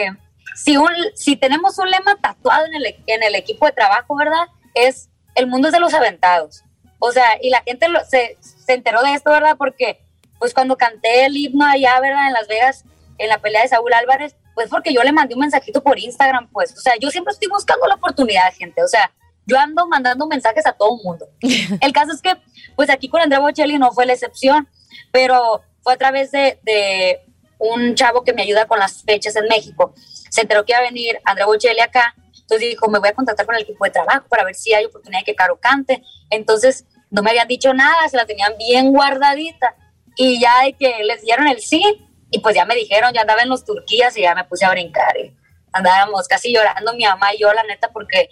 si, 0.56 0.78
un, 0.78 0.90
si 1.16 1.36
tenemos 1.36 1.78
un 1.78 1.90
lema 1.92 2.16
tatuado 2.22 2.66
en 2.66 2.74
el, 2.76 2.96
en 3.08 3.24
el 3.24 3.36
equipo 3.36 3.66
de 3.68 3.72
trabajo, 3.72 4.16
¿verdad? 4.16 4.48
Es 4.74 5.10
el 5.36 5.46
mundo 5.48 5.68
es 5.68 5.74
de 5.74 5.80
los 5.80 5.94
aventados. 5.94 6.64
O 6.98 7.12
sea, 7.12 7.38
y 7.42 7.50
la 7.50 7.62
gente 7.62 7.88
lo- 7.88 8.04
se, 8.06 8.36
se 8.42 8.74
enteró 8.74 9.04
de 9.04 9.14
esto, 9.14 9.30
¿verdad? 9.32 9.56
Porque 9.58 10.00
pues 10.40 10.54
cuando 10.54 10.76
canté 10.76 11.26
el 11.26 11.38
himno 11.38 11.66
allá, 11.66 12.00
¿verdad? 12.00 12.28
En 12.28 12.34
Las 12.34 12.48
Vegas, 12.48 12.84
en 13.20 13.30
la 13.30 13.38
pelea 13.40 13.62
de 13.62 13.68
Saúl 13.68 13.94
Álvarez, 13.94 14.36
pues 14.60 14.70
porque 14.70 14.93
yo 14.93 15.01
le 15.03 15.14
mandé 15.14 15.36
un 15.36 15.39
mensajito 15.39 15.82
por 15.82 15.97
Instagram, 15.97 16.49
pues. 16.51 16.78
O 16.78 16.82
sea, 16.82 16.91
yo 16.99 17.10
siempre 17.10 17.32
estoy 17.32 17.47
buscando 17.47 17.88
la 17.88 17.95
oportunidad, 17.95 18.53
gente. 18.57 18.84
O 18.84 18.89
sea, 18.89 19.10
yo 19.45 19.57
ando 19.57 19.88
mandando 19.88 20.28
mensajes 20.28 20.66
a 20.66 20.74
todo 20.74 20.97
el 20.97 21.01
mundo. 21.05 21.30
El 21.80 21.93
caso 21.93 22.12
es 22.12 22.22
que, 22.22 22.36
pues 22.76 22.89
aquí 22.89 23.07
con 23.07 23.22
Andrea 23.22 23.39
Bocelli 23.39 23.80
no 23.80 23.93
fue 23.93 24.05
la 24.05 24.12
excepción, 24.12 24.68
pero 25.14 25.62
fue 25.82 25.93
a 25.93 25.97
través 25.97 26.32
de, 26.32 26.60
de 26.64 27.22
un 27.57 27.95
chavo 27.95 28.26
que 28.26 28.34
me 28.34 28.41
ayuda 28.41 28.66
con 28.66 28.80
las 28.80 29.01
fechas 29.01 29.34
en 29.38 29.47
México. 29.47 29.93
Se 30.30 30.41
enteró 30.41 30.66
que 30.66 30.74
iba 30.74 30.80
a 30.80 30.84
venir 30.84 31.22
Andrea 31.24 31.45
Bocelli 31.45 31.80
acá, 31.80 32.14
entonces 32.34 32.68
dijo, 32.68 32.89
me 32.89 32.99
voy 32.99 33.07
a 33.07 33.14
contactar 33.14 33.45
con 33.45 33.55
el 33.55 33.62
equipo 33.62 33.86
de 33.86 33.91
trabajo 33.91 34.26
para 34.28 34.43
ver 34.43 34.55
si 34.55 34.74
hay 34.74 34.84
oportunidad 34.84 35.22
de 35.22 35.24
que 35.26 35.36
Caro 35.36 35.57
cante. 35.57 36.03
Entonces, 36.30 36.86
no 37.10 37.24
me 37.24 37.30
habían 37.30 37.47
dicho 37.47 37.74
nada, 37.74 38.10
se 38.10 38.18
la 38.18 38.26
tenían 38.26 38.57
bien 38.57 38.91
guardadita. 38.91 39.74
Y 40.18 40.41
ya 40.41 40.66
de 40.66 40.74
que 40.74 41.01
les 41.05 41.22
dieron 41.22 41.47
el 41.47 41.62
sí, 41.62 42.09
y 42.32 42.40
pues 42.40 42.56
ya 42.56 42.66
me 42.66 42.76
dijeron, 42.76 43.14
ya 43.14 43.22
andaba 43.22 43.42
en 43.42 43.50
los 43.50 43.66
Turquías 43.66 44.16
y 44.18 44.22
ya 44.22 44.36
me 44.36 44.44
puse 44.44 44.66
a 44.66 44.72
brincar. 44.72 45.18
Y 45.18 45.36
andábamos 45.72 46.28
casi 46.28 46.54
llorando 46.54 46.94
mi 46.94 47.06
mamá 47.06 47.34
y 47.34 47.40
yo, 47.40 47.52
la 47.54 47.64
neta, 47.64 47.90
porque 47.92 48.30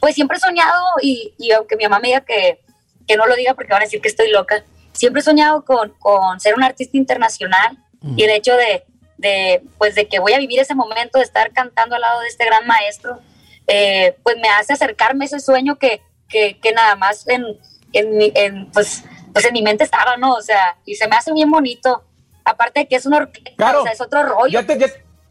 pues 0.00 0.14
siempre 0.14 0.36
he 0.36 0.40
soñado, 0.40 0.82
y, 1.00 1.34
y 1.38 1.52
aunque 1.52 1.76
mi 1.76 1.84
mamá 1.84 2.00
me 2.00 2.08
diga 2.08 2.20
que, 2.22 2.60
que 3.06 3.16
no 3.16 3.26
lo 3.26 3.36
diga 3.36 3.54
porque 3.54 3.72
van 3.72 3.82
a 3.82 3.84
decir 3.84 4.00
que 4.00 4.08
estoy 4.08 4.30
loca, 4.30 4.64
siempre 4.92 5.20
he 5.20 5.24
soñado 5.24 5.64
con, 5.64 5.90
con 5.98 6.40
ser 6.40 6.54
un 6.54 6.62
artista 6.62 6.96
internacional 6.96 7.78
y 8.16 8.22
el 8.22 8.30
hecho 8.30 8.54
de, 8.56 8.84
de, 9.16 9.62
pues 9.78 9.94
de 9.94 10.06
que 10.06 10.20
voy 10.20 10.32
a 10.32 10.38
vivir 10.38 10.60
ese 10.60 10.74
momento 10.74 11.18
de 11.18 11.24
estar 11.24 11.52
cantando 11.52 11.96
al 11.96 12.00
lado 12.00 12.20
de 12.20 12.28
este 12.28 12.44
gran 12.44 12.66
maestro, 12.66 13.20
eh, 13.66 14.16
pues 14.22 14.36
me 14.36 14.48
hace 14.48 14.74
acercarme 14.74 15.24
a 15.24 15.26
ese 15.26 15.40
sueño 15.40 15.76
que, 15.76 16.02
que, 16.28 16.58
que 16.60 16.72
nada 16.72 16.94
más 16.94 17.26
en, 17.26 17.44
en, 17.92 18.32
en, 18.34 18.70
pues, 18.70 19.02
pues 19.32 19.44
en 19.44 19.52
mi 19.54 19.62
mente 19.62 19.82
estaba, 19.82 20.16
¿no? 20.16 20.34
O 20.34 20.42
sea, 20.42 20.76
y 20.84 20.94
se 20.94 21.08
me 21.08 21.16
hace 21.16 21.32
bien 21.32 21.50
bonito. 21.50 22.04
Aparte 22.46 22.80
de 22.80 22.88
que 22.88 22.94
es 22.94 23.04
una 23.06 23.16
orquesta, 23.18 23.50
Claro. 23.56 23.80
o 23.80 23.82
sea, 23.82 23.92
es 23.92 24.00
otro 24.00 24.22
rollo. 24.22 24.48
¿Ya 24.60 24.64
te, 24.64 24.78
ya, 24.78 24.86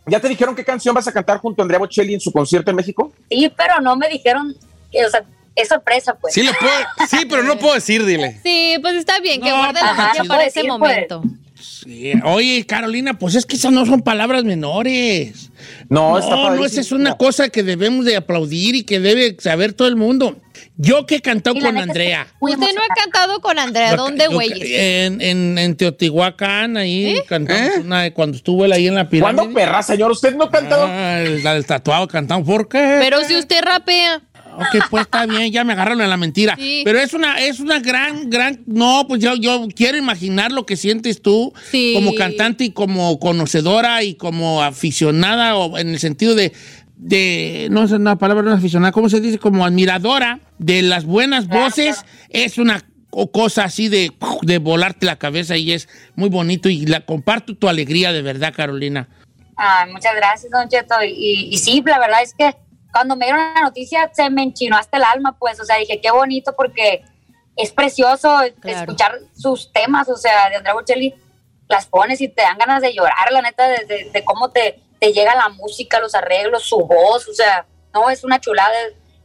ya 0.05 0.19
te 0.19 0.27
dijeron 0.27 0.53
qué 0.53 0.65
canción 0.65 0.93
vas 0.93 1.07
a 1.07 1.13
cantar 1.13 1.37
junto 1.37 1.61
a 1.61 1.63
Andrea 1.63 1.79
Bocelli 1.79 2.13
en 2.13 2.19
su 2.19 2.31
concierto 2.31 2.69
en 2.69 2.75
México? 2.75 3.13
Sí, 3.29 3.51
pero 3.55 3.79
no 3.79 3.95
me 3.95 4.09
dijeron, 4.09 4.53
que, 4.91 5.05
o 5.05 5.09
sea, 5.09 5.23
es 5.55 5.69
sorpresa, 5.69 6.13
pues. 6.15 6.33
Sí, 6.33 6.43
lo 6.43 6.51
puedo, 6.53 6.73
sí, 7.07 7.25
pero 7.29 7.43
no 7.43 7.57
puedo 7.57 7.73
decir, 7.73 8.05
dile. 8.05 8.39
Sí, 8.43 8.77
pues 8.81 8.95
está 8.95 9.19
bien, 9.21 9.41
que 9.41 9.49
No, 9.49 9.63
pues, 9.63 9.73
la 9.73 9.95
para 9.95 10.13
pues, 10.27 10.47
ese 10.47 10.61
sí, 10.61 10.67
momento. 10.67 11.23
Sí. 11.59 12.11
Oye, 12.23 12.65
Carolina, 12.65 13.17
pues 13.17 13.35
es 13.35 13.45
que 13.45 13.55
esas 13.55 13.71
no 13.71 13.85
son 13.85 14.01
palabras 14.01 14.43
menores. 14.43 15.51
No, 15.89 16.17
está 16.19 16.35
No, 16.35 16.65
esa 16.65 16.81
es 16.81 16.91
una 16.91 17.15
cosa 17.15 17.49
que 17.49 17.63
debemos 17.63 18.05
de 18.05 18.17
aplaudir 18.17 18.75
y 18.75 18.83
que 18.83 18.99
debe 18.99 19.37
saber 19.39 19.73
todo 19.73 19.87
el 19.87 19.95
mundo. 19.95 20.37
Yo 20.77 21.05
que 21.05 21.15
he 21.15 21.21
cantado 21.21 21.57
con 21.59 21.77
Andrea. 21.77 22.27
Usted 22.39 22.57
no 22.57 22.65
ha 22.81 22.95
cantado 22.95 23.39
con 23.39 23.57
Andrea, 23.57 23.95
¿dónde, 23.95 24.27
güeyes? 24.27 24.69
En, 24.69 25.21
en, 25.21 25.57
en 25.57 25.75
Teotihuacán, 25.75 26.75
ahí 26.75 27.21
cantamos 27.27 27.77
¿Eh? 27.77 27.79
una 27.81 28.03
de 28.03 28.13
cuando 28.13 28.35
estuvo 28.37 28.65
él 28.65 28.73
ahí 28.73 28.87
en 28.87 28.95
la 28.95 29.09
pirámide. 29.09 29.35
¿Cuándo 29.37 29.53
perra, 29.53 29.81
señor? 29.83 30.11
¿Usted 30.11 30.35
no 30.35 30.45
ha 30.45 30.51
cantado? 30.51 30.85
Ah, 30.87 31.21
el, 31.21 31.43
la 31.43 31.53
del 31.53 31.65
tatuado 31.65 32.07
cantamos. 32.07 32.45
¿Por 32.45 32.67
qué? 32.67 32.97
Pero 32.99 33.23
si 33.23 33.35
usted 33.37 33.61
rapea. 33.63 34.21
Ok, 34.57 34.85
pues 34.89 35.01
está 35.03 35.25
bien, 35.25 35.51
ya 35.51 35.63
me 35.63 35.73
agarraron 35.73 36.01
en 36.01 36.09
la 36.09 36.17
mentira. 36.17 36.55
Sí. 36.57 36.81
Pero 36.85 36.99
es 36.99 37.13
una, 37.13 37.39
es 37.39 37.59
una 37.59 37.79
gran, 37.79 38.29
gran. 38.29 38.61
No, 38.65 39.05
pues 39.07 39.21
yo, 39.21 39.35
yo 39.35 39.67
quiero 39.75 39.97
imaginar 39.97 40.51
lo 40.51 40.65
que 40.65 40.77
sientes 40.77 41.21
tú 41.21 41.53
Sí. 41.71 41.91
como 41.95 42.13
cantante 42.15 42.63
y 42.63 42.71
como 42.71 43.19
conocedora 43.19 44.03
y 44.03 44.15
como 44.15 44.63
aficionada, 44.63 45.55
o 45.57 45.77
en 45.77 45.89
el 45.89 45.99
sentido 45.99 46.35
de. 46.35 46.53
de 46.97 47.67
no 47.71 47.87
sé 47.87 47.95
una 47.95 48.17
palabra, 48.17 48.43
no 48.43 48.51
es 48.53 48.59
aficionada, 48.59 48.91
¿cómo 48.91 49.09
se 49.09 49.19
dice? 49.21 49.37
Como 49.39 49.65
admiradora 49.65 50.39
de 50.57 50.81
las 50.81 51.05
buenas 51.05 51.47
voces. 51.47 52.03
Es 52.29 52.57
una 52.57 52.81
co- 53.09 53.31
cosa 53.31 53.65
así 53.65 53.89
de, 53.89 54.11
de 54.41 54.57
volarte 54.59 55.05
la 55.05 55.17
cabeza 55.17 55.57
y 55.57 55.71
es 55.73 55.89
muy 56.15 56.29
bonito. 56.29 56.69
Y 56.69 56.85
la 56.85 57.01
comparto 57.01 57.55
tu 57.55 57.67
alegría 57.67 58.11
de 58.13 58.21
verdad, 58.21 58.53
Carolina. 58.55 59.09
Ay, 59.57 59.91
muchas 59.91 60.13
gracias, 60.15 60.51
Don 60.51 60.67
Cheto. 60.69 60.95
Y, 61.05 61.49
y 61.51 61.57
sí, 61.57 61.81
la 61.85 61.99
verdad 61.99 62.21
es 62.23 62.33
que 62.37 62.55
cuando 62.95 63.17
me 63.17 63.25
dieron 63.25 63.53
la 63.53 63.61
noticia 63.61 64.09
se 64.13 64.29
me 64.29 64.41
enchinó 64.41 64.77
hasta 64.77 64.95
el 64.95 65.03
alma, 65.03 65.35
pues, 65.37 65.59
o 65.59 65.65
sea, 65.65 65.75
dije, 65.75 65.99
qué 65.99 66.11
bonito 66.11 66.53
porque 66.55 67.03
es 67.57 67.71
precioso 67.73 68.37
Claro. 68.61 68.79
escuchar 68.79 69.19
sus 69.37 69.69
temas, 69.73 70.07
o 70.07 70.15
sea, 70.15 70.49
de 70.49 70.55
Andrea 70.55 70.73
Bocelli, 70.75 71.13
las 71.67 71.87
pones 71.87 72.21
y 72.21 72.29
te 72.29 72.41
dan 72.43 72.57
ganas 72.57 72.81
de 72.81 72.93
llorar, 72.93 73.31
la 73.33 73.41
neta, 73.41 73.67
de, 73.67 73.83
de- 73.83 74.09
de 74.11 74.23
cómo 74.23 74.49
te, 74.51 74.79
te 74.99 75.11
llega 75.11 75.35
la 75.35 75.49
música, 75.49 75.99
los 75.99 76.15
arreglos, 76.15 76.63
su 76.63 76.77
voz, 76.79 77.27
o 77.27 77.33
sea, 77.33 77.65
no, 77.93 78.09
es 78.09 78.23
una 78.23 78.39
chulada, 78.39 78.73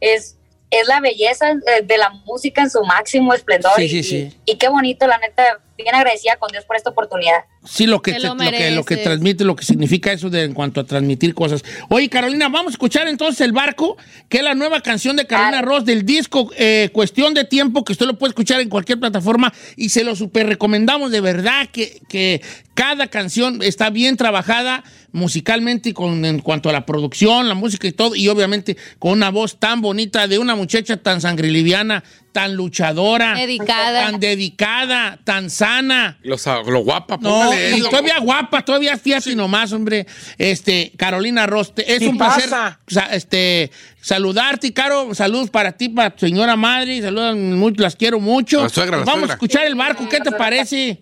es, 0.01 0.37
es 0.69 0.87
la 0.89 0.99
belleza 0.99 1.51
eh, 1.51 1.81
de 1.83 1.97
la 1.97 2.09
música 2.09 2.61
en 2.61 2.69
su 2.69 2.83
máximo 2.83 3.33
esplendor. 3.33 3.71
Sí, 3.77 3.83
y, 3.83 3.89
sí, 3.89 4.03
sí. 4.03 4.37
y- 4.45 4.51
y 4.51 4.57
qué 4.57 4.67
bonito, 4.67 5.07
la 5.07 5.17
neta, 5.17 5.59
bien 5.81 5.95
agradecida 5.95 6.37
con 6.37 6.51
Dios 6.51 6.65
por 6.65 6.75
esta 6.75 6.89
oportunidad. 6.89 7.45
Sí, 7.63 7.85
lo 7.85 8.01
que, 8.01 8.13
Te 8.13 8.19
lo 8.19 8.35
lo, 8.35 8.51
que, 8.51 8.71
lo 8.71 8.85
que 8.85 8.97
transmite, 8.97 9.43
lo 9.43 9.55
que 9.55 9.63
significa 9.63 10.11
eso 10.11 10.29
de 10.29 10.43
en 10.43 10.53
cuanto 10.53 10.81
a 10.81 10.83
transmitir 10.83 11.33
cosas. 11.35 11.63
Oye, 11.89 12.09
Carolina, 12.09 12.49
vamos 12.49 12.71
a 12.71 12.75
escuchar 12.75 13.07
entonces 13.07 13.41
El 13.41 13.51
Barco, 13.51 13.97
que 14.29 14.37
es 14.37 14.43
la 14.43 14.55
nueva 14.55 14.81
canción 14.81 15.15
de 15.15 15.27
Carolina 15.27 15.59
Claro. 15.59 15.67
Ross 15.67 15.85
del 15.85 16.05
disco 16.05 16.49
eh, 16.57 16.89
Cuestión 16.91 17.33
de 17.33 17.43
Tiempo, 17.43 17.83
que 17.83 17.93
usted 17.93 18.05
lo 18.05 18.17
puede 18.17 18.31
escuchar 18.31 18.61
en 18.61 18.69
cualquier 18.69 18.99
plataforma 18.99 19.53
y 19.75 19.89
se 19.89 20.03
lo 20.03 20.15
super 20.15 20.47
recomendamos 20.47 21.11
de 21.11 21.21
verdad 21.21 21.67
que, 21.71 22.01
que 22.07 22.41
cada 22.73 23.07
canción 23.07 23.61
está 23.61 23.89
bien 23.89 24.17
trabajada 24.17 24.83
musicalmente 25.11 25.89
y 25.89 25.93
con, 25.93 26.23
en 26.25 26.39
cuanto 26.39 26.69
a 26.69 26.73
la 26.73 26.85
producción, 26.85 27.47
la 27.47 27.53
música 27.53 27.87
y 27.87 27.91
todo, 27.91 28.15
y 28.15 28.27
obviamente 28.27 28.77
con 28.97 29.11
una 29.13 29.29
voz 29.29 29.59
tan 29.59 29.81
bonita 29.81 30.27
de 30.27 30.39
una 30.39 30.55
muchacha 30.55 30.97
tan 30.97 31.21
sangriliviana, 31.21 32.03
tan 32.31 32.55
luchadora, 32.55 33.35
Dedicada. 33.35 34.05
tan 34.11 34.19
dedicada, 34.19 35.19
tan 35.23 35.49
sana. 35.49 36.17
Lo, 36.23 36.37
sa- 36.37 36.61
lo 36.63 36.79
guapa, 36.79 37.17
No, 37.21 37.29
póngale. 37.29 37.77
y 37.77 37.81
todavía 37.81 38.19
guapa, 38.19 38.63
todavía 38.63 38.97
fíjate 38.97 39.35
nomás, 39.35 39.71
hombre. 39.73 40.05
Este, 40.37 40.91
Carolina 40.97 41.45
Roste, 41.47 41.91
es 41.93 41.99
¿Qué 41.99 42.07
un 42.07 42.17
placer 42.17 42.49
pasa? 42.49 42.79
este, 43.11 43.71
saludarte, 44.01 44.67
y 44.67 44.71
Caro. 44.71 45.13
Saludos 45.13 45.49
para 45.49 45.71
ti, 45.73 45.89
para 45.89 46.09
tu 46.11 46.25
señora 46.25 46.55
madre. 46.55 47.01
Saludos, 47.01 47.35
mucho, 47.35 47.81
las 47.81 47.95
quiero 47.95 48.19
mucho. 48.19 48.63
La 48.63 48.69
suegra, 48.69 48.97
la 48.97 49.03
Vamos 49.03 49.19
suegra. 49.21 49.33
a 49.33 49.35
escuchar 49.35 49.65
el 49.65 49.75
barco, 49.75 50.07
¿qué 50.09 50.19
te 50.19 50.31
parece? 50.31 51.01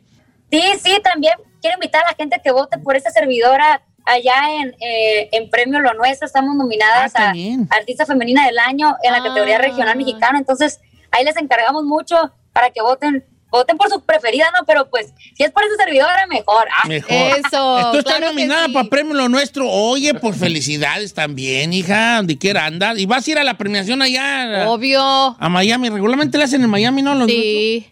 Sí, 0.52 0.62
sí, 0.84 0.92
también 1.04 1.34
quiero 1.62 1.76
invitar 1.78 2.04
a 2.06 2.12
la 2.12 2.16
gente 2.16 2.42
que 2.44 2.52
vote 2.52 2.78
por 2.80 2.96
esta 2.96 3.12
servidora 3.12 3.82
allá 4.06 4.34
en, 4.62 4.76
eh, 4.82 5.30
en 5.32 5.50
Premio 5.52 5.80
Lo 5.80 5.94
Nuestro. 5.94 6.26
Estamos 6.26 6.56
nominadas 6.56 7.12
Ah, 7.16 7.34
a. 7.36 7.76
Artista 7.78 8.08
Femenina 8.08 8.48
del 8.48 8.58
Año 8.58 8.96
en 9.04 9.12
la 9.12 9.20
Ah. 9.20 9.24
categoría 9.24 9.60
regional 9.60 9.96
mexicana. 9.98 10.40
Entonces, 10.40 10.80
ahí 11.12 11.24
les 11.26 11.38
encargamos 11.38 11.84
mucho 11.84 12.16
para 12.54 12.70
que 12.72 12.82
voten. 12.82 13.24
Voten 13.52 13.78
por 13.78 13.90
su 13.90 14.00
preferida, 14.02 14.46
¿no? 14.56 14.64
Pero 14.68 14.92
pues, 14.92 15.12
si 15.36 15.44
es 15.44 15.50
por 15.50 15.64
esa 15.64 15.74
servidora, 15.84 16.28
mejor. 16.28 16.68
Ah, 16.84 16.88
Mejor. 16.88 17.12
Eso, 17.12 17.90
Tú 17.92 17.98
estás 17.98 18.14
claro 18.18 18.28
nominada 18.28 18.68
sí. 18.68 18.74
para 18.74 18.88
Premio 18.90 19.16
Lo 19.16 19.28
Nuestro. 19.28 19.68
Oye, 19.68 20.14
pues 20.14 20.38
felicidades 20.38 21.16
también, 21.16 21.74
hija, 21.74 22.18
donde 22.18 22.38
quiera 22.38 22.66
andar. 22.68 23.00
Y 23.00 23.08
vas 23.08 23.28
a 23.28 23.32
ir 23.32 23.40
a 23.40 23.44
la 23.44 23.56
premiación 23.58 24.04
allá 24.04 24.70
Obvio. 24.70 25.02
a 25.02 25.50
Miami. 25.50 25.90
Regularmente 25.90 26.38
la 26.38 26.44
hacen 26.44 26.62
en 26.64 26.70
Miami, 26.70 27.02
¿no? 27.02 27.16
Los 27.16 27.26
Sí. 27.28 27.90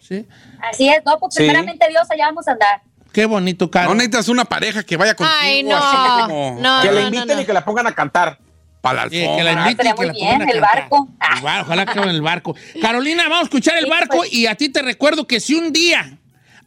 Así 0.70 0.88
es, 0.88 1.02
no, 1.04 1.18
pues 1.18 1.34
Sí. 1.34 1.38
primeramente 1.38 1.86
Dios, 1.88 2.08
allá 2.08 2.26
vamos 2.26 2.46
a 2.46 2.52
andar. 2.52 2.82
Qué 3.12 3.26
bonito, 3.26 3.68
Caro. 3.68 3.88
No 3.88 3.94
necesitas 3.96 4.28
una 4.28 4.44
pareja 4.44 4.84
que 4.84 4.96
vaya 4.96 5.16
contigo. 5.16 5.36
Ay, 5.42 5.64
no. 5.64 5.76
así 5.76 6.22
como 6.22 6.56
No, 6.60 6.82
que 6.82 6.92
la 6.92 7.00
inviten 7.00 7.26
no, 7.26 7.34
no. 7.34 7.40
y 7.40 7.44
que 7.44 7.52
la 7.52 7.64
pongan 7.64 7.88
a 7.88 7.92
cantar. 7.96 8.38
Para 8.80 9.04
la 9.04 9.10
Sí, 9.10 9.16
que 9.36 9.42
la 9.42 9.52
inviten 9.52 9.94
que 9.96 10.06
la 10.06 10.12
bien, 10.12 10.48
el 10.48 10.60
barco. 10.60 11.08
Ah. 11.20 11.34
El 11.36 11.42
bar- 11.42 11.62
ojalá 11.62 11.86
que 11.86 11.98
en 11.98 12.08
el 12.08 12.22
barco. 12.22 12.54
Carolina, 12.80 13.24
vamos 13.24 13.40
a 13.40 13.44
escuchar 13.44 13.76
el 13.78 13.84
Sí, 13.84 13.90
barco 13.90 14.18
pues. 14.18 14.32
y 14.32 14.46
a 14.46 14.54
ti 14.54 14.68
te 14.68 14.82
recuerdo 14.82 15.26
que 15.26 15.40
si 15.40 15.54
un 15.54 15.72
día 15.72 16.18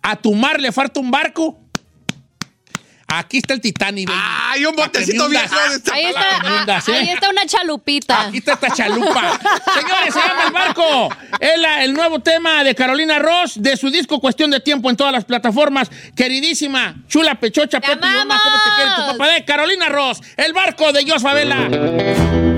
a 0.01 0.15
tu 0.17 0.33
mar 0.35 0.59
le 0.59 0.71
falta 0.71 0.99
un 0.99 1.09
barco, 1.11 1.57
Aquí 3.13 3.37
está 3.39 3.53
el 3.53 3.61
Titanic. 3.61 4.07
baby. 4.07 4.19
¡Ay, 4.23 4.65
un 4.65 4.75
botecito 4.75 5.27
viejo 5.27 5.55
Ahí 5.91 6.05
está, 6.05 6.77
¿eh? 6.77 6.97
ahí 6.97 7.09
está 7.09 7.29
una 7.29 7.45
chalupita. 7.45 8.27
Aquí 8.27 8.37
está 8.37 8.53
esta 8.53 8.69
chalupa. 8.73 9.39
Señores, 9.73 10.13
se 10.13 10.19
llama 10.19 10.43
El 10.47 10.51
Barco. 10.53 11.09
Es 11.39 11.59
la- 11.59 11.83
el 11.83 11.93
nuevo 11.93 12.19
tema 12.19 12.63
de 12.63 12.73
Carolina 12.75 13.19
Ross, 13.19 13.53
de 13.61 13.75
su 13.75 13.89
disco 13.89 14.19
Cuestión 14.19 14.49
de 14.51 14.59
Tiempo 14.59 14.89
en 14.89 14.95
todas 14.95 15.11
las 15.13 15.25
plataformas. 15.25 15.89
Queridísima, 16.15 16.95
chula 17.07 17.35
pechocha, 17.35 17.79
¡Te 17.81 17.87
Pepe 17.87 18.07
y 18.07 18.11
mamá, 18.11 18.39
¿cómo 18.43 18.55
te 18.63 18.69
quiere 18.75 18.91
tu 18.95 19.17
papá? 19.17 19.27
De 19.33 19.45
Carolina 19.45 19.89
Ross, 19.89 20.21
El 20.37 20.53
Barco 20.53 20.91
de 20.93 21.09
Jos 21.09 21.21
Favela. 21.21 22.50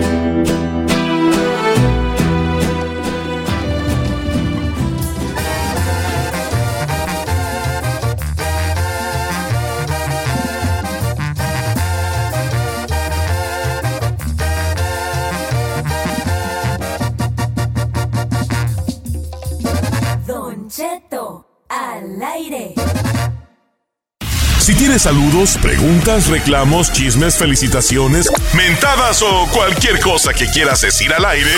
Saludos, 24.97 25.57
preguntas, 25.59 26.27
reclamos, 26.27 26.91
chismes, 26.91 27.35
felicitaciones, 27.35 28.29
mentadas 28.55 29.23
o 29.23 29.47
cualquier 29.51 29.99
cosa 29.99 30.33
que 30.33 30.45
quieras 30.45 30.81
decir 30.81 31.11
al 31.11 31.25
aire, 31.25 31.49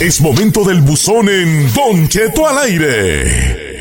es 0.00 0.20
momento 0.22 0.64
del 0.64 0.80
buzón 0.80 1.28
en 1.28 1.72
Don 1.74 2.08
Cheto 2.08 2.48
al 2.48 2.58
aire. 2.58 3.73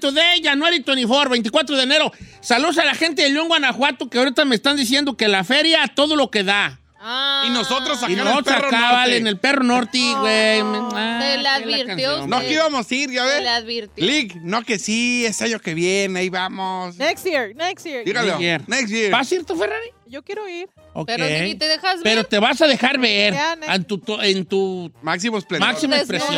Today, 0.00 0.40
January 0.42 0.80
24, 0.84 1.30
24 1.30 1.76
de 1.76 1.82
enero. 1.82 2.12
Saludos 2.40 2.78
a 2.78 2.84
la 2.84 2.94
gente 2.94 3.22
de 3.22 3.30
León, 3.30 3.48
Guanajuato, 3.48 4.08
que 4.08 4.18
ahorita 4.18 4.44
me 4.44 4.54
están 4.54 4.76
diciendo 4.76 5.16
que 5.16 5.28
la 5.28 5.44
feria, 5.44 5.86
todo 5.94 6.16
lo 6.16 6.30
que 6.30 6.44
da. 6.44 6.78
Ah, 7.04 7.46
Y 7.48 7.50
nosotros 7.50 7.98
acá 7.98 8.08
Y 8.10 8.12
en 8.12 8.20
el 8.20 8.24
nosotros 8.26 8.56
acá, 8.58 8.92
vale, 8.92 9.16
en 9.16 9.26
el 9.26 9.36
perro 9.36 9.64
norte, 9.64 9.98
güey. 10.20 10.60
Ah, 10.62 11.18
se 11.20 11.26
le 11.30 11.36
qué 11.36 11.42
la 11.42 11.54
advirtió. 11.56 12.26
No, 12.28 12.38
que 12.40 12.52
íbamos 12.52 12.88
a 12.88 12.94
ir, 12.94 13.10
ya 13.10 13.26
Se 13.26 13.34
le 13.34 13.40
ves. 13.40 13.48
advirtió. 13.50 14.06
Lick, 14.06 14.36
no 14.36 14.62
que 14.62 14.78
sí, 14.78 15.26
es 15.26 15.42
año 15.42 15.58
que 15.58 15.74
viene, 15.74 16.20
ahí 16.20 16.28
vamos. 16.28 16.96
Next 16.98 17.26
year, 17.26 17.56
next 17.56 17.84
year. 17.84 18.04
Dígalo. 18.04 18.26
Next 18.28 18.40
year. 18.40 18.62
Next 18.68 18.88
year. 18.92 19.10
¿Vas 19.10 19.32
a 19.32 19.34
ir 19.34 19.44
tu 19.44 19.56
Ferrari? 19.56 19.88
Yo 20.06 20.22
quiero 20.22 20.48
ir. 20.48 20.68
Pero 21.06 21.26
si 21.26 21.40
ni 21.40 21.54
te 21.54 21.66
dejas 21.68 21.94
ver. 21.94 22.02
Pero 22.04 22.24
te 22.24 22.38
vas 22.38 22.60
a 22.60 22.66
dejar 22.66 22.98
ver 22.98 23.34
en 23.68 23.84
tu, 23.84 24.02
en 24.20 24.44
tu 24.44 24.92
Máximo 25.02 25.38
esplendor. 25.38 25.68
máxima 25.68 25.96
expresión. 25.96 26.34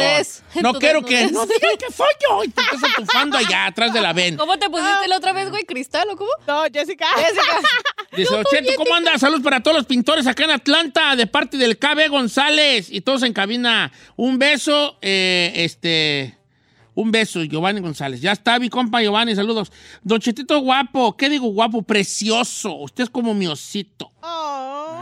No 0.63 0.75
quiero 0.75 1.05
que... 1.05 1.27
No 1.31 1.45
digan 1.47 1.77
que 1.79 1.93
soy 1.93 2.07
yo. 2.29 2.45
Y 2.45 2.49
te 2.49 2.61
estás 2.63 2.91
atufando 2.93 3.37
allá, 3.37 3.67
atrás 3.67 3.93
de 3.93 4.01
la 4.01 4.13
ven. 4.13 4.37
¿Cómo 4.37 4.57
te 4.59 4.71
pusiste 4.71 5.09
la 5.09 5.17
otra 5.17 5.33
vez, 5.33 5.51
güey? 5.51 5.65
¿Cristal 5.65 6.09
o 6.11 6.17
cómo? 6.17 6.31
No, 6.47 6.63
Jessica. 6.73 7.07
Jessica. 7.17 7.61
Dice, 8.17 8.35
Ocheto, 8.35 8.73
¿cómo 8.77 8.95
anda? 8.95 9.19
Saludos 9.19 9.43
para 9.43 9.61
todos 9.61 9.77
los 9.77 9.87
pintores 9.87 10.27
acá 10.29 10.45
en 10.45 10.51
Atlanta, 10.53 11.17
de 11.17 11.27
parte 11.27 11.57
del 11.57 11.77
KB 11.79 12.09
González 12.11 12.87
y 12.91 13.01
todos 13.01 13.25
en 13.25 13.33
cabina. 13.33 13.91
Un 14.17 14.39
beso, 14.39 14.99
eh, 15.03 15.53
este... 15.57 16.39
Un 16.97 17.11
beso, 17.11 17.43
Giovanni 17.43 17.81
González. 17.81 18.21
Ya 18.21 18.31
está 18.31 18.57
mi 18.61 18.69
compa 18.69 19.03
Giovanni, 19.03 19.35
saludos. 19.35 19.73
Don 20.05 20.21
Chetito 20.21 20.61
guapo, 20.61 21.17
¿qué 21.17 21.29
digo 21.29 21.49
guapo? 21.49 21.83
Precioso. 21.83 22.73
Usted 22.77 23.03
es 23.03 23.11
como 23.11 23.35
mi 23.35 23.49
osito. 23.49 24.13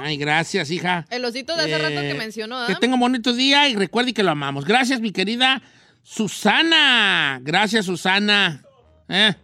Ay, 0.03 0.17
gracias, 0.17 0.71
hija. 0.71 1.07
El 1.11 1.25
osito 1.25 1.55
de 1.57 1.63
hace 1.63 1.79
rato 1.79 2.01
que 2.01 2.11
Eh, 2.11 2.15
mencionó, 2.15 2.67
Que 2.67 2.73
¿ah? 2.73 2.79
tenga 2.81 2.95
un 2.95 3.01
bonito 3.01 3.33
día 3.33 3.69
y 3.69 3.77
recuerde 3.77 4.13
que 4.13 4.23
lo 4.23 4.31
amamos. 4.33 4.65
Gracias, 4.65 5.01
mi 5.01 5.13
querida 5.13 5.63
Susana. 6.03 7.39
Gracias, 7.43 7.87
Susana. 7.87 8.63
Eh, 9.09 9.35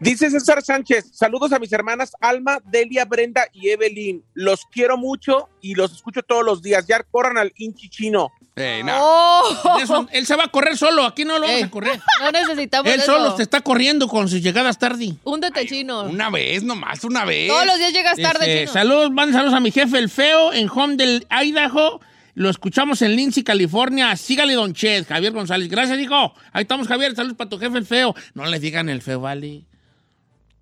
Dice 0.00 0.28
César 0.30 0.60
Sánchez, 0.62 1.10
saludos 1.12 1.52
a 1.52 1.58
mis 1.58 1.72
hermanas 1.72 2.12
Alma, 2.20 2.58
Delia, 2.66 3.04
Brenda 3.06 3.46
y 3.52 3.70
Evelyn. 3.70 4.22
Los 4.34 4.66
quiero 4.66 4.98
mucho 4.98 5.48
y 5.62 5.74
los 5.76 5.92
escucho 5.92 6.22
todos 6.22 6.44
los 6.44 6.60
días. 6.62 6.86
Ya 6.86 7.02
corran 7.02 7.38
al 7.38 7.52
hinchi 7.56 7.88
chino. 7.88 8.30
Ey, 8.56 8.84
no. 8.84 8.92
¡Oh! 8.96 9.78
eso, 9.82 10.06
él 10.12 10.26
se 10.26 10.36
va 10.36 10.44
a 10.44 10.48
correr 10.48 10.76
solo. 10.76 11.04
Aquí 11.04 11.24
no 11.24 11.34
lo 11.34 11.46
vamos 11.46 11.56
Ey, 11.56 11.62
a 11.64 11.70
correr. 11.70 12.00
No 12.20 12.30
necesitamos 12.30 12.92
Él 12.92 13.00
eso. 13.00 13.12
solo 13.12 13.36
se 13.36 13.42
está 13.42 13.60
corriendo 13.62 14.06
con 14.06 14.28
sus 14.28 14.40
llegadas 14.42 14.78
tarde. 14.78 15.14
Húndete, 15.24 15.66
chino. 15.66 16.02
Una 16.04 16.30
vez 16.30 16.62
nomás, 16.62 17.02
una 17.02 17.24
vez. 17.24 17.48
Todos 17.48 17.66
los 17.66 17.78
días 17.78 17.92
llegas 17.92 18.16
tarde, 18.16 18.60
chino. 18.60 18.72
saludos, 18.72 19.12
van 19.12 19.32
saludos 19.32 19.54
a 19.54 19.60
mi 19.60 19.72
jefe 19.72 19.98
el 19.98 20.08
feo 20.08 20.52
en 20.52 20.68
Home 20.68 20.96
del 20.96 21.26
Idaho. 21.30 22.00
Lo 22.36 22.50
escuchamos 22.50 23.02
en 23.02 23.14
Lindsay, 23.16 23.42
California. 23.44 24.14
Sígale, 24.16 24.54
Don 24.54 24.72
Chet, 24.72 25.06
Javier 25.06 25.32
González. 25.32 25.68
Gracias, 25.68 25.98
hijo. 26.00 26.34
Ahí 26.52 26.62
estamos, 26.62 26.86
Javier. 26.88 27.14
Saludos 27.14 27.36
para 27.36 27.50
tu 27.50 27.58
jefe 27.58 27.78
el 27.78 27.86
feo. 27.86 28.14
No 28.34 28.44
le 28.46 28.58
digan 28.60 28.88
el 28.88 29.02
feo, 29.02 29.20
vale. 29.20 29.64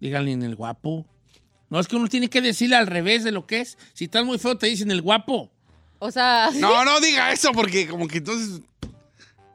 Díganle 0.01 0.33
en 0.33 0.43
el 0.43 0.55
guapo. 0.57 1.07
No, 1.71 1.81
es 1.81 1.89
que 1.89 1.97
uno 1.97 2.09
tiene 2.09 2.29
que 2.29 2.43
decirle 2.43 2.77
al 2.77 2.87
revés 2.87 3.25
de 3.25 3.33
lo 3.33 3.47
que 3.47 3.61
es. 3.61 3.79
Si 3.95 4.05
estás 4.05 4.25
muy 4.25 4.39
feo, 4.39 4.59
te 4.59 4.67
dicen 4.67 4.91
el 4.91 5.01
guapo. 5.01 5.51
O 6.05 6.11
sea, 6.11 6.51
No, 6.55 6.85
no 6.85 6.99
diga 7.01 7.31
eso, 7.33 7.53
porque 7.53 7.87
como 7.87 8.09
que 8.09 8.19
entonces. 8.19 8.61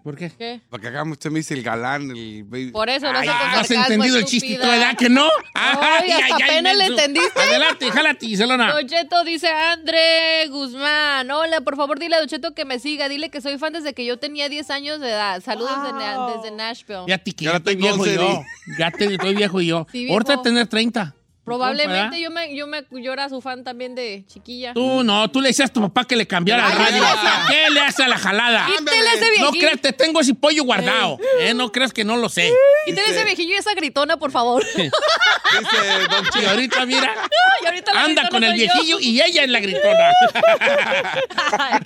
¿Por 0.02 0.16
qué? 0.16 0.32
¿qué? 0.38 0.62
Porque 0.70 0.88
acá 0.88 1.04
usted 1.04 1.30
me 1.30 1.40
dice 1.40 1.54
el 1.54 1.62
galán, 1.62 2.10
el 2.12 2.46
baby. 2.46 2.72
Por 2.72 2.90
eso 2.90 3.12
no 3.12 3.20
Ay, 3.20 3.28
sé 3.28 3.34
con 3.34 3.42
¿no 3.52 3.58
has 3.58 3.68
sarcasmo, 3.68 3.84
entendido 3.84 4.16
el 4.18 4.24
estúpida. 4.24 4.40
chistito, 4.48 4.68
verdad 4.70 4.98
que 4.98 5.10
no? 5.10 5.28
Ay, 5.54 6.12
hasta 6.12 6.36
apenas 6.36 6.78
le 6.78 6.84
menso. 6.88 6.94
entendiste. 7.04 7.40
Adelante, 7.42 7.92
jálate, 7.92 8.26
Giselona. 8.28 8.72
Don 8.74 8.88
Cheto 8.88 9.24
dice 9.26 9.50
André 9.50 10.48
Guzmán. 10.48 11.30
Hola, 11.30 11.60
por 11.60 11.76
favor 11.76 12.00
dile 12.00 12.16
a 12.16 12.20
Don 12.20 12.30
Cheto 12.30 12.54
que 12.54 12.64
me 12.64 12.80
siga. 12.80 13.10
Dile 13.10 13.30
que 13.30 13.42
soy 13.42 13.58
fan 13.58 13.74
desde 13.74 13.94
que 13.94 14.06
yo 14.06 14.18
tenía 14.18 14.48
10 14.48 14.70
años 14.70 15.02
de 15.02 15.10
edad. 15.10 15.44
Saludos 15.44 15.84
de 15.84 15.92
Na- 15.92 16.28
desde 16.38 16.56
Nashville. 16.56 17.04
Fíjate 17.04 17.34
que 17.36 17.44
Ya 17.44 17.50
ya 17.50 17.52
la 17.52 17.58
estoy 17.58 17.74
tengo 17.76 17.88
viejo 17.88 18.02
once, 18.04 18.16
yo. 18.16 18.44
Ya 18.80 18.92
te, 18.92 19.14
estoy 19.14 19.36
viejo 19.36 19.60
yo. 19.60 19.88
Sí, 19.92 19.98
viejo. 20.06 20.14
Ahorita 20.14 20.42
tener 20.42 20.68
30. 20.68 21.14
Probablemente 21.48 22.20
yo 22.20 22.30
me, 22.30 22.54
yo 22.54 22.68
me 22.68 22.84
yo 22.92 23.14
era 23.14 23.30
su 23.30 23.40
fan 23.40 23.64
también 23.64 23.96
de 23.96 24.26
chiquilla. 24.28 24.74
Tú 24.74 25.02
no, 25.06 25.32
tú 25.32 25.40
le 25.40 25.48
decías 25.48 25.70
a 25.70 25.74
tu 25.74 25.80
papá 25.80 26.04
que 26.04 26.18
le 26.18 26.28
cambiara 26.28 26.68
la 26.68 26.76
radio. 26.76 27.04
¿Qué 27.48 27.70
le 27.74 27.80
hace 27.80 28.04
a 28.04 28.10
la 28.10 28.18
jalada? 28.18 28.66
Quítele 28.78 29.08
ese 29.14 29.26
No 29.40 29.52
viejillo. 29.52 29.52
creas, 29.62 29.82
te 29.82 29.94
tengo 29.94 30.20
ese 30.20 30.36
pollo 30.36 30.66
guardado. 30.66 31.18
¿eh? 31.40 31.54
No 31.54 31.72
creas 31.72 31.94
que 31.94 32.04
no 32.04 32.18
lo 32.18 32.28
sé. 32.28 32.52
Quítele 32.86 33.12
ese 33.12 33.24
viejillo 33.24 33.54
y 33.54 33.58
esa 33.58 33.74
gritona, 33.76 34.18
por 34.18 34.32
favor. 34.32 34.62
Dice 34.76 34.88
Don 36.10 36.26
Y 36.26 36.30
Che. 36.32 36.48
ahorita, 36.50 36.86
mira, 36.86 37.14
y 37.64 37.66
ahorita 37.66 37.94
la 37.94 38.04
anda 38.04 38.28
con 38.30 38.44
el 38.44 38.52
yo. 38.52 38.58
viejillo 38.58 39.00
y 39.00 39.22
ella 39.22 39.44
es 39.44 39.50
la 39.50 39.60
gritona. 39.62 40.10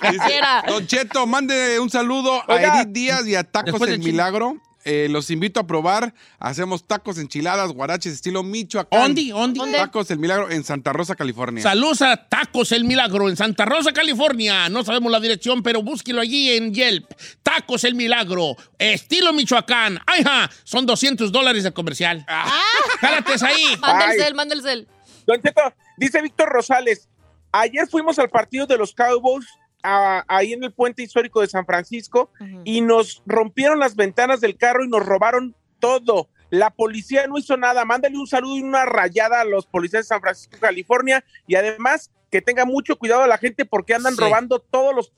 Quisiera. 0.10 0.64
Don 0.68 0.88
Cheto, 0.88 1.28
mande 1.28 1.80
un 1.80 1.92
saludo 1.92 2.44
a. 2.50 2.56
Edith 2.62 2.88
Díaz 2.94 3.28
y 3.28 3.36
a 3.36 3.44
Tacos 3.44 3.74
Después 3.74 3.92
El. 3.92 4.00
Milagro. 4.00 4.58
Eh, 4.84 5.08
los 5.10 5.30
invito 5.30 5.60
a 5.60 5.68
probar. 5.68 6.14
Hacemos 6.40 6.88
tacos, 6.88 7.18
enchiladas, 7.18 7.72
guaraches, 7.72 8.14
estilo 8.14 8.44
Michoacán. 8.44 9.02
¿Ondi? 9.02 9.32
¿Ondi? 9.32 9.60
Tacos 9.72 10.10
El 10.12 10.20
Milagro 10.20 10.50
en 10.50 10.64
Santa 10.64 10.94
Rosa, 10.94 11.16
California. 11.16 11.62
Saludos 11.62 12.02
a 12.02 12.28
Tacos 12.28 12.72
El 12.72 12.86
Milagro 12.86 13.30
en 13.30 13.36
Santa 13.36 13.66
Rosa, 13.66 13.94
California. 13.94 14.70
No 14.70 14.84
sabemos 14.84 15.12
la 15.12 15.20
dirección, 15.20 15.62
pero 15.62 15.84
búsquelo 15.84 16.22
allí 16.22 16.52
en 16.52 16.74
Yelp. 16.74 17.12
Tacos 17.44 17.84
El 17.84 17.96
Milagro, 17.96 18.56
estilo 18.80 19.34
Michoacán. 19.34 20.00
¡Ajá! 20.06 20.50
Son 20.64 20.86
200 20.86 21.32
dólares 21.32 21.64
de 21.64 21.72
comercial. 21.72 22.26
Ah. 22.28 22.52
Jálate 23.00 23.34
ahí. 23.46 23.78
Manda 23.80 24.06
el 24.06 24.12
Ay. 24.12 24.18
cel, 24.20 24.36
manda 24.36 24.56
el 24.56 24.62
cel. 24.62 24.88
Don 25.26 25.42
Cheto, 25.42 25.62
dice 25.98 26.22
Víctor 26.22 26.50
Rosales, 26.50 27.08
ayer 27.52 27.88
fuimos 27.88 28.18
al 28.20 28.30
partido 28.30 28.66
de 28.66 28.78
los 28.78 28.94
Cowboys 28.94 29.46
a- 29.84 30.24
ahí 30.28 30.54
en 30.54 30.64
el 30.64 30.72
puente 30.72 31.04
histórico 31.04 31.42
de 31.42 31.48
San 31.48 31.66
Francisco 31.66 32.32
y 32.64 32.82
nos 32.82 33.22
rompieron 33.26 33.80
las 33.80 33.96
ventanas 33.96 34.42
del 34.42 34.58
carro 34.58 34.84
y 34.84 34.88
nos 34.90 35.06
robaron 35.06 35.56
todo. 35.80 36.30
La 36.50 36.70
policía 36.70 37.28
no 37.28 37.38
hizo 37.38 37.56
nada. 37.58 37.86
Mándale 37.86 38.18
un 38.18 38.28
saludo 38.28 38.58
y 38.58 38.62
una 38.62 38.86
rayada 38.86 39.42
a 39.42 39.46
los 39.46 39.66
policías 39.66 40.04
de 40.04 40.08
San 40.08 40.22
Francisco, 40.22 40.58
California 40.60 41.24
y 41.48 41.56
además 41.56 42.12
que 42.30 42.42
tenga 42.42 42.66
mucho 42.66 42.96
cuidado 42.98 43.24
a 43.24 43.28
la 43.28 43.38
gente 43.38 43.66
porque 43.66 43.94
andan 43.94 44.16
Sí. 44.16 44.22
robando 44.22 44.60
todos 44.60 44.94
los... 44.96 45.12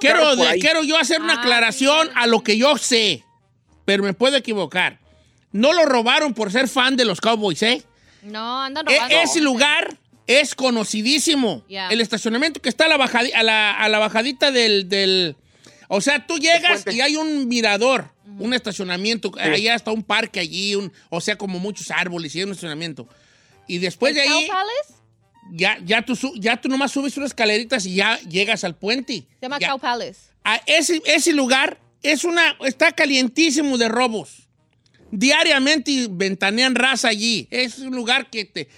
Quiero, 0.00 0.34
de- 0.34 0.86
yo 0.86 0.96
hacer 0.98 1.20
una 1.20 1.34
Ah, 1.34 1.40
aclaración 1.40 2.08
a 2.14 2.26
lo 2.26 2.40
que 2.42 2.56
yo 2.56 2.76
sé, 2.78 3.22
pero 3.84 4.02
me 4.02 4.14
puedo 4.14 4.36
equivocar. 4.36 4.98
No 5.52 5.72
lo 5.74 5.84
robaron 5.84 6.32
por 6.32 6.50
ser 6.50 6.68
fan 6.68 6.96
de 6.96 7.04
los 7.04 7.20
Cowboys, 7.20 7.62
¿eh? 7.62 7.82
No, 8.22 8.62
andan 8.62 8.88
E- 8.88 8.94
robando. 8.94 9.16
ese 9.16 9.40
lugar 9.40 9.98
es 10.26 10.54
conocidísimo. 10.54 11.64
El 11.68 12.00
estacionamiento 12.00 12.60
que 12.62 12.68
está 12.68 12.84
a 12.84 12.88
la, 12.88 12.96
bajadi- 12.98 13.32
a 13.34 13.42
la, 13.42 13.72
a 13.72 13.88
la 13.88 13.98
bajadita 13.98 14.50
del, 14.52 14.88
del- 14.88 15.36
O 15.88 16.00
sea, 16.00 16.26
tú 16.26 16.38
llegas 16.38 16.84
y 16.92 17.00
hay 17.00 17.16
un 17.16 17.48
mirador, 17.48 18.10
un 18.38 18.54
estacionamiento, 18.54 19.32
allá 19.38 19.74
está 19.74 19.90
un 19.90 20.02
parque 20.04 20.38
allí, 20.40 20.74
un, 20.76 20.92
o 21.08 21.20
sea, 21.20 21.36
como 21.36 21.58
muchos 21.58 21.90
árboles 21.90 22.34
y 22.34 22.38
hay 22.38 22.44
un 22.44 22.50
estacionamiento. 22.52 23.08
Y 23.66 23.78
después 23.78 24.14
de 24.14 24.22
¿El 24.24 24.32
ahí, 24.32 24.46
Cow 24.46 24.56
Palace? 24.56 24.94
ya, 25.52 25.78
ya, 25.84 26.02
tú, 26.02 26.14
su- 26.16 26.34
ya 26.36 26.60
tú 26.60 26.68
nomás 26.68 26.92
subes 26.92 27.16
unas 27.16 27.30
escaleritas 27.30 27.84
y 27.86 27.94
ya 27.96 28.18
llegas 28.20 28.62
al 28.64 28.76
puente. 28.76 29.14
Se 29.14 29.42
llama 29.42 29.58
Ya. 29.58 29.68
Cow 29.70 29.78
Palace. 29.80 30.20
A 30.44 30.56
ese, 30.66 31.02
ese 31.06 31.32
lugar 31.32 31.78
es 32.02 32.24
una, 32.24 32.56
está 32.64 32.92
calientísimo 32.92 33.76
de 33.78 33.88
robos. 33.88 34.48
Diariamente 35.10 36.06
ventanean 36.08 36.74
raza 36.74 37.08
allí. 37.08 37.48
Es 37.50 37.78
un 37.78 37.94
lugar 37.96 38.30
que 38.30 38.44
te... 38.44 38.68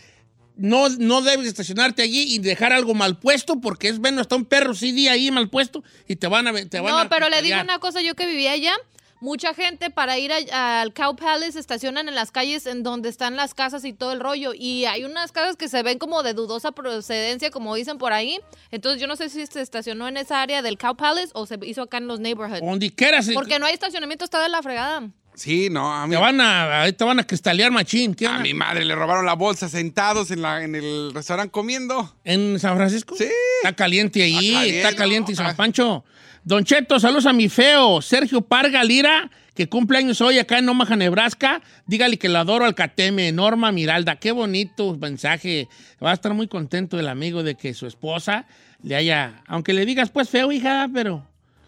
no, 0.56 0.88
no 0.88 1.22
debes 1.22 1.46
estacionarte 1.46 2.02
allí 2.02 2.34
y 2.34 2.38
dejar 2.38 2.72
algo 2.72 2.94
mal 2.94 3.18
puesto 3.18 3.60
porque 3.60 3.88
es 3.88 3.98
bueno, 3.98 4.20
está 4.20 4.36
un 4.36 4.44
perro 4.44 4.74
CD 4.74 5.08
ahí 5.08 5.30
mal 5.30 5.48
puesto 5.48 5.82
y 6.06 6.16
te 6.16 6.26
van 6.26 6.46
a 6.46 6.52
te 6.52 6.80
van 6.80 6.92
No, 6.92 6.98
a 6.98 7.08
pero 7.08 7.28
le 7.28 7.42
digo 7.42 7.60
una 7.60 7.78
cosa, 7.78 8.00
yo 8.00 8.14
que 8.14 8.26
vivía 8.26 8.52
allá, 8.52 8.74
mucha 9.22 9.54
gente 9.54 9.88
para 9.88 10.18
ir 10.18 10.32
al 10.32 10.92
Cow 10.92 11.14
Palace 11.16 11.58
estacionan 11.58 12.08
en 12.08 12.14
las 12.14 12.32
calles 12.32 12.66
en 12.66 12.82
donde 12.82 13.08
están 13.08 13.36
las 13.36 13.54
casas 13.54 13.84
y 13.84 13.92
todo 13.92 14.12
el 14.12 14.20
rollo. 14.20 14.52
Y 14.52 14.84
hay 14.84 15.04
unas 15.04 15.30
casas 15.30 15.56
que 15.56 15.68
se 15.68 15.82
ven 15.84 15.98
como 15.98 16.24
de 16.24 16.34
dudosa 16.34 16.72
procedencia, 16.72 17.50
como 17.50 17.74
dicen 17.76 17.98
por 17.98 18.12
ahí. 18.12 18.40
Entonces 18.72 19.00
yo 19.00 19.06
no 19.06 19.14
sé 19.14 19.28
si 19.30 19.46
se 19.46 19.60
estacionó 19.60 20.08
en 20.08 20.16
esa 20.16 20.42
área 20.42 20.60
del 20.60 20.76
Cow 20.76 20.96
Palace 20.96 21.30
o 21.34 21.46
se 21.46 21.56
hizo 21.62 21.82
acá 21.82 21.98
en 21.98 22.08
los 22.08 22.18
neighborhoods. 22.18 22.60
Donde 22.60 22.92
quieras. 22.92 23.30
Porque 23.32 23.60
no 23.60 23.66
hay 23.66 23.74
estacionamiento, 23.74 24.24
está 24.24 24.42
de 24.42 24.48
la 24.48 24.60
fregada. 24.60 25.08
Sí, 25.34 25.68
no, 25.70 25.92
a 25.92 26.06
mí. 26.06 26.14
Te 26.14 26.20
van 26.20 26.40
a, 26.40 26.92
te 26.92 27.04
van 27.04 27.18
a 27.20 27.24
cristalear 27.26 27.70
machín. 27.70 28.14
¿Qué 28.14 28.26
A 28.26 28.30
onda? 28.32 28.42
mi 28.42 28.54
madre 28.54 28.84
le 28.84 28.94
robaron 28.94 29.24
la 29.24 29.34
bolsa 29.34 29.68
sentados 29.68 30.30
en, 30.30 30.42
la, 30.42 30.62
en 30.62 30.74
el 30.74 31.12
restaurante 31.14 31.50
comiendo. 31.50 32.14
¿En 32.24 32.58
San 32.58 32.76
Francisco? 32.76 33.14
Sí. 33.16 33.28
Está 33.62 33.74
caliente 33.74 34.22
ahí, 34.22 34.34
Está 34.36 34.54
caliente, 34.60 34.78
está 34.80 34.94
caliente 34.96 35.32
y 35.32 35.34
¿no? 35.34 35.44
San 35.44 35.56
Pancho. 35.56 36.04
Don 36.44 36.64
Cheto, 36.64 36.98
saludos 36.98 37.26
a 37.26 37.32
mi 37.32 37.48
feo, 37.48 38.02
Sergio 38.02 38.40
Parga 38.40 38.82
Lira, 38.82 39.30
que 39.54 39.68
cumple 39.68 39.98
años 39.98 40.20
hoy 40.20 40.38
acá 40.40 40.58
en 40.58 40.68
Omaha, 40.68 40.96
Nebraska. 40.96 41.62
Dígale 41.86 42.18
que 42.18 42.28
lo 42.28 42.38
adoro 42.38 42.64
al 42.64 42.74
Cateme, 42.74 43.30
Norma 43.30 43.70
Miralda. 43.70 44.16
Qué 44.16 44.32
bonito 44.32 44.96
mensaje. 44.96 45.68
Va 46.04 46.10
a 46.10 46.14
estar 46.14 46.34
muy 46.34 46.48
contento 46.48 46.98
el 46.98 47.08
amigo 47.08 47.42
de 47.44 47.54
que 47.54 47.74
su 47.74 47.86
esposa 47.86 48.46
le 48.82 48.96
haya, 48.96 49.42
aunque 49.46 49.72
le 49.72 49.86
digas 49.86 50.10
pues 50.10 50.28
feo, 50.28 50.50
hija, 50.50 50.88
pero 50.92 51.24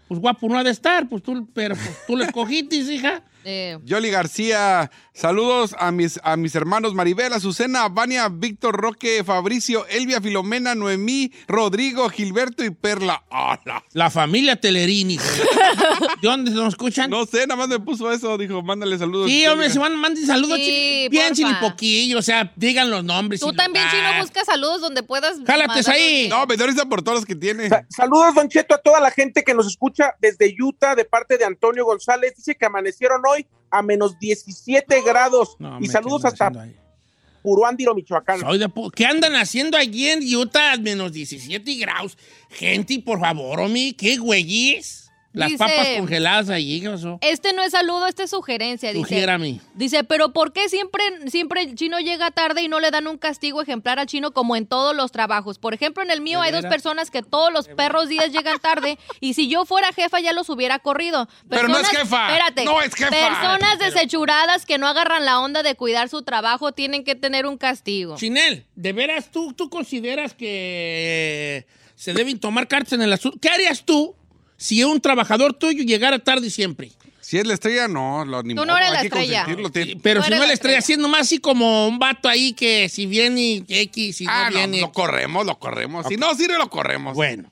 pues 0.08 0.20
guapo 0.20 0.48
no 0.48 0.58
ha 0.58 0.64
de 0.64 0.70
estar, 0.70 1.08
pues 1.08 1.22
tú, 1.22 1.48
pero 1.54 1.76
pues, 1.76 1.90
tú 2.08 2.16
lo 2.16 2.24
escogiste, 2.24 2.76
hija. 2.92 3.22
Eh, 3.44 3.78
Yoli 3.84 4.10
García, 4.10 4.90
saludos 5.12 5.74
a 5.78 5.92
mis, 5.92 6.18
a 6.22 6.36
mis 6.36 6.54
hermanos 6.54 6.94
Maribel, 6.94 7.32
Azucena, 7.32 7.88
Vania, 7.88 8.28
Víctor 8.28 8.76
Roque, 8.76 9.22
Fabricio, 9.24 9.86
Elvia, 9.88 10.20
Filomena, 10.20 10.74
Noemí, 10.74 11.32
Rodrigo, 11.46 12.08
Gilberto 12.08 12.64
y 12.64 12.70
Perla. 12.70 13.22
¡Hala! 13.30 13.84
La 13.92 14.10
familia 14.10 14.56
Telerini. 14.60 15.16
¿De 16.22 16.28
dónde 16.28 16.50
nos 16.50 16.68
escuchan? 16.68 17.10
No 17.10 17.26
sé, 17.26 17.46
nada 17.46 17.56
más 17.56 17.68
me 17.68 17.78
puso 17.80 18.10
eso, 18.12 18.36
dijo, 18.38 18.62
mándale 18.62 18.98
saludos. 18.98 19.28
Sí, 19.30 19.46
hombre, 19.46 19.70
se 19.70 19.78
van, 19.78 19.94
manden 19.96 20.26
saludos. 20.26 20.56
Sí, 20.58 21.08
bien 21.10 21.34
chilipoquillo, 21.34 22.18
o 22.18 22.22
sea, 22.22 22.52
digan 22.56 22.90
los 22.90 23.04
nombres. 23.04 23.40
Tú 23.40 23.52
también, 23.52 23.84
lugar. 23.86 24.10
Chino, 24.12 24.22
busca 24.22 24.44
saludos 24.44 24.80
donde 24.80 25.02
puedas. 25.02 25.38
Jálates 25.46 25.88
ahí. 25.88 26.28
No, 26.28 26.46
me 26.46 26.56
risa 26.56 26.86
por 26.86 27.02
todos 27.02 27.18
los 27.18 27.26
que 27.26 27.34
tiene. 27.34 27.68
Sa- 27.68 27.84
Saludos, 27.88 28.34
Don 28.34 28.48
Cheto, 28.48 28.74
a 28.74 28.78
toda 28.78 29.00
la 29.00 29.10
gente 29.10 29.42
que 29.44 29.54
nos 29.54 29.66
escucha 29.66 30.14
desde 30.20 30.54
Utah, 30.60 30.94
de 30.94 31.04
parte 31.04 31.36
de 31.38 31.44
Antonio 31.44 31.84
González. 31.84 32.34
Dice 32.36 32.54
que 32.54 32.66
amanecieron 32.66 33.22
hoy 33.26 33.33
a 33.70 33.82
menos 33.82 34.18
17 34.18 35.02
grados. 35.02 35.56
No, 35.58 35.78
y 35.80 35.86
saludos 35.86 36.22
¿qué 36.22 36.28
hasta? 36.28 36.52
Puruándiro, 37.42 37.94
Michoacán. 37.94 38.40
Soy 38.40 38.58
de 38.58 38.68
pu- 38.68 38.90
¿Qué 38.90 39.04
andan 39.04 39.34
haciendo 39.34 39.76
allí 39.76 40.08
en 40.08 40.20
Utah? 40.34 40.76
Menos 40.78 41.12
17 41.12 41.74
grados. 41.74 42.16
Gente, 42.50 42.98
por 43.00 43.20
favor, 43.20 43.60
Omi, 43.60 43.92
qué 43.92 44.16
güeyes. 44.16 45.03
Las 45.34 45.50
Dice- 45.50 45.58
papas 45.58 45.88
congeladas 45.98 46.48
allí, 46.48 46.80
¿qué 46.80 46.88
pasó? 46.90 47.18
Este 47.20 47.52
no 47.52 47.64
es 47.64 47.72
saludo, 47.72 48.06
este 48.06 48.22
es 48.22 48.30
sugerencia. 48.30 48.92
Dice, 48.92 49.02
Sugiérame. 49.02 49.60
Dice, 49.74 50.04
pero 50.04 50.32
¿por 50.32 50.52
qué 50.52 50.68
siempre, 50.68 51.02
siempre 51.26 51.62
el 51.62 51.74
chino 51.74 51.98
llega 51.98 52.30
tarde 52.30 52.62
y 52.62 52.68
no 52.68 52.78
le 52.78 52.92
dan 52.92 53.08
un 53.08 53.18
castigo 53.18 53.60
ejemplar 53.60 53.98
al 53.98 54.06
chino 54.06 54.30
como 54.30 54.54
en 54.54 54.66
todos 54.66 54.94
los 54.94 55.10
trabajos? 55.10 55.58
Por 55.58 55.74
ejemplo, 55.74 56.04
en 56.04 56.12
el 56.12 56.20
mío 56.20 56.38
¿De 56.40 56.46
hay 56.46 56.52
dos 56.52 56.64
personas 56.66 57.10
que 57.10 57.22
todos 57.22 57.52
los 57.52 57.66
perros 57.66 58.08
días 58.08 58.30
llegan 58.30 58.60
tarde 58.60 58.96
y 59.18 59.34
si 59.34 59.48
yo 59.48 59.64
fuera 59.64 59.92
jefa 59.92 60.20
ya 60.20 60.32
los 60.32 60.48
hubiera 60.50 60.78
corrido. 60.78 61.28
Pero 61.48 61.66
no 61.66 61.78
es 61.78 61.88
jefa. 61.88 62.28
Espérate. 62.28 62.64
No 62.64 62.80
es 62.80 62.94
jefa. 62.94 63.10
Personas 63.10 63.78
desechuradas 63.80 64.64
que 64.64 64.78
no 64.78 64.86
agarran 64.86 65.24
la 65.24 65.40
onda 65.40 65.64
de 65.64 65.74
cuidar 65.74 66.08
su 66.08 66.22
trabajo 66.22 66.70
tienen 66.70 67.02
que 67.02 67.16
tener 67.16 67.46
un 67.46 67.58
castigo. 67.58 68.14
Chinel, 68.16 68.66
¿de 68.76 68.92
veras 68.92 69.32
tú, 69.32 69.52
tú 69.52 69.68
consideras 69.68 70.32
que 70.32 71.66
se 71.96 72.12
deben 72.12 72.38
tomar 72.38 72.68
cartas 72.68 72.92
en 72.92 73.02
el 73.02 73.12
asunto? 73.12 73.36
¿Qué 73.40 73.48
harías 73.48 73.84
tú 73.84 74.14
si 74.56 74.82
un 74.84 75.00
trabajador 75.00 75.52
tuyo 75.54 75.82
llegara 75.84 76.18
tarde 76.18 76.50
siempre? 76.50 76.90
Si 77.20 77.38
es 77.38 77.46
la 77.46 77.54
estrella, 77.54 77.88
no, 77.88 78.24
lo, 78.26 78.42
ni 78.42 78.54
Tú 78.54 78.66
no 78.66 78.76
eres 78.76 78.88
hay 78.90 78.94
la 78.94 79.00
que 79.00 79.06
estrella. 79.06 79.46
Pero 80.02 80.20
No 80.20 80.24
si 80.26 80.30
no 80.30 80.36
la 80.40 80.46
le 80.46 80.52
estrella 80.52 80.52
estrella. 80.52 80.78
haciendo 80.78 81.08
más 81.08 81.22
así 81.22 81.38
como 81.38 81.88
un 81.88 81.98
vato 81.98 82.28
ahí 82.28 82.52
que 82.52 82.88
si 82.90 83.06
viene 83.06 83.64
X, 83.66 84.16
si 84.18 84.24
no 84.26 84.30
Ah, 84.32 84.50
no, 84.50 84.56
viene. 84.58 84.80
lo 84.82 84.92
corremos, 84.92 85.46
lo 85.46 85.58
corremos. 85.58 86.06
Si 86.06 86.16
no 86.18 86.34
sirve, 86.34 86.58
lo 86.58 86.68
corremos. 86.68 87.14
Bueno. 87.14 87.48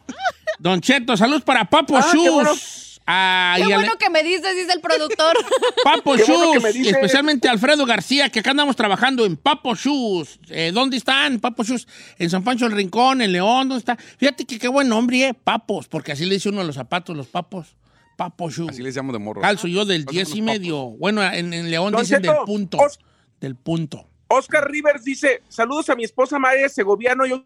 Don 0.58 0.80
Cheto, 0.82 1.16
saludos 1.16 1.42
para 1.42 1.64
Papo 1.64 1.96
Ah, 1.96 2.06
qué 2.12 2.18
Shoes. 2.18 2.81
Ah, 3.06 3.54
Qué 3.56 3.64
y 3.64 3.72
bueno 3.72 3.96
que 3.98 4.10
me 4.10 4.22
dices, 4.22 4.54
dice 4.54 4.72
el 4.72 4.80
productor. 4.80 5.36
Papo 5.84 6.14
Qué 6.14 6.24
Shoes, 6.24 6.64
especialmente 6.86 7.48
Alfredo 7.48 7.84
García, 7.84 8.28
que 8.28 8.40
acá 8.40 8.50
andamos 8.50 8.76
trabajando 8.76 9.24
en 9.26 9.36
Papo 9.36 9.74
Shoes. 9.74 10.38
Eh, 10.48 10.70
¿Dónde 10.72 10.96
están 10.96 11.40
Papo 11.40 11.64
Shoes? 11.64 11.86
En 12.18 12.30
San 12.30 12.44
Pancho 12.44 12.66
del 12.68 12.76
Rincón, 12.76 13.20
en 13.22 13.32
León, 13.32 13.68
¿dónde 13.68 13.78
está? 13.80 13.96
Fíjate 13.96 14.44
que 14.44 14.58
qué 14.58 14.68
buen 14.68 14.88
nombre, 14.88 15.28
¿eh? 15.28 15.34
Papos, 15.34 15.88
porque 15.88 16.12
así 16.12 16.24
le 16.24 16.34
dice 16.34 16.48
uno 16.48 16.60
a 16.60 16.64
los 16.64 16.76
zapatos, 16.76 17.16
los 17.16 17.26
papos. 17.26 17.76
Papo 18.16 18.50
Shoes. 18.50 18.70
Así 18.70 18.82
les 18.82 18.94
llamo 18.94 19.12
de 19.12 19.18
morro. 19.18 19.40
Calzo 19.40 19.66
yo 19.66 19.84
del 19.84 20.04
Calzo 20.04 20.12
10 20.14 20.28
con 20.28 20.38
y 20.38 20.42
medio. 20.42 20.76
Bueno, 20.90 21.22
en, 21.24 21.52
en 21.52 21.70
León 21.70 21.92
Don 21.92 22.02
dicen 22.02 22.22
del 22.22 22.36
punto. 22.46 22.78
Os- 22.78 23.00
Del 23.40 23.56
punto. 23.56 24.06
Oscar 24.28 24.70
Rivers 24.70 25.02
dice: 25.02 25.42
Saludos 25.48 25.88
a 25.90 25.96
mi 25.96 26.04
esposa 26.04 26.38
María 26.38 26.68
Segoviano. 26.68 27.26
Yo 27.26 27.44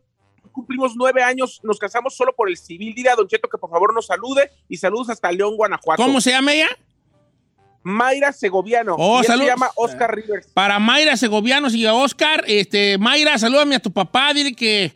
cumplimos 0.57 0.97
nueve 0.97 1.23
años, 1.23 1.61
nos 1.63 1.79
casamos 1.79 2.17
solo 2.17 2.35
por 2.35 2.49
el 2.49 2.57
civil. 2.57 2.95
Dile 2.95 3.11
a 3.11 3.15
Don 3.15 3.29
Cheto 3.29 3.47
que 3.47 3.59
por 3.59 3.69
favor 3.69 3.93
nos 3.93 4.07
salude 4.07 4.51
y 4.71 4.79
saludos 4.79 5.11
hasta 5.11 5.31
León, 5.31 5.55
Guanajuato. 5.55 6.03
¿Cómo 6.03 6.19
se 6.23 6.31
llama 6.31 6.55
ella? 6.55 6.69
Mayra 7.83 8.33
Segoviano. 8.33 8.97
Oh, 8.99 9.21
y 9.23 9.31
él 9.31 9.39
se 9.39 9.47
llama 9.47 9.71
Oscar 9.77 10.17
Rivers. 10.17 10.49
Para 10.55 10.79
Mayra 10.79 11.17
Segovianos 11.19 11.75
y 11.75 11.85
Oscar, 11.87 12.43
este, 12.47 12.97
Mayra, 12.97 13.39
salúdame 13.39 13.75
a 13.75 13.81
tu 13.81 13.93
papá, 13.93 14.33
dile 14.33 14.55
que 14.55 14.95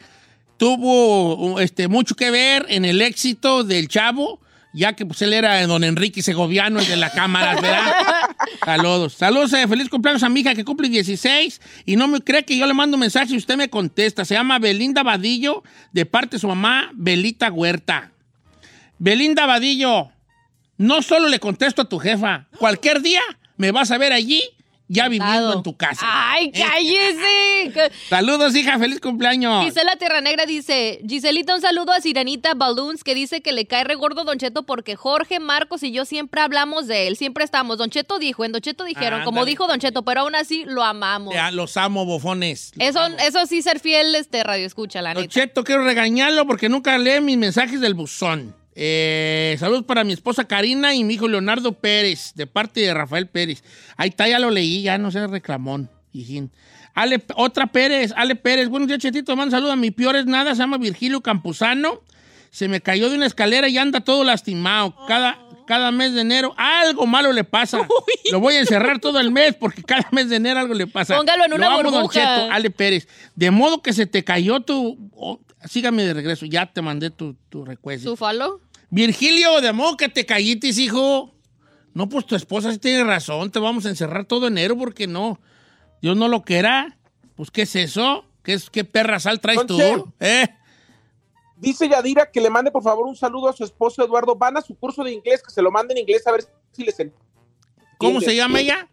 tuvo 0.56 1.61
este, 1.61 1.88
mucho 1.88 2.14
que 2.14 2.30
ver 2.30 2.64
en 2.68 2.86
el 2.86 3.02
éxito 3.02 3.62
del 3.62 3.86
chavo, 3.86 4.40
ya 4.72 4.94
que 4.94 5.04
pues 5.04 5.20
él 5.22 5.32
era 5.32 5.66
don 5.66 5.84
Enrique 5.84 6.22
Segoviano, 6.22 6.80
el 6.80 6.86
de 6.86 6.96
la 6.96 7.10
cámara, 7.10 7.54
¿verdad? 7.60 7.94
Saludos. 8.64 9.14
Saludos, 9.14 9.52
eh, 9.52 9.66
feliz 9.66 9.88
cumpleaños 9.88 10.22
a 10.22 10.28
mi 10.28 10.40
hija 10.40 10.54
que 10.54 10.64
cumple 10.64 10.88
16 10.88 11.60
y 11.86 11.96
no 11.96 12.08
me 12.08 12.20
cree 12.20 12.44
que 12.44 12.56
yo 12.56 12.66
le 12.66 12.74
mando 12.74 12.96
un 12.96 13.00
mensaje 13.00 13.34
y 13.34 13.36
usted 13.36 13.56
me 13.56 13.68
contesta. 13.68 14.24
Se 14.24 14.34
llama 14.34 14.58
Belinda 14.58 15.02
Vadillo, 15.02 15.62
de 15.92 16.06
parte 16.06 16.36
de 16.36 16.40
su 16.40 16.48
mamá, 16.48 16.90
Belita 16.94 17.50
Huerta. 17.50 18.12
Belinda 18.98 19.46
Vadillo, 19.46 20.10
no 20.76 21.02
solo 21.02 21.28
le 21.28 21.40
contesto 21.40 21.82
a 21.82 21.88
tu 21.88 21.98
jefa, 21.98 22.48
cualquier 22.58 23.02
día 23.02 23.22
me 23.56 23.72
vas 23.72 23.90
a 23.90 23.98
ver 23.98 24.12
allí 24.12 24.42
ya 24.91 25.09
viviendo 25.09 25.53
en 25.53 25.62
tu 25.62 25.76
casa. 25.76 26.05
¡Ay, 26.05 26.51
cállese! 26.51 27.91
Saludos, 28.09 28.57
hija, 28.57 28.76
feliz 28.76 29.01
cumpleaños. 29.01 29.64
Gisela 29.64 29.95
Tierra 29.97 30.20
Negra 30.20 30.47
dice, 30.47 31.01
Giselita, 31.09 31.55
un 31.55 31.61
saludo 31.61 31.93
a 31.93 32.01
Sirenita 32.01 32.55
Balloons 32.55 33.05
que 33.05 33.14
dice 33.14 33.41
que 33.41 33.53
le 33.53 33.66
cae 33.66 33.84
regordo 33.84 34.24
Don 34.24 34.38
Cheto 34.38 34.64
porque 34.64 34.97
Jorge, 34.97 35.38
Marcos 35.38 35.84
y 35.84 35.93
yo 35.93 36.05
siempre 36.05 36.41
hablamos 36.41 36.88
de 36.88 37.07
él, 37.07 37.16
siempre 37.16 37.45
estamos. 37.45 37.78
Don 37.78 37.88
Cheto 37.88 38.18
dijo, 38.18 38.45
en 38.45 38.51
Don 38.51 38.61
Cheto 38.61 38.82
dijeron, 38.82 39.22
como 39.22 39.45
dijo 39.45 39.68
Don 39.68 39.78
Cheto, 39.78 40.03
pero 40.03 40.22
aún 40.22 40.34
así 40.34 40.64
lo 40.66 40.82
amamos. 40.82 41.32
Ya, 41.34 41.53
los 41.53 41.76
amo, 41.76 42.05
bofones. 42.05 42.72
Los 42.74 42.88
Eso, 42.88 43.01
amo. 43.01 43.16
eso 43.20 43.47
sí, 43.47 43.62
ser 43.62 43.78
fiel, 43.78 44.16
este 44.16 44.43
radio 44.43 44.66
escucha, 44.66 45.03
la 45.03 45.14
Don 45.14 45.22
neta. 45.22 45.32
Cheto, 45.32 45.62
quiero 45.62 45.84
regañarlo 45.84 46.47
porque 46.49 46.68
nunca 46.68 46.99
lee 46.99 47.20
mis 47.20 47.38
mensajes 47.38 47.80
del 47.80 47.95
buzón. 47.95 48.59
Eh, 48.82 49.56
saludos 49.58 49.84
para 49.84 50.04
mi 50.04 50.14
esposa 50.14 50.44
Karina 50.48 50.94
y 50.94 51.04
mi 51.04 51.12
hijo 51.12 51.28
Leonardo 51.28 51.72
Pérez, 51.74 52.32
de 52.34 52.46
parte 52.46 52.80
de 52.80 52.94
Rafael 52.94 53.26
Pérez. 53.26 53.62
Ahí 53.98 54.08
está, 54.08 54.26
ya 54.26 54.38
lo 54.38 54.50
leí, 54.50 54.80
ya 54.80 54.96
no 54.96 55.10
sé, 55.10 55.26
reclamón. 55.26 55.90
hijín. 56.14 56.50
Ale, 56.94 57.22
otra 57.36 57.66
Pérez, 57.66 58.14
Ale 58.16 58.36
Pérez. 58.36 58.70
Buenos 58.70 58.88
días, 58.88 59.00
Chetito. 59.00 59.36
Mando 59.36 59.50
saludos 59.50 59.74
a 59.74 59.76
mi 59.76 59.90
peor 59.90 60.16
es 60.16 60.24
nada, 60.24 60.54
se 60.54 60.62
llama 60.62 60.78
Virgilio 60.78 61.20
Campuzano. 61.20 62.00
Se 62.50 62.68
me 62.68 62.80
cayó 62.80 63.10
de 63.10 63.16
una 63.16 63.26
escalera 63.26 63.68
y 63.68 63.76
anda 63.76 64.00
todo 64.00 64.24
lastimado. 64.24 64.96
Cada, 65.06 65.38
cada 65.66 65.92
mes 65.92 66.14
de 66.14 66.22
enero 66.22 66.54
algo 66.56 67.06
malo 67.06 67.34
le 67.34 67.44
pasa. 67.44 67.86
Lo 68.32 68.40
voy 68.40 68.54
a 68.54 68.60
encerrar 68.60 68.98
todo 68.98 69.20
el 69.20 69.30
mes 69.30 69.54
porque 69.56 69.82
cada 69.82 70.08
mes 70.10 70.30
de 70.30 70.36
enero 70.36 70.58
algo 70.58 70.72
le 70.72 70.86
pasa. 70.86 71.18
Póngalo 71.18 71.44
en 71.44 71.50
Lo 71.50 71.56
una 71.56 71.66
amo, 71.66 71.82
Don 71.82 71.92
burbuja. 71.92 72.14
Cheto. 72.14 72.50
Ale 72.50 72.70
Pérez. 72.70 73.06
De 73.36 73.50
modo 73.50 73.82
que 73.82 73.92
se 73.92 74.06
te 74.06 74.24
cayó 74.24 74.60
tu... 74.60 75.10
oh, 75.14 75.38
sígame 75.66 76.02
de 76.04 76.14
regreso, 76.14 76.46
ya 76.46 76.64
te 76.64 76.80
mandé 76.80 77.10
tu, 77.10 77.36
tu 77.50 77.66
request. 77.66 78.04
¿Su 78.04 78.16
follow? 78.16 78.58
Virgilio, 78.91 79.61
de 79.61 79.72
modo 79.72 79.97
que 79.97 80.09
te 80.09 80.26
callites, 80.26 80.78
hijo. 80.78 81.32
No, 81.95 82.09
pues 82.09 82.26
tu 82.26 82.34
esposa 82.36 82.72
sí 82.72 82.78
tiene 82.78 83.05
razón, 83.05 83.51
te 83.51 83.59
vamos 83.59 83.86
a 83.86 83.88
encerrar 83.88 84.24
todo 84.24 84.47
enero 84.47 84.76
porque 84.76 85.07
no. 85.07 85.41
Dios 86.03 86.16
no 86.16 86.28
lo 86.28 86.43
quiera. 86.43 86.97
Pues, 87.36 87.51
¿qué 87.51 87.62
es 87.62 87.76
eso? 87.76 88.24
¿Qué, 88.43 88.55
es, 88.55 88.70
qué 88.70 88.84
perra 88.84 89.20
sal 89.20 89.41
traes 89.41 89.66
tú? 89.66 89.78
¿Eh? 90.20 90.49
Dice 91.57 91.88
Yadira 91.88 92.30
que 92.30 92.41
le 92.41 92.49
mande 92.49 92.70
por 92.70 92.82
favor 92.82 93.07
un 93.07 93.16
saludo 93.16 93.49
a 93.49 93.53
su 93.53 93.64
esposo 93.64 94.05
Eduardo. 94.05 94.34
Van 94.34 94.57
a 94.57 94.62
su 94.62 94.74
curso 94.76 95.05
de 95.05 95.12
inglés, 95.12 95.43
que 95.43 95.51
se 95.51 95.62
lo 95.62 95.70
manden 95.70 95.99
en 95.99 96.03
inglés 96.03 96.26
a 96.26 96.32
ver 96.32 96.45
si 96.72 96.84
les 96.84 96.99
entiende. 96.99 97.26
¿Cómo 97.99 98.20
se 98.20 98.34
llama 98.34 98.61
ella? 98.61 98.88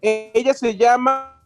Eh, 0.00 0.30
ella 0.34 0.54
se 0.54 0.76
llama 0.76 1.42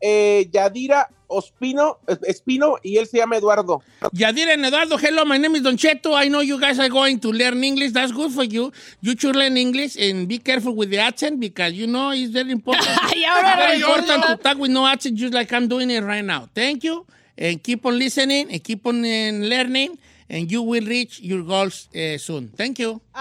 eh, 0.00 0.48
Yadira 0.52 1.10
Ospino, 1.32 1.98
Espino 2.26 2.76
y 2.82 2.98
él 2.98 3.06
se 3.06 3.18
llama 3.18 3.36
Eduardo. 3.36 3.82
Yadira 4.12 4.54
and 4.54 4.66
Eduardo, 4.66 4.96
hello, 4.98 5.24
my 5.24 5.38
name 5.38 5.56
is 5.56 5.62
Don 5.62 5.76
Cheto. 5.76 6.14
I 6.14 6.28
know 6.28 6.40
you 6.40 6.60
guys 6.60 6.78
are 6.78 6.88
going 6.88 7.18
to 7.20 7.32
learn 7.32 7.62
English. 7.64 7.92
That's 7.92 8.12
good 8.12 8.30
for 8.32 8.44
you. 8.44 8.72
You 9.00 9.14
should 9.18 9.34
learn 9.34 9.56
English 9.56 9.96
and 9.96 10.28
be 10.28 10.38
careful 10.38 10.74
with 10.74 10.90
the 10.90 10.98
accent 10.98 11.40
because 11.40 11.72
you 11.72 11.86
know 11.86 12.10
it's 12.10 12.30
very 12.30 12.50
important. 12.52 12.86
ahora 13.32 13.56
very 13.56 13.80
important 13.80 14.22
to 14.24 14.36
talk 14.36 14.58
with 14.58 14.70
no 14.70 14.86
accent 14.86 15.16
just 15.16 15.32
like 15.32 15.52
I'm 15.52 15.68
doing 15.68 15.90
it 15.90 16.02
right 16.04 16.24
now. 16.24 16.48
Thank 16.54 16.84
you. 16.84 17.06
And 17.36 17.62
keep 17.62 17.84
on 17.86 17.98
listening 17.98 18.52
and 18.52 18.62
keep 18.62 18.86
on 18.86 19.04
uh, 19.04 19.32
learning 19.32 19.98
and 20.32 20.50
you 20.50 20.62
will 20.62 20.84
reach 20.86 21.20
your 21.20 21.44
goals 21.44 21.88
uh, 21.94 22.18
soon. 22.18 22.48
Thank 22.56 22.78
you. 22.78 23.00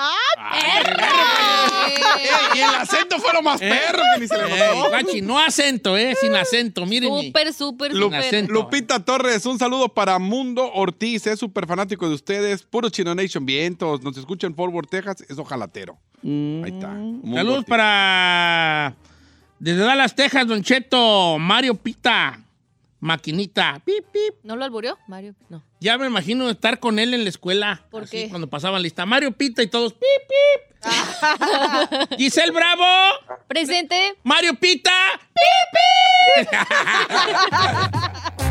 Y 2.56 2.60
el 2.60 2.76
acento 2.76 3.18
fue 3.20 3.34
lo 3.34 3.42
más 3.42 3.60
perro 3.60 4.02
que 4.16 4.22
ni 4.22 4.28
se 4.28 4.38
le 4.38 4.44
Eh, 4.46 4.76
notó. 4.76 4.90
guachi, 4.90 5.22
no 5.22 5.40
acento, 5.40 5.98
eh, 5.98 6.16
sin 6.20 6.36
acento, 6.36 6.86
mírenme. 6.86 7.26
Súper, 7.28 7.54
súper, 7.54 7.92
súper. 7.94 8.50
Lupita 8.50 9.04
Torres, 9.04 9.46
un 9.46 9.58
saludo 9.58 9.90
para 9.90 10.20
Mundo 10.20 10.70
Ortiz, 10.74 11.26
es 11.28 11.40
súper 11.40 11.66
fanático 11.66 12.08
de 12.08 12.16
ustedes, 12.16 12.64
puro 12.64 12.90
Chino 12.90 13.16
Nation 13.16 13.46
vientos, 13.46 14.02
nos 14.04 14.18
escucha 14.18 14.48
en 14.48 14.56
Fort 14.56 14.74
Worth, 14.74 14.90
Texas, 14.90 15.24
es 15.28 15.38
ojalatero. 15.38 15.98
Ahí 16.24 16.72
está. 16.74 16.90
Mundo 16.90 17.36
Saludos 17.38 17.58
Ortiz. 17.60 17.70
para 17.70 18.96
desde 19.60 19.82
Dallas, 19.84 20.16
Texas, 20.16 20.48
Don 20.48 20.62
Cheto, 20.64 21.38
Mario 21.40 21.76
Pita, 21.76 22.40
maquinita. 23.02 23.82
Pip, 23.84 24.06
pip. 24.12 24.36
¿No 24.44 24.56
lo 24.56 24.64
alburió, 24.64 24.98
Mario? 25.08 25.36
No. 25.50 25.62
Ya 25.82 25.98
me 25.98 26.06
imagino 26.08 26.50
estar 26.50 26.80
con 26.80 27.00
él 27.00 27.14
en 27.14 27.24
la 27.24 27.30
escuela. 27.30 27.84
¿Por 27.92 28.04
así, 28.04 28.12
qué? 28.12 28.30
Cuando 28.30 28.50
pasaban 28.50 28.82
lista. 28.82 29.06
Mario 29.06 29.34
Pita 29.34 29.62
y 29.62 29.68
todos. 29.68 29.94
Pip, 29.94 30.02
pip. 30.02 30.72
Giselle 32.18 32.52
Bravo, 32.52 32.86
Presente. 33.48 34.16
Mario 34.24 34.56
Pita. 34.56 34.92
Pip, 35.34 36.48
pip. 36.48 36.58